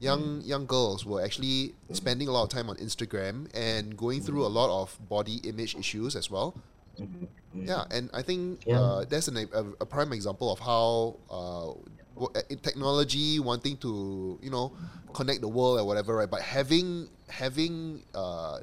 young 0.00 0.42
young 0.44 0.66
girls 0.66 1.06
were 1.06 1.22
actually 1.22 1.74
spending 1.92 2.28
a 2.28 2.32
lot 2.32 2.44
of 2.44 2.48
time 2.50 2.68
on 2.70 2.76
Instagram 2.76 3.48
and 3.54 3.96
going 3.96 4.20
through 4.20 4.44
a 4.44 4.48
lot 4.48 4.70
of 4.70 4.96
body 5.08 5.36
image 5.44 5.76
issues 5.76 6.16
as 6.16 6.30
well. 6.30 6.56
Mhm, 6.98 7.28
mhm. 7.54 7.68
Yeah, 7.68 7.84
and 7.90 8.10
I 8.12 8.22
think 8.22 8.66
Yeah. 8.66 8.78
uh, 8.78 9.04
that's 9.04 9.28
an, 9.28 9.36
a, 9.36 9.64
a 9.80 9.86
prime 9.86 10.12
example 10.12 10.52
of 10.52 10.58
how 10.60 11.18
uh, 11.30 11.70
uh, 12.24 12.42
technology 12.62 13.38
wanting 13.38 13.76
to 13.78 14.38
you 14.42 14.50
know 14.50 14.72
connect 15.14 15.40
the 15.42 15.48
world 15.48 15.78
or 15.80 15.84
whatever, 15.86 16.16
right? 16.16 16.30
But 16.30 16.42
having 16.42 17.08
having 17.28 18.04
uh, 18.14 18.58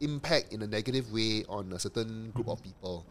impact 0.00 0.52
in 0.52 0.62
a 0.62 0.66
negative 0.66 1.12
way 1.12 1.44
on 1.48 1.72
a 1.72 1.78
certain 1.78 2.30
group 2.30 2.48
of 2.48 2.62
people. 2.62 3.06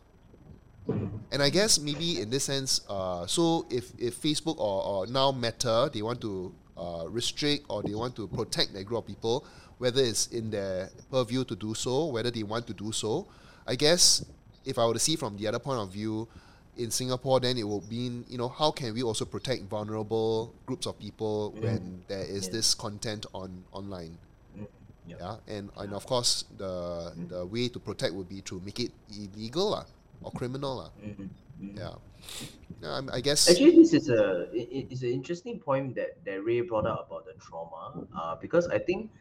And 1.32 1.44
I 1.44 1.50
guess 1.50 1.80
maybe 1.80 2.20
in 2.20 2.30
this 2.30 2.46
sense, 2.46 2.82
uh, 2.90 3.28
so 3.28 3.66
if, 3.70 3.92
if 4.00 4.20
Facebook 4.20 4.58
or, 4.58 4.84
or 4.84 5.08
now 5.08 5.32
Meta, 5.32 5.90
they 5.94 6.02
want 6.02 6.20
to 6.22 6.54
uh, 6.76 7.06
restrict 7.08 7.66
or 7.70 7.84
they 7.84 7.94
want 7.94 8.16
to 8.16 8.28
protect 8.28 8.74
their 8.74 8.84
group 8.84 9.00
of 9.00 9.08
people, 9.08 9.46
whether 9.78 10.02
it's 10.02 10.28
in 10.28 10.50
their 10.50 10.90
purview 11.12 11.44
to 11.46 11.56
do 11.56 11.74
so, 11.76 12.08
whether 12.08 12.32
they 12.32 12.44
want 12.44 12.66
to 12.68 12.74
do 12.74 12.92
so, 12.92 13.28
I 13.68 13.76
guess 13.76 14.26
if 14.66 14.80
I 14.80 14.86
were 14.86 14.94
to 14.94 15.00
see 15.00 15.16
from 15.16 15.38
the 15.38 15.48
other 15.48 15.60
point 15.60 15.80
of 15.80 15.92
view, 15.92 16.28
in 16.80 16.90
Singapore, 16.90 17.42
then 17.42 17.58
it 17.58 17.68
will 17.68 17.84
mean, 17.90 18.24
you 18.30 18.38
know, 18.38 18.48
how 18.48 18.72
can 18.72 18.94
we 18.94 19.04
also 19.04 19.26
protect 19.26 19.64
vulnerable 19.64 20.56
groups 20.66 20.88
of 20.88 20.98
people 20.98 21.52
when 21.60 22.04
there 22.08 22.24
is 22.24 22.46
Yeah. 22.46 22.54
this 22.54 22.74
content 22.74 23.26
on 23.34 23.66
online? 23.74 24.18
Yeah. 25.10 25.18
Yeah, 25.20 25.36
and, 25.48 25.70
and 25.78 25.94
of 25.94 26.06
course, 26.06 26.46
the 26.58 27.14
the 27.28 27.46
way 27.46 27.68
to 27.70 27.80
protect 27.80 28.14
would 28.14 28.30
be 28.30 28.42
to 28.46 28.62
make 28.62 28.80
it 28.80 28.92
illegal 29.10 29.72
lah, 29.74 29.86
or 30.22 30.32
criminal 30.32 30.78
lah. 30.86 30.92
Mhm, 31.02 31.30
mhm. 31.60 31.78
Yeah, 31.78 31.96
yeah 32.82 32.94
I'm- 33.02 33.10
I 33.14 33.22
guess. 33.22 33.50
Actually, 33.50 33.76
this 33.76 33.94
is 33.94 34.10
a 34.10 34.44
it, 34.54 34.68
it- 34.78 34.88
it's 34.92 35.02
an 35.04 35.10
interesting 35.20 35.60
point 35.60 35.96
that, 35.96 36.24
that 36.26 36.44
Ray 36.44 36.62
brought 36.62 36.86
up 36.86 37.08
about 37.08 37.26
the 37.26 37.34
trauma. 37.46 38.08
Uh, 38.16 38.36
because 38.36 38.68
I 38.68 38.80
think 38.80 39.12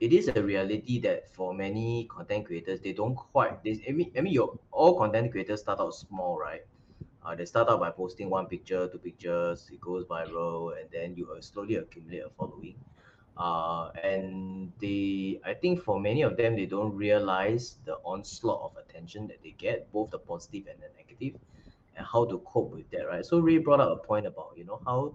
it 0.00 0.12
is 0.12 0.28
a 0.28 0.42
reality 0.42 1.00
that 1.00 1.34
for 1.34 1.54
many 1.54 2.06
content 2.10 2.46
creators, 2.46 2.80
they 2.80 2.92
don't 2.92 3.16
quite. 3.16 3.62
They, 3.64 3.82
I 3.88 3.92
mean, 3.92 4.12
I 4.16 4.20
mean, 4.20 4.32
your 4.32 4.58
all 4.70 4.98
content 4.98 5.32
creators 5.32 5.60
start 5.60 5.80
out 5.80 5.94
small, 5.94 6.38
right? 6.38 6.62
Uh, 7.24 7.34
they 7.34 7.44
start 7.46 7.68
out 7.68 7.80
by 7.80 7.90
posting 7.90 8.30
one 8.30 8.46
picture, 8.46 8.88
two 8.88 8.98
pictures. 8.98 9.68
It 9.72 9.80
goes 9.80 10.04
viral, 10.06 10.78
and 10.80 10.90
then 10.90 11.14
you 11.16 11.30
uh, 11.32 11.40
slowly 11.40 11.76
accumulate 11.76 12.20
a 12.26 12.30
following. 12.30 12.76
Uh, 13.38 13.90
and 14.02 14.72
they, 14.80 15.40
I 15.44 15.54
think 15.54 15.80
for 15.82 16.00
many 16.00 16.22
of 16.22 16.36
them, 16.36 16.56
they 16.56 16.66
don't 16.66 16.94
realize 16.94 17.76
the 17.84 17.94
onslaught 18.04 18.62
of 18.62 18.76
attention 18.84 19.28
that 19.28 19.42
they 19.42 19.52
get, 19.52 19.92
both 19.92 20.10
the 20.10 20.18
positive 20.18 20.66
and 20.68 20.80
the 20.82 20.88
negative 20.96 21.38
and 21.96 22.06
how 22.06 22.24
to 22.26 22.38
cope 22.40 22.72
with 22.72 22.90
that, 22.90 23.06
right? 23.08 23.24
So 23.24 23.38
Ray 23.40 23.58
brought 23.58 23.80
up 23.80 23.90
a 23.92 24.06
point 24.06 24.26
about 24.26 24.52
you 24.56 24.64
know 24.64 24.80
how 24.84 25.14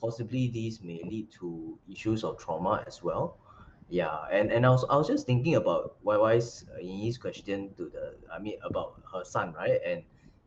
possibly 0.00 0.48
these 0.48 0.82
may 0.82 1.02
lead 1.04 1.28
to 1.40 1.78
issues 1.90 2.24
of 2.24 2.38
trauma 2.38 2.82
as 2.86 3.02
well. 3.02 3.38
Yeah, 3.88 4.16
and 4.32 4.52
and 4.52 4.64
I 4.66 4.70
was 4.70 4.84
I 4.90 4.96
was 4.96 5.08
just 5.08 5.26
thinking 5.26 5.56
about 5.56 5.96
YY's 6.04 6.64
in 6.80 6.98
his 7.00 7.18
question 7.18 7.74
to 7.76 7.90
the 7.90 8.14
I 8.32 8.38
mean 8.38 8.58
about 8.64 9.00
her 9.12 9.24
son, 9.24 9.52
right? 9.54 9.80
And 9.84 10.02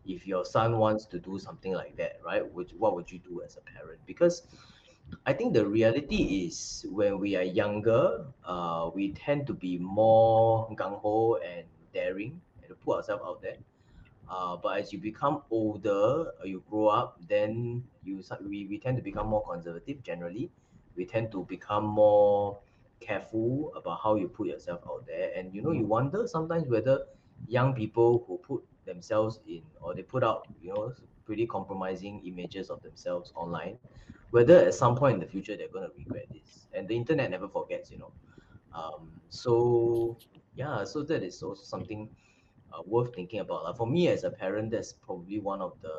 if 0.05 0.25
your 0.27 0.45
son 0.45 0.77
wants 0.77 1.05
to 1.07 1.19
do 1.19 1.39
something 1.39 1.73
like 1.73 1.97
that, 1.97 2.19
right? 2.25 2.43
Which 2.53 2.71
what 2.77 2.95
would 2.95 3.11
you 3.11 3.19
do 3.19 3.41
as 3.43 3.57
a 3.57 3.61
parent? 3.61 3.99
Because 4.05 4.43
I 5.25 5.33
think 5.33 5.53
the 5.53 5.65
reality 5.65 6.45
is 6.47 6.85
when 6.89 7.19
we 7.19 7.35
are 7.35 7.43
younger, 7.43 8.25
uh, 8.45 8.89
we 8.93 9.13
tend 9.13 9.47
to 9.47 9.53
be 9.53 9.77
more 9.77 10.67
gung 10.75 10.99
ho 10.99 11.37
and 11.37 11.65
daring 11.93 12.41
and 12.63 12.79
put 12.81 12.97
ourselves 12.97 13.23
out 13.25 13.41
there. 13.41 13.57
Uh, 14.29 14.57
but 14.57 14.79
as 14.79 14.91
you 14.91 14.99
become 14.99 15.43
older, 15.49 16.31
uh, 16.41 16.45
you 16.45 16.63
grow 16.69 16.87
up, 16.87 17.19
then 17.27 17.83
you 18.03 18.23
we, 18.41 18.65
we 18.65 18.79
tend 18.79 18.97
to 18.97 19.03
become 19.03 19.27
more 19.27 19.43
conservative 19.43 20.03
generally. 20.03 20.51
We 20.95 21.05
tend 21.05 21.31
to 21.31 21.43
become 21.45 21.85
more 21.85 22.59
careful 22.99 23.73
about 23.75 23.99
how 24.03 24.15
you 24.15 24.27
put 24.27 24.47
yourself 24.47 24.81
out 24.87 25.05
there. 25.07 25.31
And 25.35 25.53
you 25.53 25.61
know, 25.61 25.71
you 25.71 25.85
wonder 25.85 26.27
sometimes 26.27 26.67
whether 26.67 27.05
young 27.47 27.73
people 27.73 28.23
who 28.27 28.37
put 28.37 28.63
themselves 28.85 29.39
in 29.47 29.63
or 29.81 29.93
they 29.95 30.03
put 30.03 30.23
out, 30.23 30.47
you 30.61 30.73
know, 30.73 30.93
pretty 31.25 31.45
compromising 31.45 32.21
images 32.25 32.69
of 32.69 32.81
themselves 32.81 33.31
online, 33.35 33.77
whether 34.33 34.57
at 34.65 34.73
some 34.73 34.95
point 34.95 35.13
in 35.13 35.19
the 35.19 35.27
future 35.27 35.55
they're 35.55 35.67
gonna 35.71 35.93
regret 35.95 36.25
this. 36.33 36.65
And 36.73 36.87
the 36.87 36.95
internet 36.95 37.29
never 37.29 37.47
forgets, 37.47 37.91
you 37.91 37.99
know. 37.99 38.11
Um, 38.73 39.11
so 39.29 40.17
yeah, 40.55 40.83
so 40.85 41.03
that 41.03 41.21
is 41.21 41.43
also 41.43 41.61
something 41.61 42.09
uh, 42.73 42.81
worth 42.87 43.13
thinking 43.13 43.41
about. 43.41 43.63
Like 43.63 43.77
for 43.77 43.85
me 43.85 44.07
as 44.07 44.23
a 44.23 44.31
parent, 44.31 44.71
that's 44.71 44.91
probably 44.91 45.37
one 45.37 45.61
of 45.61 45.73
the 45.83 45.97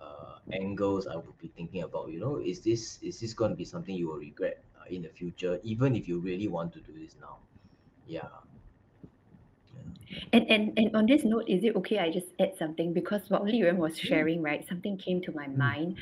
uh, 0.00 0.38
angles 0.50 1.06
I 1.06 1.14
would 1.14 1.38
be 1.38 1.46
thinking 1.56 1.84
about. 1.84 2.10
You 2.10 2.18
know, 2.18 2.40
is 2.44 2.60
this 2.60 2.98
is 3.02 3.20
this 3.20 3.34
going 3.34 3.52
to 3.52 3.56
be 3.56 3.64
something 3.64 3.94
you 3.94 4.08
will 4.08 4.18
regret 4.18 4.64
uh, 4.76 4.86
in 4.90 5.02
the 5.02 5.08
future, 5.08 5.60
even 5.62 5.94
if 5.94 6.08
you 6.08 6.18
really 6.18 6.48
want 6.48 6.72
to 6.72 6.80
do 6.80 6.92
this 6.98 7.14
now? 7.20 7.38
Yeah. 8.04 8.34
And, 10.32 10.50
and 10.50 10.72
and 10.78 10.96
on 10.96 11.06
this 11.06 11.24
note, 11.24 11.44
is 11.48 11.64
it 11.64 11.76
okay 11.76 11.98
I 11.98 12.10
just 12.10 12.26
add 12.40 12.52
something? 12.58 12.92
Because 12.92 13.22
what 13.28 13.42
Liren 13.44 13.76
was 13.76 13.98
sharing, 13.98 14.42
right, 14.42 14.66
something 14.68 14.98
came 14.98 15.20
to 15.22 15.32
my 15.32 15.46
mind. 15.48 15.98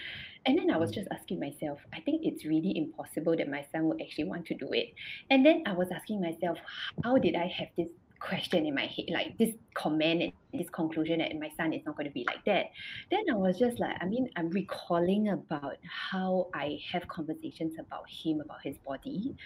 And 0.46 0.58
then 0.58 0.70
I 0.70 0.78
was 0.78 0.90
Mm. 0.90 0.94
just 0.94 1.08
asking 1.12 1.40
myself, 1.40 1.80
I 1.94 2.00
think 2.00 2.22
it's 2.24 2.44
really 2.44 2.72
impossible 2.76 3.36
that 3.36 3.48
my 3.48 3.64
son 3.72 3.84
would 3.88 4.00
actually 4.00 4.24
want 4.24 4.46
to 4.46 4.54
do 4.54 4.72
it. 4.72 4.88
And 5.30 5.44
then 5.44 5.62
I 5.66 5.72
was 5.72 5.88
asking 5.92 6.20
myself, 6.20 6.58
how 7.04 7.18
did 7.18 7.36
I 7.36 7.46
have 7.46 7.68
this 7.76 7.88
question 8.20 8.66
in 8.66 8.74
my 8.74 8.86
head, 8.86 9.06
like 9.10 9.36
this 9.38 9.54
comment 9.74 10.22
and 10.22 10.32
this 10.52 10.68
conclusion 10.70 11.18
that 11.20 11.38
my 11.38 11.50
son 11.56 11.72
is 11.72 11.82
not 11.86 11.96
going 11.96 12.06
to 12.08 12.12
be 12.12 12.24
like 12.26 12.44
that? 12.46 12.66
Then 13.10 13.20
I 13.30 13.34
was 13.36 13.58
just 13.58 13.78
like, 13.80 13.96
I 14.00 14.06
mean, 14.06 14.28
I'm 14.36 14.50
recalling 14.50 15.28
about 15.28 15.76
how 16.10 16.48
I 16.54 16.78
have 16.92 17.06
conversations 17.08 17.74
about 17.78 18.04
him, 18.08 18.40
about 18.40 18.58
his 18.62 18.76
body, 18.78 19.36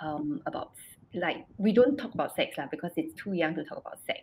um, 0.00 0.40
about 0.46 0.72
like 1.14 1.44
we 1.58 1.72
don't 1.72 1.96
talk 1.96 2.14
about 2.14 2.34
sex 2.36 2.56
lah 2.58 2.66
because 2.70 2.92
it's 2.96 3.14
too 3.14 3.32
young 3.32 3.54
to 3.54 3.64
talk 3.64 3.78
about 3.78 3.98
sex. 4.06 4.22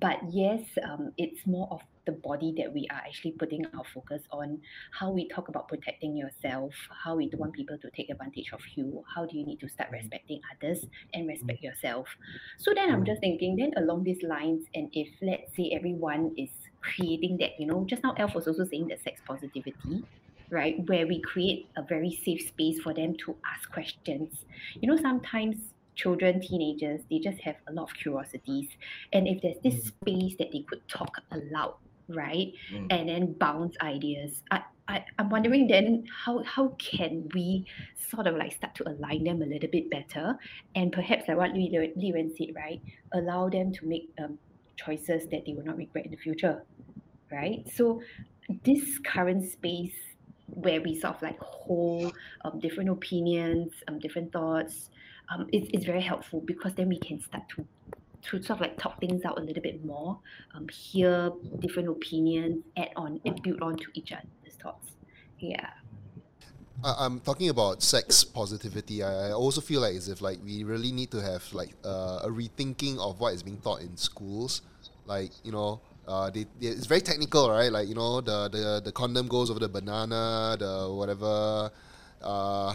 But 0.00 0.18
yes 0.30 0.62
um, 0.84 1.12
it's 1.16 1.46
more 1.46 1.68
of 1.70 1.80
the 2.06 2.12
body 2.12 2.54
that 2.58 2.72
we 2.72 2.88
are 2.90 3.02
actually 3.06 3.32
putting 3.32 3.64
our 3.74 3.84
focus 3.94 4.22
on. 4.30 4.60
How 4.92 5.10
we 5.10 5.28
talk 5.28 5.48
about 5.48 5.68
protecting 5.68 6.16
yourself 6.16 6.72
how 7.04 7.16
we 7.16 7.28
don't 7.28 7.40
want 7.40 7.52
people 7.52 7.78
to 7.78 7.90
take 7.90 8.10
advantage 8.10 8.52
of 8.52 8.60
you 8.74 9.04
how 9.14 9.26
do 9.26 9.36
you 9.36 9.44
need 9.44 9.60
to 9.60 9.68
start 9.68 9.90
mm. 9.90 9.94
respecting 9.94 10.40
others 10.52 10.86
and 11.14 11.26
mm. 11.26 11.28
respect 11.28 11.62
yourself. 11.62 12.08
So 12.58 12.72
then 12.74 12.90
i'm 12.90 13.02
mm. 13.02 13.06
just 13.06 13.20
thinking 13.20 13.56
then 13.56 13.72
along 13.76 14.04
these 14.04 14.22
lines 14.22 14.66
and 14.74 14.88
if 14.92 15.08
let's 15.22 15.54
say 15.56 15.70
everyone 15.72 16.34
is 16.36 16.50
creating 16.80 17.36
that 17.38 17.58
you 17.58 17.66
know 17.66 17.84
just 17.84 18.02
now 18.02 18.14
elf 18.16 18.34
was 18.34 18.48
also 18.48 18.64
saying 18.64 18.88
that 18.88 19.02
sex 19.02 19.20
positivity 19.26 20.02
right 20.50 20.76
where 20.88 21.06
we 21.06 21.20
create 21.20 21.68
a 21.76 21.82
very 21.82 22.20
safe 22.24 22.46
space 22.48 22.80
for 22.80 22.92
them 22.92 23.16
to 23.24 23.36
ask 23.46 23.70
questions. 23.70 24.44
You 24.80 24.90
know 24.90 25.00
sometimes 25.00 25.56
children 25.96 26.40
teenagers 26.40 27.00
they 27.10 27.18
just 27.18 27.40
have 27.40 27.56
a 27.68 27.72
lot 27.72 27.84
of 27.84 27.94
curiosities 27.94 28.68
and 29.12 29.26
if 29.28 29.40
there's 29.42 29.60
this 29.62 29.74
Mm. 29.74 29.86
space 29.88 30.36
that 30.38 30.50
they 30.52 30.64
could 30.68 30.86
talk 30.88 31.12
aloud 31.32 31.74
right 32.08 32.52
Mm. 32.72 32.86
and 32.90 33.08
then 33.08 33.32
bounce 33.34 33.76
ideas 33.82 34.42
I, 34.50 34.62
I, 34.88 35.04
I'm 35.18 35.30
wondering 35.30 35.68
then 35.68 36.04
how 36.24 36.42
how 36.44 36.68
can 36.78 37.28
we 37.34 37.64
sort 38.10 38.26
of 38.26 38.34
like 38.36 38.52
start 38.52 38.74
to 38.76 38.88
align 38.88 39.24
them 39.24 39.42
a 39.42 39.46
little 39.46 39.70
bit 39.70 39.88
better 39.90 40.36
and 40.74 40.90
perhaps 40.92 41.28
like 41.28 41.36
what 41.36 41.52
Li, 41.52 41.70
Liren 41.96 42.36
said, 42.36 42.48
right? 42.56 42.80
Allow 43.14 43.48
them 43.50 43.72
to 43.72 43.86
make 43.86 44.08
um, 44.22 44.38
choices 44.76 45.28
that 45.30 45.42
they 45.46 45.54
will 45.54 45.64
not 45.64 45.76
regret 45.76 46.06
in 46.06 46.10
the 46.10 46.16
future. 46.16 46.64
Right? 47.30 47.60
So 47.72 48.00
this 48.64 48.98
current 49.06 49.48
space 49.48 49.94
where 50.46 50.80
we 50.82 50.98
sort 50.98 51.14
of 51.14 51.22
like 51.22 51.38
hold 51.38 52.12
um, 52.44 52.58
different 52.58 52.90
opinions, 52.90 53.72
um, 53.86 54.00
different 54.00 54.32
thoughts, 54.32 54.90
um, 55.30 55.46
it's, 55.52 55.68
it's 55.72 55.84
very 55.84 56.02
helpful 56.02 56.42
because 56.44 56.74
then 56.74 56.88
we 56.88 56.98
can 56.98 57.20
start 57.20 57.44
to 57.56 57.66
to 58.22 58.42
sort 58.42 58.50
of 58.50 58.60
like 58.60 58.76
talk 58.76 59.00
things 59.00 59.24
out 59.24 59.38
a 59.38 59.40
little 59.40 59.62
bit 59.62 59.82
more, 59.82 60.18
um, 60.54 60.68
hear 60.68 61.32
different 61.58 61.88
opinions, 61.88 62.62
add 62.76 62.90
on 62.94 63.18
and 63.24 63.42
build 63.42 63.62
on 63.62 63.76
to 63.76 63.86
each 63.94 64.12
other's 64.12 64.56
thoughts. 64.62 64.90
Yeah. 65.38 65.70
I'm 66.82 67.20
talking 67.20 67.50
about 67.50 67.82
sex 67.82 68.24
positivity. 68.24 69.02
I 69.02 69.28
I 69.28 69.32
also 69.32 69.60
feel 69.60 69.82
like 69.82 69.96
as 69.96 70.08
if 70.08 70.20
like 70.20 70.38
we 70.42 70.64
really 70.64 70.92
need 70.92 71.10
to 71.10 71.20
have 71.20 71.44
like 71.52 71.72
uh, 71.84 72.20
a 72.24 72.28
rethinking 72.28 72.98
of 72.98 73.20
what 73.20 73.34
is 73.34 73.42
being 73.42 73.58
taught 73.58 73.80
in 73.82 73.96
schools. 73.96 74.62
Like 75.04 75.30
you 75.44 75.52
know, 75.52 75.80
uh, 76.08 76.30
they, 76.30 76.46
they, 76.58 76.68
it's 76.68 76.86
very 76.86 77.02
technical, 77.02 77.50
right? 77.50 77.70
Like 77.70 77.88
you 77.88 77.94
know, 77.94 78.22
the, 78.22 78.48
the 78.48 78.80
the 78.82 78.92
condom 78.92 79.28
goes 79.28 79.50
over 79.50 79.60
the 79.60 79.68
banana, 79.68 80.56
the 80.58 80.88
whatever. 80.90 81.70
Uh, 82.22 82.74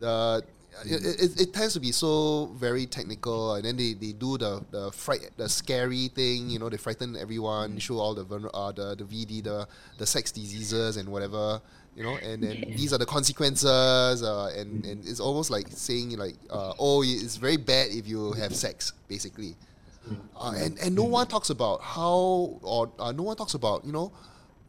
the 0.00 0.42
it, 0.84 1.20
it, 1.20 1.40
it 1.40 1.52
tends 1.52 1.74
to 1.74 1.80
be 1.80 1.92
so 1.92 2.46
very 2.56 2.86
technical, 2.86 3.54
and 3.54 3.64
then 3.64 3.76
they, 3.76 3.94
they 3.94 4.12
do 4.12 4.38
the 4.38 4.62
the 4.70 4.90
fright 4.92 5.30
the 5.36 5.48
scary 5.48 6.08
thing. 6.08 6.50
You 6.50 6.58
know, 6.58 6.68
they 6.68 6.76
frighten 6.76 7.16
everyone, 7.16 7.78
show 7.78 7.98
all 7.98 8.14
the 8.14 8.24
uh, 8.54 8.72
the 8.72 8.94
the 8.96 9.04
VD, 9.04 9.44
the 9.44 9.66
the 9.98 10.06
sex 10.06 10.30
diseases 10.32 10.96
and 10.96 11.08
whatever. 11.08 11.60
You 11.96 12.04
know, 12.04 12.16
and 12.22 12.42
then 12.42 12.56
Yes. 12.68 12.76
these 12.78 12.92
are 12.92 12.98
the 12.98 13.06
consequences, 13.06 14.22
uh, 14.22 14.52
and 14.56 14.84
and 14.86 15.04
it's 15.06 15.18
almost 15.20 15.50
like 15.50 15.66
saying 15.70 16.16
like, 16.16 16.36
uh, 16.50 16.72
oh, 16.78 17.02
it's 17.02 17.36
very 17.36 17.56
bad 17.56 17.88
if 17.90 18.06
you 18.06 18.32
have 18.34 18.54
sex, 18.54 18.92
basically. 19.08 19.56
Uh, 20.36 20.54
and 20.56 20.78
and 20.78 20.94
no 20.94 21.02
one 21.04 21.26
talks 21.26 21.50
about 21.50 21.82
how 21.82 22.56
or 22.62 22.90
uh, 22.98 23.12
no 23.12 23.24
one 23.24 23.36
talks 23.36 23.54
about 23.54 23.84
you 23.84 23.92
know 23.92 24.10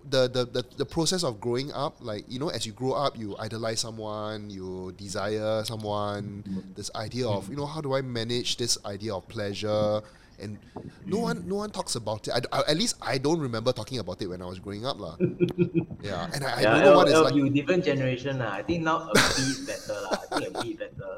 the, 0.10 0.28
the, 0.28 0.46
the, 0.46 0.64
the 0.78 0.86
process 0.86 1.24
of 1.24 1.40
growing 1.40 1.72
up 1.72 1.98
like 2.02 2.26
you 2.28 2.40
know 2.40 2.50
as 2.50 2.66
you 2.66 2.72
grow 2.74 2.94
up 2.94 3.18
you 3.18 3.36
idolize 3.38 3.80
someone 3.80 4.50
you 4.50 4.94
desire 4.98 5.64
someone 5.64 6.44
this 6.76 6.90
idea 6.96 7.28
of 7.28 7.50
you 7.50 7.56
know 7.56 7.66
how 7.66 7.80
do 7.82 7.94
i 7.94 8.02
manage 8.02 8.58
this 8.58 8.78
idea 8.86 9.14
of 9.14 9.28
pleasure 9.28 10.02
and 10.42 10.58
no 11.06 11.20
one 11.20 11.44
no 11.48 11.56
one 11.56 11.70
talks 11.70 11.96
about 11.96 12.28
it 12.28 12.32
I, 12.34 12.40
I- 12.58 12.72
at 12.72 12.78
least 12.78 12.96
i 13.02 13.18
don't 13.18 13.40
remember 13.40 13.72
talking 13.74 14.00
about 14.00 14.22
it 14.22 14.28
when 14.28 14.42
i 14.42 14.46
was 14.46 14.58
growing 14.60 14.86
up 14.86 15.00
lah. 15.00 15.16
yeah 16.02 16.30
and 16.34 16.44
i, 16.44 16.58
I 16.58 16.62
yeah, 16.62 16.74
don't 16.74 16.84
know 16.84 16.98
what 16.98 17.08
L- 17.10 17.14
it's 17.14 17.26
like 17.32 17.34
LU, 17.36 17.50
different 17.50 17.84
generation. 17.84 18.40
lah. 18.40 18.52
I 18.54 18.64
think 18.64 18.84
now 18.84 19.10
a 19.10 19.14
bit 19.14 19.68
better. 19.68 19.98
lah. 20.00 20.18
I 20.32 20.40
think 20.40 20.58
a 20.58 20.64
bit 20.64 20.80
better. 20.80 21.12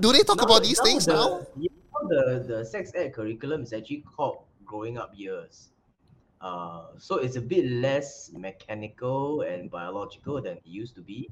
do 0.00 0.08
they 0.12 0.22
talk 0.24 0.38
Now- 0.40 0.48
about 0.48 0.62
these 0.64 0.80
things 0.80 1.04
the, 1.06 1.12
now 1.14 1.46
yeah, 1.60 1.68
now 1.92 2.02
the, 2.08 2.22
the 2.48 2.58
sex 2.64 2.90
ed 2.96 3.12
curriculum 3.12 3.62
is 3.62 3.72
actually 3.72 4.02
called 4.16 4.38
growing 4.64 4.96
up 4.96 5.12
years. 5.14 5.68
Uh, 6.44 6.92
so 7.00 7.16
it's 7.24 7.36
a 7.40 7.40
bit 7.40 7.64
less 7.80 8.28
mechanical 8.36 9.40
and 9.48 9.70
biological 9.72 10.42
than 10.44 10.60
it 10.60 10.66
used 10.68 10.94
to 10.94 11.00
be. 11.00 11.30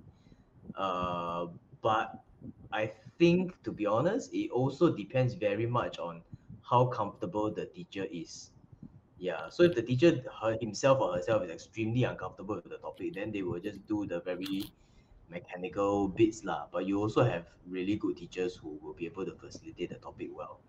Uh, 0.75 1.53
but 1.85 2.25
I 2.73 2.93
think, 3.21 3.53
to 3.65 3.73
be 3.73 3.85
honest, 3.85 4.33
it 4.33 4.49
also 4.51 4.89
depends 4.89 5.35
very 5.37 5.67
much 5.69 5.99
on 6.01 6.23
how 6.65 6.87
comfortable 6.87 7.53
the 7.53 7.67
teacher 7.67 8.07
is. 8.09 8.51
Yeah. 9.19 9.51
So 9.51 9.65
if 9.65 9.75
the 9.75 9.83
teacher 9.83 10.25
her, 10.41 10.57
himself 10.61 11.01
or 11.01 11.13
herself 11.15 11.45
is 11.45 11.51
extremely 11.51 12.05
uncomfortable 12.05 12.57
with 12.57 12.73
the 12.73 12.79
topic, 12.81 13.15
then 13.15 13.31
they 13.33 13.43
will 13.43 13.61
just 13.61 13.85
do 13.87 14.07
the 14.07 14.21
very 14.21 14.65
mechanical 15.29 16.09
bits 16.09 16.43
lah. 16.45 16.67
But 16.73 16.87
you 16.89 16.99
also 17.01 17.23
have 17.23 17.45
really 17.69 17.97
good 17.97 18.17
teachers 18.17 18.57
who 18.57 18.79
will 18.83 18.95
be 18.95 19.07
able 19.07 19.27
to 19.29 19.35
facilitate 19.37 19.91
the 19.91 20.01
topic 20.01 20.31
well. 20.33 20.61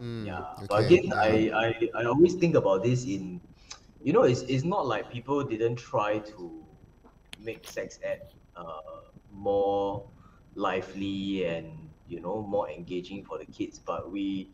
Mm, 0.00 0.26
Yeah. 0.26 0.56
But 0.68 0.88
again. 0.88 1.12
I, 1.12 1.50
I 1.52 1.68
I 1.94 2.02
always 2.08 2.34
think 2.34 2.56
about 2.56 2.82
this 2.82 3.04
in, 3.04 3.40
you 4.02 4.12
know, 4.12 4.22
it's 4.22 4.42
it's 4.42 4.64
not 4.64 4.86
like 4.86 5.10
people 5.10 5.44
didn't 5.44 5.76
try 5.76 6.18
to 6.20 6.66
make 7.38 7.66
sex 7.66 7.98
ed 8.02 8.32
uh 8.56 8.80
more 9.30 10.10
lively 10.54 11.44
and 11.44 11.90
you 12.06 12.20
know 12.20 12.42
more 12.42 12.68
engaging 12.70 13.24
for 13.24 13.38
the 13.38 13.46
kids, 13.46 13.78
but 13.78 14.10
we 14.10 14.50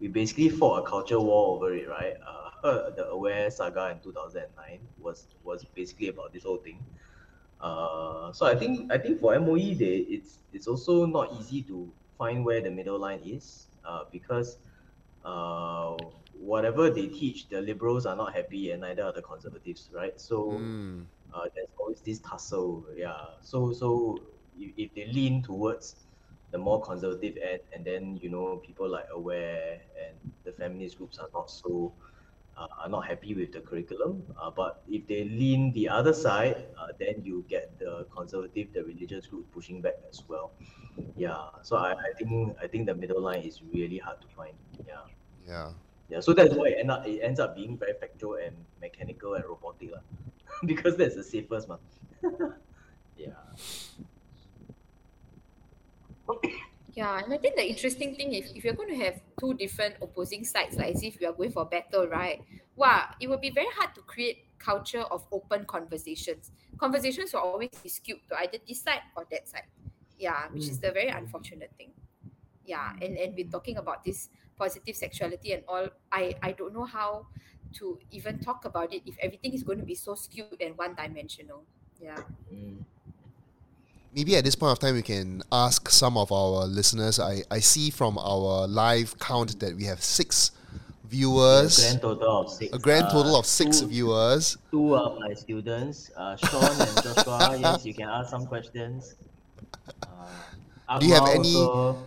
we 0.00 0.08
basically 0.08 0.48
fought 0.48 0.82
a 0.84 0.86
culture 0.88 1.20
war 1.20 1.56
over 1.56 1.74
it, 1.74 1.88
right? 1.88 2.14
Uh, 2.26 2.90
the 2.96 3.06
Aware 3.08 3.50
saga 3.50 3.90
in 3.90 4.00
2009 4.00 4.88
was 4.98 5.34
was 5.42 5.64
basically 5.64 6.08
about 6.08 6.32
this 6.32 6.44
whole 6.44 6.58
thing. 6.58 6.84
Uh, 7.60 8.32
so 8.32 8.46
I 8.46 8.54
think 8.56 8.90
I 8.92 8.98
think 8.98 9.20
for 9.20 9.34
MOE, 9.34 9.74
they 9.74 9.96
it's 10.08 10.42
it's 10.52 10.66
also 10.66 11.06
not 11.06 11.32
easy 11.34 11.62
to 11.64 11.92
find 12.16 12.44
where 12.44 12.60
the 12.60 12.70
middle 12.70 12.98
line 12.98 13.20
is, 13.24 13.68
uh, 13.84 14.04
because 14.10 14.58
uh, 15.24 15.96
whatever 16.40 16.90
they 16.90 17.08
teach, 17.08 17.48
the 17.48 17.60
liberals 17.60 18.06
are 18.06 18.16
not 18.16 18.34
happy, 18.34 18.70
and 18.72 18.82
neither 18.82 19.04
are 19.04 19.12
the 19.12 19.22
conservatives, 19.22 19.90
right? 19.94 20.18
So 20.20 20.66
Mm, 20.70 21.06
uh, 21.32 21.46
there's 21.54 21.68
always 21.78 22.00
this 22.02 22.20
tussle. 22.20 22.86
Yeah. 22.96 23.16
So 23.42 23.72
so 23.72 24.20
if, 24.58 24.72
if 24.76 24.94
they 24.94 25.06
lean 25.12 25.42
towards 25.42 26.06
the 26.52 26.58
more 26.58 26.80
conservative 26.82 27.36
end, 27.42 27.60
and 27.74 27.84
then 27.84 28.16
you 28.16 28.30
know 28.30 28.58
people 28.58 28.88
like 28.88 29.06
Aware 29.12 29.80
and 30.02 30.16
the 30.44 30.52
feminist 30.52 30.98
groups 30.98 31.18
are 31.18 31.28
not 31.34 31.50
so 31.50 31.94
uh, 32.56 32.66
are 32.82 32.88
not 32.88 33.06
happy 33.06 33.34
with 33.34 33.52
the 33.52 33.60
curriculum. 33.60 34.22
Uh, 34.40 34.50
but 34.50 34.82
if 34.88 35.06
they 35.06 35.24
lean 35.24 35.72
the 35.72 35.88
other 35.88 36.12
side, 36.12 36.66
uh, 36.78 36.88
then 36.98 37.22
you 37.24 37.44
get 37.48 37.78
the 37.78 38.06
conservative, 38.14 38.72
the 38.72 38.84
religious 38.84 39.26
group 39.26 39.50
pushing 39.52 39.80
back 39.80 39.96
as 40.08 40.22
well. 40.28 40.52
Yeah. 41.16 41.36
So 41.62 41.76
I, 41.76 41.92
I 41.92 42.12
think 42.18 42.56
I 42.62 42.66
think 42.68 42.86
the 42.86 42.94
middle 42.94 43.20
line 43.22 43.42
is 43.42 43.62
really 43.62 43.98
hard 43.98 44.20
to 44.22 44.28
find. 44.28 44.54
Yeah. 44.86 45.04
yeah 45.46 45.72
Yeah, 46.10 46.20
so 46.20 46.34
that's 46.34 46.54
why 46.54 46.68
it, 46.68 46.78
end 46.80 46.90
up, 46.90 47.06
it 47.06 47.20
ends 47.22 47.38
up 47.38 47.54
being 47.54 47.78
very 47.78 47.94
factual 47.94 48.34
and 48.34 48.56
mechanical 48.80 49.34
and 49.34 49.44
robotic 49.44 49.92
lah. 49.92 50.02
because 50.66 50.96
that's 50.96 51.14
the 51.14 51.22
safest 51.22 51.68
one. 51.68 51.78
yeah. 53.16 53.38
Yeah, 56.94 57.22
and 57.22 57.32
I 57.32 57.38
think 57.38 57.56
the 57.56 57.66
interesting 57.66 58.16
thing 58.16 58.34
is 58.34 58.50
if 58.54 58.64
you're 58.64 58.74
going 58.74 58.90
to 58.90 59.04
have 59.04 59.20
two 59.38 59.54
different 59.54 59.94
opposing 60.02 60.44
sides, 60.44 60.76
like 60.76 60.94
as 60.96 61.02
if 61.02 61.20
you 61.20 61.28
are 61.28 61.32
going 61.32 61.52
for 61.52 61.64
battle, 61.64 62.06
right? 62.08 62.42
Wow, 62.74 63.14
it 63.20 63.28
will 63.28 63.38
be 63.38 63.50
very 63.50 63.70
hard 63.76 63.94
to 63.94 64.02
create 64.02 64.44
culture 64.58 65.02
of 65.10 65.24
open 65.32 65.64
conversations. 65.64 66.50
Conversations 66.76 67.32
will 67.32 67.40
always 67.40 67.70
be 67.82 67.88
skewed 67.88 68.20
to 68.28 68.36
either 68.40 68.58
this 68.66 68.82
side 68.82 69.00
or 69.16 69.24
that 69.30 69.48
side. 69.48 69.70
Yeah, 70.18 70.48
which 70.52 70.68
is 70.68 70.78
the 70.80 70.88
mm. 70.88 70.94
very 70.94 71.08
unfortunate 71.08 71.70
thing. 71.78 71.92
Yeah, 72.66 72.92
and 73.00 73.16
and 73.16 73.34
we're 73.34 73.48
talking 73.48 73.78
about 73.78 74.04
this 74.04 74.28
positive 74.60 74.96
sexuality 75.04 75.52
and 75.56 75.62
all. 75.66 75.88
I 76.12 76.34
I 76.42 76.50
don't 76.52 76.74
know 76.78 76.84
how 76.98 77.26
to 77.78 77.98
even 78.10 78.38
talk 78.48 78.64
about 78.70 78.92
it 78.92 79.02
if 79.06 79.16
everything 79.26 79.52
is 79.58 79.62
going 79.62 79.78
to 79.78 79.86
be 79.86 79.94
so 80.06 80.14
skewed 80.14 80.60
and 80.60 80.76
one 80.76 80.94
dimensional. 81.02 81.60
Yeah. 82.00 82.16
Mm. 82.52 82.78
maybe 84.16 84.34
at 84.36 84.42
this 84.44 84.56
point 84.56 84.72
of 84.72 84.78
time 84.82 84.94
we 85.00 85.02
can 85.02 85.42
ask 85.52 85.88
some 85.88 86.16
of 86.18 86.32
our 86.32 86.66
listeners. 86.66 87.20
I, 87.20 87.42
I 87.50 87.60
see 87.60 87.90
from 87.90 88.18
our 88.18 88.66
live 88.66 89.14
count 89.18 89.60
that 89.60 89.76
we 89.76 89.84
have 89.84 90.00
six 90.02 90.50
A 90.50 91.06
viewers. 91.06 91.78
grand 91.78 92.00
total 92.02 92.32
of 92.40 92.46
six. 92.50 92.74
A 92.74 92.78
grand 92.86 93.04
uh, 93.06 93.12
total 93.16 93.34
of 93.40 93.46
six 93.46 93.80
two, 93.80 93.88
viewers. 93.94 94.56
Two 94.72 94.94
are 94.94 95.14
my 95.20 95.32
students, 95.34 96.10
uh, 96.16 96.34
Sean 96.36 96.74
and 96.86 96.94
Joshua. 97.04 97.38
yes, 97.64 97.84
you 97.86 97.94
can 97.94 98.08
ask 98.08 98.30
some 98.34 98.46
questions. 98.46 99.14
Uh, 100.02 100.98
Do 100.98 101.06
you 101.06 101.14
have 101.14 101.28
any- 101.28 101.54
also- 101.54 102.02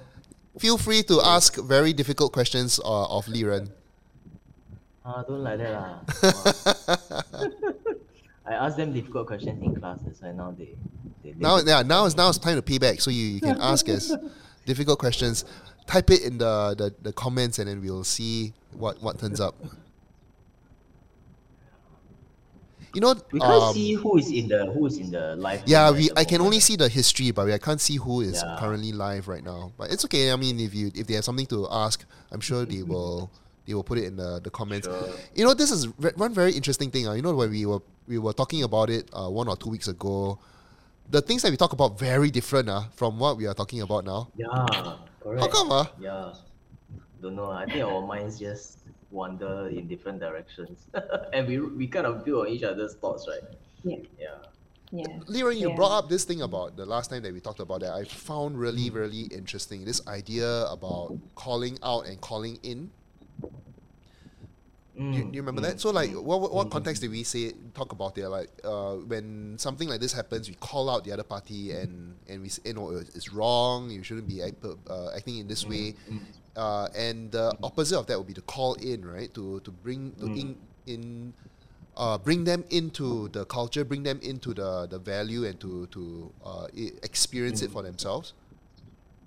Feel 0.59 0.77
free 0.77 1.01
to 1.03 1.21
ask 1.21 1.55
very 1.57 1.93
difficult 1.93 2.31
questions 2.31 2.79
uh, 2.79 3.05
of 3.05 3.25
Liren. 3.25 3.69
Ah, 5.05 5.23
don't 5.27 5.43
like 5.43 5.57
that 5.57 5.71
lah. 5.73 5.99
I 8.45 8.53
ask 8.53 8.77
them 8.77 8.93
difficult 8.93 9.27
questions 9.27 9.61
in 9.61 9.75
classes, 9.75 10.21
why 10.21 10.31
now 10.31 10.51
they. 10.51 10.75
they 11.23 11.33
Now, 11.37 11.57
yeah, 11.57 11.81
now 11.81 12.05
is 12.05 12.15
now 12.15 12.29
it's 12.29 12.37
time 12.37 12.55
to 12.55 12.61
pay 12.61 12.77
back. 12.77 13.01
So 13.01 13.09
you, 13.09 13.25
you 13.25 13.41
can 13.41 13.59
ask 13.59 13.89
us 13.89 14.13
difficult 14.65 14.99
questions. 14.99 15.43
Type 15.87 16.11
it 16.11 16.21
in 16.23 16.37
the, 16.37 16.75
the, 16.77 16.93
the 17.01 17.13
comments, 17.13 17.59
and 17.59 17.67
then 17.67 17.81
we'll 17.81 18.03
see 18.03 18.53
what, 18.71 19.01
what 19.01 19.19
turns 19.19 19.41
up. 19.41 19.55
You 22.93 23.01
know, 23.01 23.15
we 23.31 23.39
can't 23.39 23.51
um, 23.63 23.73
see 23.73 23.93
who 23.93 24.17
is 24.17 24.31
in 24.31 24.47
the 24.47 24.67
who 24.71 24.85
is 24.85 24.97
in 24.99 25.09
the 25.09 25.35
live. 25.35 25.63
yeah, 25.65 25.89
we 25.89 26.09
I 26.15 26.23
can 26.25 26.41
only 26.41 26.59
see 26.59 26.75
the 26.75 26.87
history, 26.87 27.31
but 27.31 27.49
I 27.49 27.57
can't 27.57 27.81
see 27.81 27.95
who 27.97 28.21
is 28.21 28.41
Yeah. 28.43 28.55
currently 28.59 28.91
live 28.91 29.27
right 29.27 29.43
now. 29.43 29.71
But 29.77 29.91
it's 29.91 30.05
okay. 30.05 30.31
I 30.31 30.35
mean, 30.35 30.59
if 30.59 30.75
you 30.75 30.91
if 30.93 31.07
they 31.07 31.15
have 31.15 31.25
something 31.25 31.47
to 31.47 31.67
ask, 31.71 32.05
I'm 32.31 32.39
sure 32.39 32.65
they 32.65 32.83
will 32.93 33.31
they 33.65 33.73
will 33.73 33.83
put 33.83 33.97
it 33.97 34.03
in 34.05 34.15
the, 34.17 34.39
the 34.43 34.51
comments. 34.51 34.85
Sure. 34.87 35.09
You 35.33 35.43
know, 35.45 35.53
this 35.55 35.71
is 35.71 35.87
one 36.15 36.33
very 36.35 36.51
interesting 36.53 36.91
thing. 36.91 37.07
Uh, 37.07 37.13
you 37.13 37.23
know, 37.23 37.33
when 37.33 37.49
we 37.49 37.65
were 37.65 37.81
we 38.07 38.19
were 38.19 38.33
talking 38.33 38.61
about 38.61 38.91
it 38.91 39.09
uh, 39.11 39.27
one 39.29 39.47
or 39.47 39.57
two 39.57 39.69
weeks 39.69 39.87
ago, 39.87 40.37
the 41.09 41.21
things 41.21 41.41
that 41.41 41.49
we 41.49 41.57
talk 41.57 41.73
about 41.73 41.97
very 41.97 42.29
different 42.29 42.69
uh, 42.69 42.83
from 42.93 43.17
what 43.17 43.37
we 43.37 43.47
are 43.47 43.55
talking 43.55 43.81
about 43.81 44.05
now. 44.05 44.27
Yeah, 44.35 44.97
correct. 45.19 45.41
How 45.41 45.47
come? 45.47 45.71
Uh? 45.71 45.85
Yeah. 45.99 46.33
Don't 47.23 47.35
know. 47.35 47.49
I 47.49 47.65
think 47.65 47.83
our 47.83 48.05
minds 48.05 48.37
just 48.37 48.82
wander 49.13 49.69
in 49.69 49.87
different 49.87 50.19
directions. 50.19 50.87
and 51.33 51.47
we 51.47 51.59
we 51.59 51.87
kind 51.87 52.05
of 52.05 52.25
build 52.25 52.47
on 52.47 52.51
each 52.51 52.63
other's 52.63 52.95
thoughts, 52.95 53.27
right? 53.29 53.43
Yeah. 53.83 53.97
Yeah. 54.19 54.37
Yeah. 54.91 55.07
Liren, 55.27 55.57
you 55.57 55.69
Yeah. 55.69 55.75
brought 55.75 55.91
up 55.91 56.09
this 56.09 56.23
thing 56.23 56.41
about 56.41 56.77
the 56.77 56.85
last 56.85 57.09
time 57.09 57.23
that 57.23 57.33
we 57.33 57.39
talked 57.39 57.59
about 57.59 57.81
that 57.81 57.93
I 57.93 58.03
found 58.03 58.59
really, 58.59 58.89
really 58.91 59.23
interesting. 59.33 59.85
This 59.85 60.05
idea 60.07 60.65
about 60.65 61.17
calling 61.35 61.79
out 61.81 62.05
and 62.05 62.19
calling 62.21 62.59
in. 62.63 62.91
Do 64.95 65.17
you, 65.17 65.23
do 65.23 65.29
you 65.33 65.41
remember 65.41 65.61
mm, 65.61 65.65
that? 65.65 65.81
So, 65.81 65.89
like, 65.89 66.11
mm, 66.11 66.21
what, 66.21 66.39
what, 66.39 66.53
what 66.53 66.67
mm, 66.67 66.71
context 66.71 67.01
did 67.01 67.09
we 67.09 67.23
say 67.23 67.53
talk 67.73 67.91
about 67.91 68.13
there? 68.13 68.29
Like, 68.29 68.51
uh, 68.63 68.93
when 68.97 69.57
something 69.57 69.89
like 69.89 69.99
this 69.99 70.13
happens, 70.13 70.47
we 70.47 70.53
call 70.53 70.87
out 70.87 71.03
the 71.03 71.11
other 71.11 71.23
party 71.23 71.71
and 71.71 72.15
and 72.29 72.43
we 72.43 72.49
say, 72.49 72.61
you 72.65 72.73
know, 72.75 72.91
it's 72.91 73.33
wrong. 73.33 73.89
You 73.89 74.03
shouldn't 74.03 74.27
be 74.27 74.43
act, 74.43 74.63
uh, 74.63 75.09
acting 75.15 75.39
in 75.39 75.47
this 75.47 75.65
way. 75.65 75.95
Uh, 76.55 76.87
and 76.95 77.31
the 77.31 77.51
opposite 77.63 77.97
of 77.97 78.05
that 78.07 78.17
would 78.17 78.27
be 78.27 78.33
to 78.33 78.41
call 78.41 78.75
in, 78.75 79.03
right? 79.05 79.33
To 79.33 79.59
to 79.61 79.71
bring 79.71 80.11
to 80.21 80.27
in 80.27 80.55
in 80.85 81.33
uh, 81.97 82.17
bring 82.17 82.43
them 82.43 82.63
into 82.69 83.29
the 83.29 83.45
culture, 83.45 83.83
bring 83.83 84.03
them 84.03 84.19
into 84.21 84.53
the, 84.53 84.85
the 84.87 84.99
value, 84.99 85.45
and 85.45 85.59
to 85.59 85.87
to 85.87 86.31
uh, 86.45 86.67
i- 86.77 86.93
experience 87.01 87.61
it 87.61 87.71
for 87.71 87.81
themselves. 87.81 88.33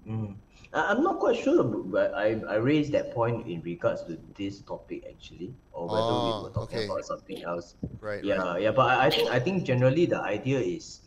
Mm. 0.07 0.35
I- 0.73 0.93
I'm 0.93 1.03
not 1.03 1.19
quite 1.19 1.37
sure, 1.37 1.65
but 1.65 2.15
I, 2.15 2.39
I 2.49 2.57
raised 2.57 2.93
that 2.93 3.13
point 3.15 3.47
in 3.47 3.63
regards 3.63 4.03
to 4.05 4.19
this 4.37 4.61
topic 4.61 5.05
actually, 5.09 5.55
or 5.73 5.89
whether 5.89 6.03
Oh, 6.03 6.39
we 6.39 6.45
were 6.45 6.51
talking 6.55 6.79
okay. 6.79 6.87
about 6.87 7.05
something 7.05 7.43
else. 7.43 7.75
Right. 8.01 8.23
Yeah, 8.23 8.39
Right. 8.39 8.63
yeah, 8.63 8.71
but 8.71 8.87
I, 8.87 9.07
I 9.07 9.11
think 9.11 9.31
I 9.31 9.41
think 9.41 9.65
generally 9.65 10.07
the 10.07 10.21
idea 10.21 10.61
is, 10.61 11.01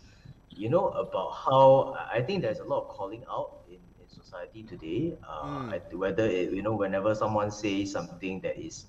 you 0.49 0.67
know, 0.69 0.89
about 0.89 1.31
how 1.31 1.95
I 1.95 2.17
I 2.19 2.21
think 2.23 2.41
there's 2.41 2.59
a 2.59 2.63
lot 2.65 2.83
of 2.83 2.87
calling 2.89 3.23
out 3.29 3.51
in, 3.51 3.55
in 3.55 3.58
society 4.29 4.63
today. 4.63 5.17
Uh, 5.27 5.59
Mm. 5.71 5.97
Whether 5.97 6.25
it, 6.25 6.51
you 6.53 6.61
know, 6.63 6.75
whenever 6.75 7.15
someone 7.15 7.51
says 7.51 7.91
something 7.91 8.41
that 8.41 8.57
is 8.59 8.85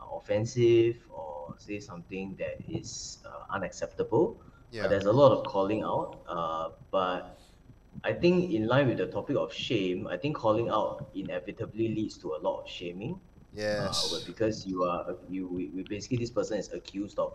uh, 0.00 0.16
offensive 0.16 0.96
or 1.10 1.54
say 1.58 1.80
something 1.80 2.36
that 2.38 2.56
is 2.68 3.18
uh, 3.26 3.54
unacceptable, 3.54 4.40
uh, 4.80 4.86
Yeah. 4.86 4.88
there's 4.88 5.06
a 5.06 5.12
lot 5.12 5.32
of 5.32 5.46
calling 5.46 5.82
out. 5.82 6.22
Uh, 6.28 6.70
but 6.90 7.38
I 8.04 8.12
think 8.12 8.52
in 8.52 8.66
line 8.66 8.88
with 8.88 8.98
the 8.98 9.06
topic 9.06 9.36
of 9.36 9.52
shame, 9.52 10.06
I 10.08 10.16
think 10.16 10.36
calling 10.36 10.68
out 10.70 11.08
inevitably 11.14 11.88
leads 11.88 12.18
to 12.18 12.34
a 12.34 12.38
lot 12.40 12.62
of 12.62 12.68
shaming. 12.68 13.20
Uh, 13.78 14.02
Yes. 14.02 14.10
well, 14.10 14.20
because 14.26 14.66
you 14.66 14.84
are 14.84 15.16
you 15.28 15.84
basically 15.88 16.18
this 16.18 16.30
person 16.30 16.58
is 16.58 16.72
accused 16.72 17.18
of 17.18 17.32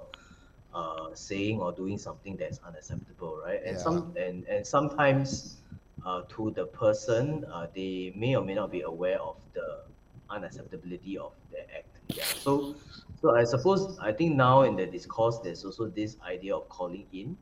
uh, 0.74 1.14
saying 1.14 1.60
or 1.60 1.72
doing 1.72 1.98
something 1.98 2.36
that's 2.38 2.60
unacceptable, 2.66 3.38
right? 3.46 3.62
And 3.66 3.78
Yeah. 3.78 3.80
some 3.80 4.14
and 4.18 4.46
and 4.48 4.66
sometimes 4.66 5.62
uh, 6.06 6.22
to 6.30 6.52
the 6.52 6.66
person, 6.66 7.44
uh, 7.52 7.68
they 7.76 8.14
may 8.16 8.36
or 8.36 8.44
may 8.44 8.54
not 8.54 8.72
be 8.72 8.82
aware 8.82 9.20
of 9.20 9.38
the 9.54 9.82
unacceptability 10.30 11.18
of 11.18 11.34
their 11.52 11.66
act. 11.76 12.00
Yeah. 12.10 12.24
So 12.24 12.76
so 13.22 13.36
I 13.36 13.44
suppose 13.44 13.98
I 14.00 14.12
think 14.12 14.36
now 14.36 14.64
in 14.64 14.76
the 14.76 14.86
discourse 14.86 15.40
there's 15.40 15.66
also 15.66 15.88
this 15.88 16.18
idea 16.26 16.56
of 16.56 16.70
calling 16.70 17.06
in 17.14 17.38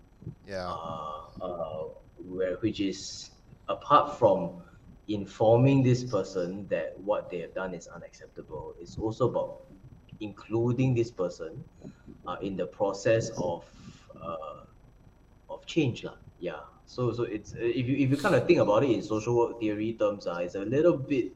Yeah. 0.47 0.68
uh, 0.72 1.28
uh, 1.41 1.84
where 2.24 2.55
which 2.64 2.80
is 2.80 3.32
apart 3.68 4.18
from 4.18 4.64
informing 5.07 5.84
this 5.84 6.03
person 6.03 6.66
that 6.70 6.95
what 7.03 7.30
they 7.30 7.39
have 7.43 7.53
done 7.53 7.74
is 7.76 7.88
unacceptable 7.91 8.74
it's 8.80 8.97
also 8.97 9.28
about 9.28 9.68
including 10.22 10.95
this 10.95 11.11
person 11.11 11.51
uh, 12.26 12.38
in 12.41 12.55
the 12.55 12.66
process 12.66 13.30
of 13.36 13.66
uh, 14.16 14.64
of 15.49 15.66
change 15.68 16.03
lah. 16.07 16.16
yeah 16.39 16.64
so 16.93 17.11
so 17.17 17.23
it's 17.23 17.53
uh, 17.53 17.79
if 17.81 17.85
you 17.89 17.95
if 18.03 18.09
you 18.11 18.17
kind 18.25 18.35
of 18.35 18.45
think 18.47 18.59
about 18.65 18.83
it 18.83 18.91
in 18.97 19.01
social 19.01 19.35
work 19.39 19.59
theory 19.59 19.93
terms 20.01 20.27
uh, 20.27 20.39
it's 20.45 20.55
a 20.55 20.65
little 20.75 20.97
bit 20.97 21.31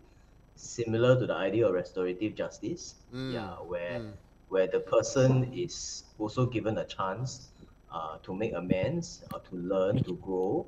similar 0.56 1.12
to 1.20 1.26
the 1.32 1.34
idea 1.48 1.66
of 1.68 1.74
restorative 1.74 2.36
justice 2.36 2.96
Mm, 3.14 3.34
yeah 3.34 3.54
where 3.72 4.00
mm. 4.00 4.12
where 4.50 4.68
the 4.68 4.80
person 4.96 5.52
is 5.54 6.04
also 6.20 6.46
given 6.46 6.78
a 6.78 6.86
chance 6.86 7.50
uh, 7.92 8.18
to 8.24 8.34
make 8.36 8.54
amends, 8.54 9.24
uh, 9.34 9.40
to 9.40 9.56
learn, 9.56 10.04
to 10.04 10.16
grow, 10.18 10.66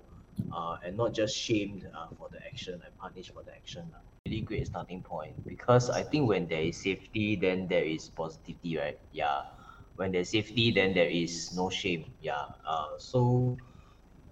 uh, 0.53 0.77
and 0.85 0.95
not 0.97 1.13
just 1.13 1.35
shamed 1.35 1.87
uh, 1.93 2.07
for 2.17 2.29
the 2.31 2.39
action 2.45 2.73
and 2.85 2.91
punished 2.97 3.33
for 3.33 3.43
the 3.43 3.51
action. 3.51 3.83
lah. 3.91 3.99
Really 4.25 4.41
great 4.41 4.67
starting 4.67 5.01
point 5.01 5.35
because 5.47 5.89
I 5.89 6.03
think 6.03 6.27
when 6.29 6.47
there 6.47 6.61
is 6.61 6.77
safety, 6.77 7.35
then 7.35 7.67
there 7.67 7.83
is 7.83 8.09
positivity, 8.09 8.77
right? 8.77 8.99
Yeah. 9.11 9.51
When 9.95 10.11
there's 10.11 10.29
safety, 10.31 10.71
then 10.71 10.93
there 10.93 11.09
is 11.09 11.51
no 11.55 11.69
shame. 11.69 12.05
Yeah. 12.21 12.45
Uh, 12.65 12.95
so, 12.97 13.57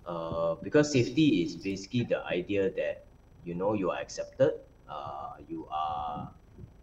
uh, 0.08 0.56
because 0.64 0.92
safety 0.92 1.44
is 1.44 1.56
basically 1.56 2.04
the 2.04 2.24
idea 2.26 2.72
that 2.72 3.06
you 3.44 3.54
know 3.54 3.74
you 3.74 3.92
are 3.92 4.00
accepted, 4.00 4.54
uh, 4.90 5.36
you 5.48 5.68
are, 5.72 6.32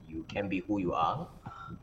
you 0.08 0.24
can 0.28 0.48
be 0.48 0.60
who 0.60 0.78
you 0.78 0.92
are, 0.92 1.26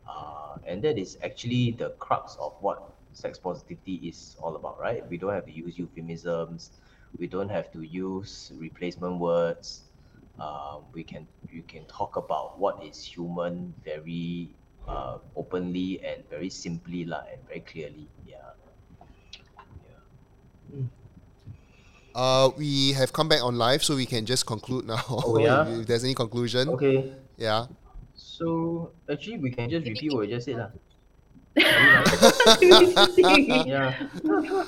uh, 0.08 0.56
and 0.66 0.82
that 0.82 0.98
is 0.98 1.18
actually 1.22 1.72
the 1.72 1.90
crux 1.98 2.36
of 2.40 2.54
what 2.60 2.94
sex 3.12 3.38
positivity 3.38 3.96
is 4.08 4.36
all 4.40 4.56
about, 4.56 4.80
right? 4.80 5.06
We 5.10 5.18
don't 5.18 5.34
have 5.34 5.46
to 5.46 5.52
use 5.52 5.78
euphemisms, 5.78 6.70
we 7.18 7.26
don't 7.26 7.50
have 7.50 7.70
to 7.72 7.82
use 7.82 8.52
replacement 8.56 9.18
words. 9.18 9.82
Uh, 10.40 10.80
we 10.94 11.04
can 11.04 11.28
you 11.50 11.62
can 11.62 11.84
talk 11.86 12.16
about 12.16 12.58
what 12.58 12.82
is 12.82 13.04
human 13.04 13.74
very 13.84 14.48
uh, 14.88 15.18
openly 15.36 16.00
and 16.02 16.24
very 16.30 16.48
simply 16.48 17.04
lah, 17.04 17.22
and 17.30 17.38
very 17.46 17.60
clearly. 17.60 18.08
Yeah. 18.26 18.56
Yeah. 20.72 21.01
Uh, 22.14 22.50
we 22.56 22.92
have 22.92 23.12
come 23.12 23.28
back 23.28 23.42
on 23.42 23.56
live, 23.56 23.82
so 23.82 23.96
we 23.96 24.06
can 24.06 24.26
just 24.26 24.46
conclude 24.46 24.86
now. 24.86 25.02
Oh, 25.08 25.38
yeah? 25.38 25.66
if 25.80 25.86
there's 25.86 26.04
any 26.04 26.14
conclusion. 26.14 26.68
Okay. 26.68 27.12
Yeah. 27.36 27.66
So 28.14 28.92
actually, 29.10 29.38
we 29.38 29.50
can 29.50 29.70
just 29.70 29.86
repeat 29.86 30.12
what 30.12 30.20
we 30.20 30.28
just 30.28 30.46
said 30.46 30.56
lah. 30.56 30.68
Yeah. 33.66 33.94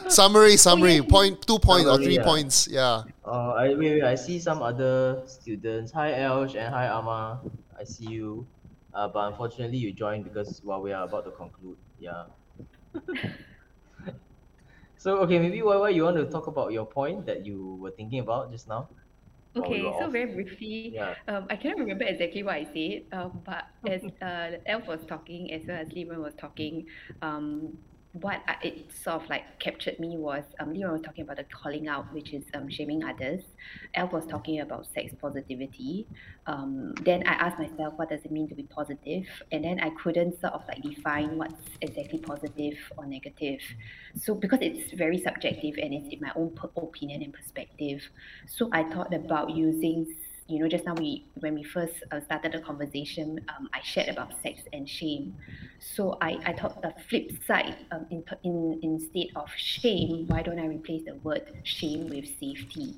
Summary, 0.08 0.56
summary. 0.56 0.96
yeah. 0.96 1.08
Point, 1.08 1.46
two 1.46 1.58
points 1.58 1.88
or 1.88 1.98
three 1.98 2.16
yeah. 2.16 2.24
points. 2.24 2.68
Yeah. 2.70 3.02
Uh, 3.24 3.52
I 3.52 3.74
wait, 3.74 4.00
wait, 4.00 4.02
I 4.02 4.14
see 4.14 4.38
some 4.38 4.62
other 4.62 5.22
students. 5.26 5.92
Hi, 5.92 6.20
Elsh, 6.20 6.54
and 6.56 6.74
hi, 6.74 6.86
Ama. 6.86 7.40
I 7.78 7.84
see 7.84 8.06
you. 8.06 8.46
Uh, 8.92 9.08
but 9.08 9.32
unfortunately, 9.32 9.78
you 9.78 9.92
joined 9.92 10.24
because 10.24 10.60
well, 10.62 10.82
we 10.82 10.92
are 10.92 11.04
about 11.04 11.24
to 11.24 11.30
conclude. 11.32 11.76
Yeah. 11.98 12.24
so 15.04 15.18
okay, 15.28 15.38
maybe 15.38 15.60
why 15.60 15.76
why 15.76 15.90
you 15.90 16.04
want 16.08 16.16
to 16.16 16.24
talk 16.24 16.46
about 16.48 16.72
your 16.72 16.86
point 16.86 17.26
that 17.26 17.44
you 17.44 17.76
were 17.76 17.92
thinking 17.92 18.20
about 18.20 18.50
just 18.50 18.68
now? 18.68 18.88
Okay, 19.56 19.82
so 19.98 20.06
off? 20.06 20.12
very 20.12 20.32
briefly, 20.32 20.96
Yeah. 20.96 21.14
um, 21.28 21.46
I 21.50 21.56
cannot 21.56 21.78
remember 21.78 22.04
exactly 22.04 22.42
what 22.42 22.56
I 22.56 22.64
said, 22.64 23.04
um, 23.12 23.42
but 23.44 23.64
as 23.86 24.02
uh, 24.22 24.58
Elf 24.66 24.88
was 24.88 25.04
talking, 25.06 25.52
as 25.52 25.62
well 25.68 25.78
as 25.78 25.88
Liren 25.90 26.18
was 26.24 26.34
talking, 26.34 26.86
um, 27.22 27.78
what 28.20 28.42
I, 28.46 28.56
it 28.62 28.92
sort 28.92 29.22
of 29.22 29.28
like 29.28 29.58
captured 29.58 29.98
me 29.98 30.16
was 30.16 30.44
um, 30.60 30.72
Liren 30.72 30.92
was 30.92 31.02
talking 31.02 31.24
about 31.24 31.38
the 31.38 31.44
calling 31.44 31.88
out, 31.88 32.12
which 32.14 32.32
is 32.32 32.44
um, 32.54 32.70
shaming 32.70 33.02
others. 33.02 33.42
Elf 33.94 34.12
was 34.12 34.24
talking 34.24 34.60
about 34.60 34.86
sex 34.94 35.12
positivity. 35.20 36.06
Um, 36.46 36.94
then 37.02 37.26
I 37.26 37.32
asked 37.32 37.58
myself, 37.58 37.94
what 37.96 38.10
does 38.10 38.24
it 38.24 38.30
mean 38.30 38.48
to 38.48 38.54
be 38.54 38.62
positive? 38.64 39.26
And 39.50 39.64
then 39.64 39.80
I 39.80 39.90
couldn't 39.90 40.40
sort 40.40 40.52
of 40.52 40.62
like 40.68 40.80
define 40.82 41.36
what's 41.38 41.60
exactly 41.80 42.20
positive 42.20 42.78
or 42.96 43.04
negative. 43.04 43.58
So 44.16 44.34
because 44.36 44.60
it's 44.62 44.92
very 44.92 45.18
subjective 45.18 45.74
and 45.82 45.92
it's 45.92 46.08
in 46.14 46.20
my 46.20 46.30
own 46.36 46.56
opinion 46.76 47.22
and 47.22 47.32
perspective, 47.32 48.00
so 48.46 48.68
I 48.72 48.84
thought 48.84 49.12
about 49.12 49.50
using, 49.50 50.06
you 50.46 50.58
know, 50.58 50.68
just 50.68 50.84
now 50.84 50.94
we 50.94 51.26
when 51.40 51.54
we 51.54 51.62
first 51.62 51.94
uh, 52.12 52.20
started 52.20 52.52
the 52.52 52.60
conversation, 52.60 53.40
um, 53.48 53.68
I 53.72 53.80
shared 53.82 54.08
about 54.08 54.32
sex 54.42 54.60
and 54.72 54.88
shame. 54.88 55.34
So 55.80 56.18
I, 56.20 56.38
I 56.44 56.52
thought 56.52 56.82
the 56.82 56.94
flip 57.08 57.30
side, 57.46 57.76
um, 57.92 58.06
in, 58.10 58.24
in 58.42 58.80
instead 58.82 59.28
of 59.36 59.48
shame, 59.56 60.26
why 60.26 60.42
don't 60.42 60.58
I 60.58 60.66
replace 60.66 61.04
the 61.04 61.14
word 61.16 61.50
shame 61.62 62.08
with 62.08 62.26
safety? 62.38 62.94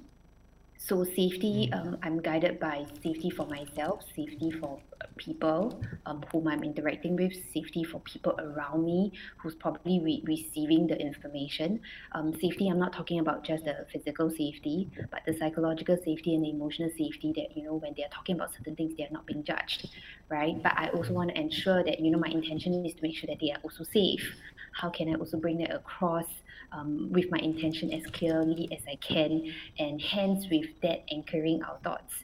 So 0.89 1.03
safety, 1.03 1.69
um, 1.73 1.99
I'm 2.05 2.23
guided 2.23 2.61
by 2.61 2.87
safety 3.03 3.29
for 3.29 3.45
myself, 3.47 4.05
safety 4.15 4.53
for 4.53 4.79
uh, 5.01 5.07
people 5.17 5.83
um, 6.07 6.25
whom 6.31 6.47
I'm 6.47 6.63
interacting 6.63 7.17
with, 7.17 7.33
safety 7.53 7.83
for 7.83 7.99
people 8.03 8.39
around 8.39 8.85
me 8.85 9.11
who's 9.37 9.57
probably 9.57 9.99
re- 9.99 10.23
receiving 10.25 10.87
the 10.87 10.97
information. 10.97 11.81
Um, 12.13 12.33
safety, 12.41 12.69
I'm 12.69 12.79
not 12.79 12.93
talking 12.93 13.19
about 13.19 13.43
just 13.43 13.65
the 13.65 13.85
physical 13.93 14.31
safety, 14.31 14.89
but 15.11 15.23
the 15.27 15.37
psychological 15.37 15.99
safety 16.05 16.37
and 16.37 16.45
the 16.45 16.51
emotional 16.51 16.91
safety 16.97 17.33
that, 17.35 17.57
you 17.57 17.65
know, 17.65 17.75
when 17.75 17.93
they're 17.97 18.13
talking 18.15 18.37
about 18.37 18.53
certain 18.53 18.77
things, 18.77 18.95
they're 18.97 19.09
not 19.11 19.27
being 19.27 19.43
judged, 19.43 19.89
right? 20.29 20.63
But 20.63 20.79
I 20.79 20.91
also 20.91 21.13
want 21.13 21.31
to 21.31 21.41
ensure 21.41 21.83
that, 21.83 21.99
you 21.99 22.13
know, 22.13 22.19
my 22.19 22.29
intention 22.29 22.87
is 22.87 22.95
to 22.95 23.03
make 23.03 23.17
sure 23.17 23.27
that 23.27 23.41
they 23.41 23.51
are 23.51 23.59
also 23.65 23.83
safe. 23.83 24.23
How 24.71 24.91
can 24.91 25.09
I 25.09 25.19
also 25.19 25.37
bring 25.37 25.59
that 25.59 25.75
across 25.75 26.27
um, 26.73 27.09
with 27.11 27.31
my 27.31 27.39
intention 27.39 27.93
as 27.93 28.07
clearly 28.13 28.69
as 28.73 28.83
I 28.89 28.97
can? 28.97 29.53
And 29.79 30.01
hence, 30.01 30.47
with 30.51 30.67
that 30.83 31.05
anchoring 31.13 31.63
our 31.63 31.79
thoughts, 31.85 32.15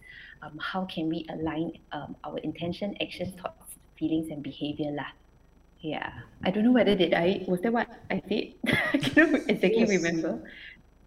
um, 0.43 0.59
how 0.59 0.85
can 0.87 1.09
we 1.09 1.27
align 1.31 1.73
um, 1.93 2.17
our 2.25 2.39
intention, 2.39 2.97
actions, 3.01 3.35
thoughts, 3.41 3.77
feelings, 3.99 4.29
and 4.31 4.43
behavior 4.43 4.91
lah? 4.93 5.11
Yeah, 5.81 6.13
I 6.45 6.51
don't 6.51 6.63
know 6.65 6.73
whether 6.73 6.95
did 6.95 7.13
I 7.15 7.45
was 7.49 7.61
that 7.63 7.73
what 7.73 7.89
I 8.11 8.23
did. 8.29 8.55
I 8.67 8.99
cannot 8.99 9.41
exactly 9.51 9.81
Yes. 9.81 9.89
remember. 9.89 10.43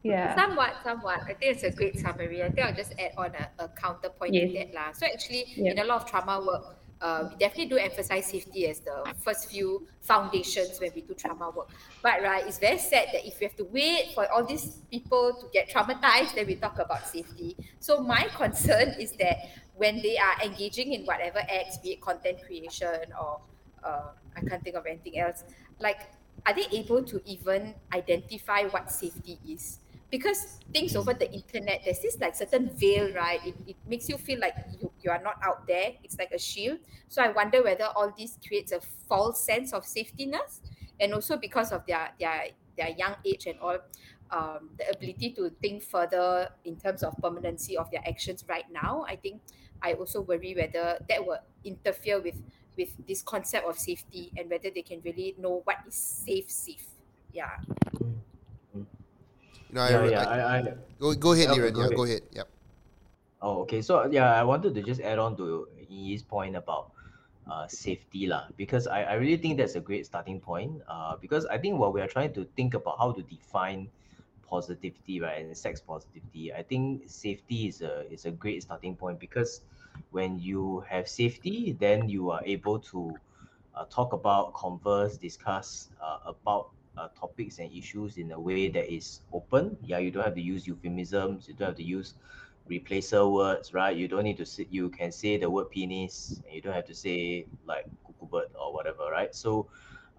Yeah. 0.04 0.36
Somewhat, 0.36 0.76
somewhat. 0.84 1.22
I 1.24 1.34
think 1.34 1.56
it's 1.56 1.64
a 1.64 1.72
great 1.72 1.98
summary. 1.98 2.44
I 2.44 2.50
think 2.52 2.68
I'll 2.68 2.76
just 2.76 2.94
add 3.00 3.14
on 3.18 3.32
a, 3.34 3.64
a 3.64 3.68
counterpoint 3.70 4.34
Yes. 4.34 4.52
to 4.52 4.58
that. 4.60 4.74
lah. 4.76 4.92
So 4.92 5.06
actually, 5.08 5.46
Yeah. 5.56 5.72
in 5.72 5.80
a 5.80 5.84
lot 5.86 6.04
of 6.04 6.06
trauma 6.06 6.44
work, 6.46 6.78
uh, 7.02 7.28
we 7.30 7.36
definitely 7.38 7.66
do 7.68 7.78
emphasize 7.78 8.26
safety 8.28 8.68
as 8.68 8.80
the 8.80 9.14
first 9.22 9.50
few 9.50 9.88
foundations 10.02 10.80
when 10.80 10.92
we 10.96 11.02
do 11.02 11.14
trauma 11.14 11.50
work. 11.50 11.70
But 12.02 12.22
right, 12.22 12.46
it's 12.48 12.58
very 12.58 12.78
sad 12.78 13.10
that 13.14 13.26
if 13.28 13.40
we 13.40 13.46
have 13.46 13.56
to 13.58 13.66
wait 13.66 14.14
for 14.14 14.32
all 14.32 14.46
these 14.46 14.82
people 14.92 15.34
to 15.40 15.48
get 15.52 15.70
traumatized, 15.70 16.36
then 16.36 16.48
we 16.48 16.56
talk 16.56 16.80
about 16.80 17.08
safety. 17.08 17.58
So 17.80 18.02
my 18.02 18.28
concern 18.36 18.96
is 19.00 19.12
that 19.14 19.38
when 19.76 20.02
they 20.02 20.18
are 20.18 20.42
engaging 20.44 20.94
in 20.94 21.06
whatever 21.06 21.40
acts, 21.40 21.78
be 21.78 21.92
it 21.94 22.02
content 22.02 22.40
creation 22.46 23.12
or 23.20 23.42
uh, 23.84 24.12
I 24.36 24.42
can't 24.42 24.64
think 24.64 24.76
of 24.76 24.86
anything 24.86 25.20
else, 25.20 25.44
like 25.80 26.10
are 26.46 26.54
they 26.54 26.66
able 26.72 27.04
to 27.04 27.22
even 27.26 27.74
identify 27.94 28.64
what 28.64 28.92
safety 28.92 29.40
is? 29.48 29.80
Because 30.12 30.60
things 30.74 30.96
over 30.96 31.14
the 31.14 31.32
internet 31.32 31.82
there's 31.84 32.00
this 32.00 32.20
like 32.20 32.36
certain 32.36 32.70
veil 32.70 33.12
right? 33.14 33.40
It, 33.46 33.56
it 33.68 33.76
makes 33.88 34.08
you 34.10 34.18
feel 34.18 34.40
like 34.40 34.56
you, 34.80 34.92
you 35.02 35.12
are 35.12 35.22
not 35.22 35.36
out 35.44 35.68
there. 35.68 35.94
It's 36.04 36.18
like 36.18 36.32
a 36.32 36.40
shield. 36.40 36.80
So 37.08 37.22
i 37.22 37.30
wonder 37.32 37.64
whether 37.64 37.86
all 37.96 38.14
this 38.18 38.38
creates 38.46 38.72
a 38.72 38.82
false 38.82 39.44
sense 39.46 39.74
of 39.74 39.84
safetyness 39.84 40.62
and 41.00 41.14
also 41.14 41.38
because 41.38 41.72
of 41.72 41.86
their 41.86 42.12
their 42.20 42.50
their 42.78 42.90
young 42.90 43.16
age 43.26 43.46
and 43.48 43.60
all 43.60 43.78
um, 44.32 44.70
the 44.78 44.90
ability 44.90 45.32
to 45.34 45.50
think 45.62 45.84
further 45.84 46.50
in 46.66 46.76
terms 46.78 47.04
of 47.04 47.16
permanency 47.22 47.78
of 47.78 47.90
their 47.92 48.02
actions 48.08 48.44
right 48.50 48.66
now 48.72 49.06
i 49.08 49.16
think 49.16 49.42
i 49.82 49.94
also 49.94 50.22
worry 50.22 50.56
whether 50.56 50.98
that 51.08 51.26
will 51.26 51.40
interfere 51.64 52.20
with 52.20 52.42
with 52.76 52.92
this 53.08 53.22
concept 53.22 53.66
of 53.66 53.78
safety 53.78 54.32
and 54.36 54.50
whether 54.50 54.70
they 54.70 54.82
can 54.82 55.00
really 55.06 55.36
know 55.40 55.62
what 55.64 55.78
is 55.88 55.96
safe 55.96 56.50
safe. 56.50 56.88
Yeah 57.32 57.60
Know, 59.76 59.86
yeah, 59.86 60.02
I, 60.02 60.10
yeah. 60.10 60.24
I, 60.24 60.40
I, 60.40 60.58
I, 60.60 60.74
go 61.00 61.14
go 61.16 61.34
ahead, 61.34 61.50
Okay, 61.50 61.52
Liren. 61.52 61.76
go 61.76 61.82
Yeah, 61.82 61.88
ahead. 61.88 62.00
go 62.00 62.04
ahead. 62.06 62.24
Yep. 62.32 62.48
Oh, 63.42 63.62
okay. 63.62 63.82
So 63.82 64.06
yeah, 64.12 64.34
I 64.34 64.44
wanted 64.44 64.74
to 64.76 64.82
just 64.82 65.02
add 65.02 65.20
on 65.20 65.38
to 65.38 65.68
Yi's 65.90 66.24
point 66.24 66.56
about 66.56 66.92
uh, 67.50 67.68
safety 67.68 68.28
lah, 68.28 68.50
because 68.58 68.88
I, 68.88 69.04
I 69.04 69.14
really 69.16 69.38
think 69.38 69.58
that's 69.58 69.76
a 69.76 69.82
great 69.82 70.06
starting 70.06 70.40
point. 70.40 70.82
Uh, 70.88 71.18
because 71.18 71.46
I 71.46 71.58
think 71.58 71.80
what 71.80 71.94
we 71.94 72.02
are 72.02 72.08
trying 72.08 72.34
to 72.34 72.46
think 72.56 72.74
about 72.74 72.98
how 73.00 73.12
to 73.12 73.22
define 73.24 73.90
positivity, 74.44 75.20
right, 75.22 75.46
and 75.46 75.56
sex 75.58 75.82
positivity, 75.82 76.54
I 76.54 76.64
think 76.64 77.10
safety 77.10 77.68
is 77.68 77.82
a 77.82 78.10
is 78.12 78.26
a 78.26 78.32
great 78.32 78.64
starting 78.64 78.96
point 78.96 79.20
because 79.20 79.62
when 80.12 80.40
you 80.40 80.84
have 80.90 81.08
safety, 81.08 81.76
then 81.80 82.10
you 82.10 82.32
are 82.32 82.42
able 82.46 82.80
to 82.92 83.20
uh, 83.76 83.86
talk 83.90 84.14
about, 84.14 84.54
converse, 84.54 85.18
discuss 85.18 85.90
uh, 86.02 86.20
about 86.26 86.72
uh, 86.98 87.08
topics 87.20 87.60
and 87.60 87.72
issues 87.72 88.18
in 88.18 88.32
a 88.32 88.40
way 88.40 88.70
that 88.70 88.92
is 88.92 89.22
open. 89.34 89.78
Yeah, 89.82 90.00
you 90.00 90.12
don't 90.12 90.24
have 90.24 90.36
to 90.36 90.42
use 90.42 90.68
euphemisms. 90.68 91.48
You 91.48 91.54
don't 91.56 91.68
have 91.70 91.78
to 91.78 91.84
use 91.84 92.16
replacer 92.70 93.30
words, 93.32 93.74
right? 93.74 93.96
You 93.96 94.08
don't 94.08 94.24
need 94.24 94.38
to 94.38 94.46
say, 94.46 94.68
you 94.70 94.90
can 94.90 95.12
say 95.12 95.38
the 95.38 95.50
word 95.50 95.70
penis. 95.72 96.42
And 96.46 96.56
you 96.56 96.62
don't 96.62 96.74
have 96.74 96.86
to 96.88 96.96
say 96.96 97.48
like 97.66 97.86
cuckoo 98.06 98.28
bird 98.28 98.48
or 98.60 98.74
whatever, 98.74 99.10
right? 99.12 99.34
So 99.36 99.68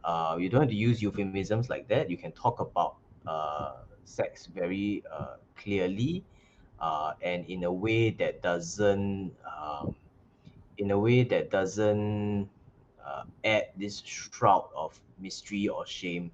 uh, 0.04 0.36
you 0.38 0.48
don't 0.48 0.60
have 0.62 0.70
to 0.70 0.76
use 0.76 1.02
euphemisms 1.02 1.68
like 1.68 1.88
that. 1.88 2.10
You 2.10 2.16
can 2.16 2.32
talk 2.32 2.60
about 2.60 2.96
uh, 3.26 3.82
sex 4.04 4.46
very 4.46 5.02
uh, 5.12 5.36
clearly 5.56 6.24
uh, 6.80 7.12
and 7.22 7.44
in 7.46 7.64
a 7.64 7.72
way 7.72 8.10
that 8.10 8.42
doesn't 8.42 9.32
um, 9.46 9.94
in 10.78 10.90
a 10.90 10.98
way 10.98 11.22
that 11.24 11.50
doesn't 11.50 12.48
uh, 13.04 13.24
add 13.44 13.66
this 13.76 14.00
shroud 14.04 14.68
of 14.76 14.98
mystery 15.18 15.68
or 15.68 15.86
shame 15.86 16.30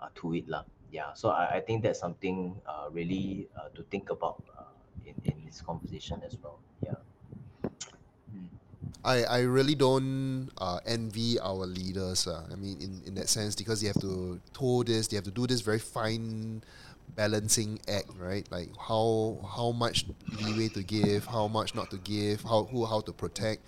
uh, 0.00 0.08
to 0.16 0.34
it 0.34 0.48
lah. 0.48 0.64
Yeah, 0.90 1.14
so 1.14 1.30
I, 1.30 1.56
I 1.56 1.60
think 1.60 1.84
that's 1.84 2.00
something 2.00 2.56
uh, 2.66 2.88
really 2.90 3.46
uh, 3.54 3.68
to 3.76 3.82
think 3.94 4.10
about 4.10 4.42
uh, 4.58 4.74
in, 5.06 5.14
in 5.24 5.44
this 5.44 5.60
conversation 5.60 6.20
as 6.26 6.36
well. 6.42 6.58
Yeah. 6.82 6.98
I, 9.04 9.24
I 9.24 9.40
really 9.40 9.74
don't 9.74 10.50
uh, 10.58 10.80
envy 10.84 11.38
our 11.38 11.64
leaders. 11.64 12.26
Uh, 12.26 12.44
I 12.52 12.56
mean, 12.56 12.76
in, 12.80 13.00
in 13.06 13.14
that 13.14 13.28
sense, 13.28 13.54
because 13.54 13.80
they 13.80 13.86
have 13.86 14.00
to 14.00 14.40
toe 14.52 14.82
this, 14.82 15.08
they 15.08 15.16
have 15.16 15.24
to 15.24 15.30
do 15.30 15.46
this 15.46 15.60
very 15.60 15.78
fine 15.78 16.62
balancing 17.14 17.78
act, 17.88 18.10
right? 18.18 18.46
Like 18.50 18.68
how 18.76 19.38
how 19.56 19.72
much 19.72 20.06
leeway 20.38 20.68
to 20.70 20.82
give, 20.82 21.26
how 21.26 21.48
much 21.48 21.74
not 21.74 21.90
to 21.90 21.98
give, 21.98 22.42
how 22.42 22.64
who 22.64 22.84
how 22.84 23.00
to 23.00 23.12
protect, 23.12 23.62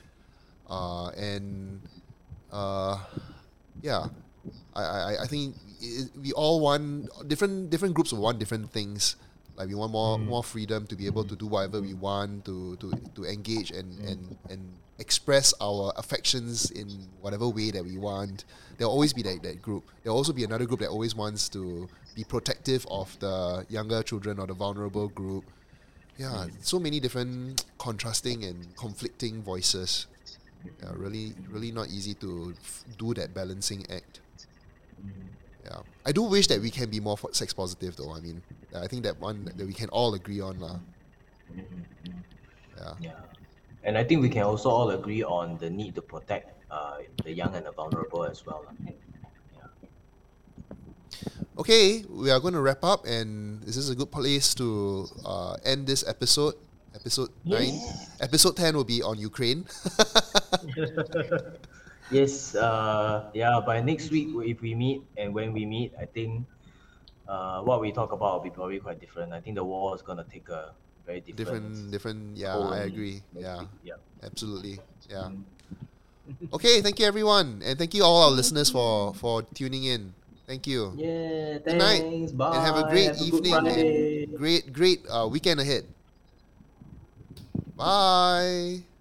uh, 0.68 1.08
and 1.10 1.80
uh, 2.52 2.98
yeah, 3.80 4.06
I, 4.74 4.82
I, 4.82 5.22
I 5.22 5.26
think 5.26 5.56
i 5.82 6.06
we 6.20 6.32
all 6.32 6.60
want 6.60 7.10
different 7.28 7.70
different 7.70 7.94
groups 7.94 8.12
want 8.12 8.38
different 8.38 8.70
things. 8.70 9.16
Like 9.56 9.68
we 9.68 9.74
want 9.74 9.92
more 9.92 10.18
mm. 10.18 10.26
more 10.26 10.44
freedom 10.44 10.86
to 10.86 10.96
be 10.96 11.06
able 11.06 11.24
to 11.24 11.36
do 11.36 11.46
whatever 11.46 11.80
we 11.80 11.94
want 11.94 12.44
to 12.46 12.76
to, 12.76 12.92
to 13.14 13.24
engage 13.24 13.70
and, 13.70 13.92
mm. 13.98 14.08
and 14.10 14.36
and 14.50 14.62
express 14.98 15.52
our 15.60 15.92
affections 15.96 16.70
in 16.70 16.86
whatever 17.20 17.48
way 17.48 17.70
that 17.70 17.84
we 17.84 17.98
want. 17.98 18.44
There'll 18.78 18.92
always 18.92 19.12
be 19.12 19.22
that, 19.22 19.42
that 19.42 19.60
group. 19.60 19.84
There'll 20.02 20.16
also 20.16 20.32
be 20.32 20.44
another 20.44 20.64
group 20.64 20.80
that 20.80 20.88
always 20.88 21.14
wants 21.14 21.48
to 21.50 21.88
be 22.14 22.24
protective 22.24 22.86
of 22.90 23.18
the 23.18 23.66
younger 23.68 24.02
children 24.02 24.38
or 24.38 24.46
the 24.46 24.54
vulnerable 24.54 25.08
group. 25.08 25.44
Yeah, 26.18 26.46
mm. 26.46 26.52
so 26.60 26.78
many 26.78 27.00
different 27.00 27.64
contrasting 27.78 28.44
and 28.44 28.76
conflicting 28.76 29.42
voices. 29.42 30.06
Yeah, 30.80 30.90
really, 30.94 31.34
really 31.50 31.72
not 31.72 31.88
easy 31.88 32.14
to 32.22 32.54
f- 32.56 32.84
do 32.96 33.14
that 33.14 33.34
balancing 33.34 33.84
act. 33.90 34.20
Yeah, 35.64 35.78
I 36.04 36.12
do 36.12 36.22
wish 36.22 36.48
that 36.48 36.60
we 36.60 36.70
can 36.70 36.90
be 36.90 37.00
more 37.00 37.18
sex 37.32 37.52
positive, 37.52 37.96
though. 37.96 38.12
I 38.12 38.20
mean, 38.20 38.42
I 38.74 38.86
think 38.86 39.04
that 39.04 39.20
one 39.20 39.44
that 39.56 39.66
we 39.66 39.72
can 39.72 39.88
all 39.90 40.14
agree 40.14 40.40
on, 40.40 40.58
lah. 40.58 40.78
Yeah. 42.76 42.94
Yeah. 43.00 43.20
And 43.84 43.98
I 43.98 44.04
think 44.04 44.22
we 44.22 44.28
can 44.28 44.42
also 44.42 44.70
all 44.70 44.90
agree 44.90 45.22
on 45.22 45.58
the 45.58 45.70
need 45.70 45.94
to 45.96 46.02
protect 46.02 46.54
uh, 46.70 46.98
the 47.24 47.32
young 47.32 47.54
and 47.54 47.66
the 47.66 47.72
vulnerable 47.72 48.24
as 48.24 48.46
well. 48.46 48.64
lah. 48.66 48.74
Okay, 51.58 52.02
we 52.08 52.30
are 52.30 52.40
going 52.40 52.54
to 52.54 52.62
wrap 52.62 52.82
up, 52.82 53.04
and 53.04 53.60
this 53.62 53.76
is 53.76 53.90
a 53.90 53.94
good 53.94 54.10
place 54.10 54.54
to 54.56 55.06
uh, 55.24 55.56
end 55.64 55.86
this 55.86 56.02
episode. 56.08 56.54
Episode 56.94 57.28
nine. 57.44 57.76
Episode 58.20 58.56
ten 58.56 58.74
will 58.74 58.88
be 58.88 59.02
on 59.02 59.18
Ukraine. 59.18 59.66
Yes, 62.12 62.54
uh, 62.54 63.30
yeah, 63.34 63.60
by 63.64 63.80
next 63.80 64.10
week, 64.10 64.28
if 64.44 64.60
we 64.60 64.74
meet 64.74 65.02
and 65.16 65.34
when 65.34 65.52
we 65.52 65.64
meet, 65.64 65.92
I 65.98 66.04
think 66.04 66.44
uh, 67.26 67.62
what 67.62 67.80
we 67.80 67.92
talk 67.92 68.12
about 68.12 68.36
will 68.38 68.44
be 68.44 68.50
probably 68.50 68.78
quite 68.78 69.00
different. 69.00 69.32
I 69.32 69.40
think 69.40 69.56
the 69.56 69.64
war 69.64 69.94
is 69.96 70.02
going 70.02 70.18
to 70.18 70.24
take 70.24 70.48
a 70.48 70.74
very 71.06 71.20
different. 71.20 71.90
different, 71.90 71.90
different. 71.90 72.36
Yeah, 72.36 72.58
I 72.58 72.84
agree. 72.84 73.22
Yeah, 73.32 73.60
week. 73.60 73.68
Yeah. 73.82 73.98
absolutely. 74.22 74.78
Yeah. 75.08 75.30
Okay, 76.52 76.80
thank 76.80 77.00
you 77.00 77.06
everyone, 77.06 77.62
and 77.64 77.78
thank 77.78 77.94
you 77.94 78.04
all 78.04 78.28
our 78.28 78.30
listeners 78.30 78.70
for 78.70 79.14
for 79.14 79.42
tuning 79.54 79.84
in. 79.84 80.14
Thank 80.46 80.66
you. 80.66 80.92
Yeah, 80.96 81.58
Good 81.64 81.78
night, 81.78 82.02
thanks. 82.02 82.32
Bye. 82.32 82.56
and 82.56 82.62
have 82.62 82.76
a 82.76 82.86
great 82.90 83.16
good 83.16 83.26
evening 83.26 83.52
Friday. 83.52 84.24
and 84.28 84.36
great, 84.36 84.72
great 84.72 85.00
uh, 85.08 85.26
weekend 85.26 85.60
ahead. 85.60 85.84
Bye. 87.76 88.91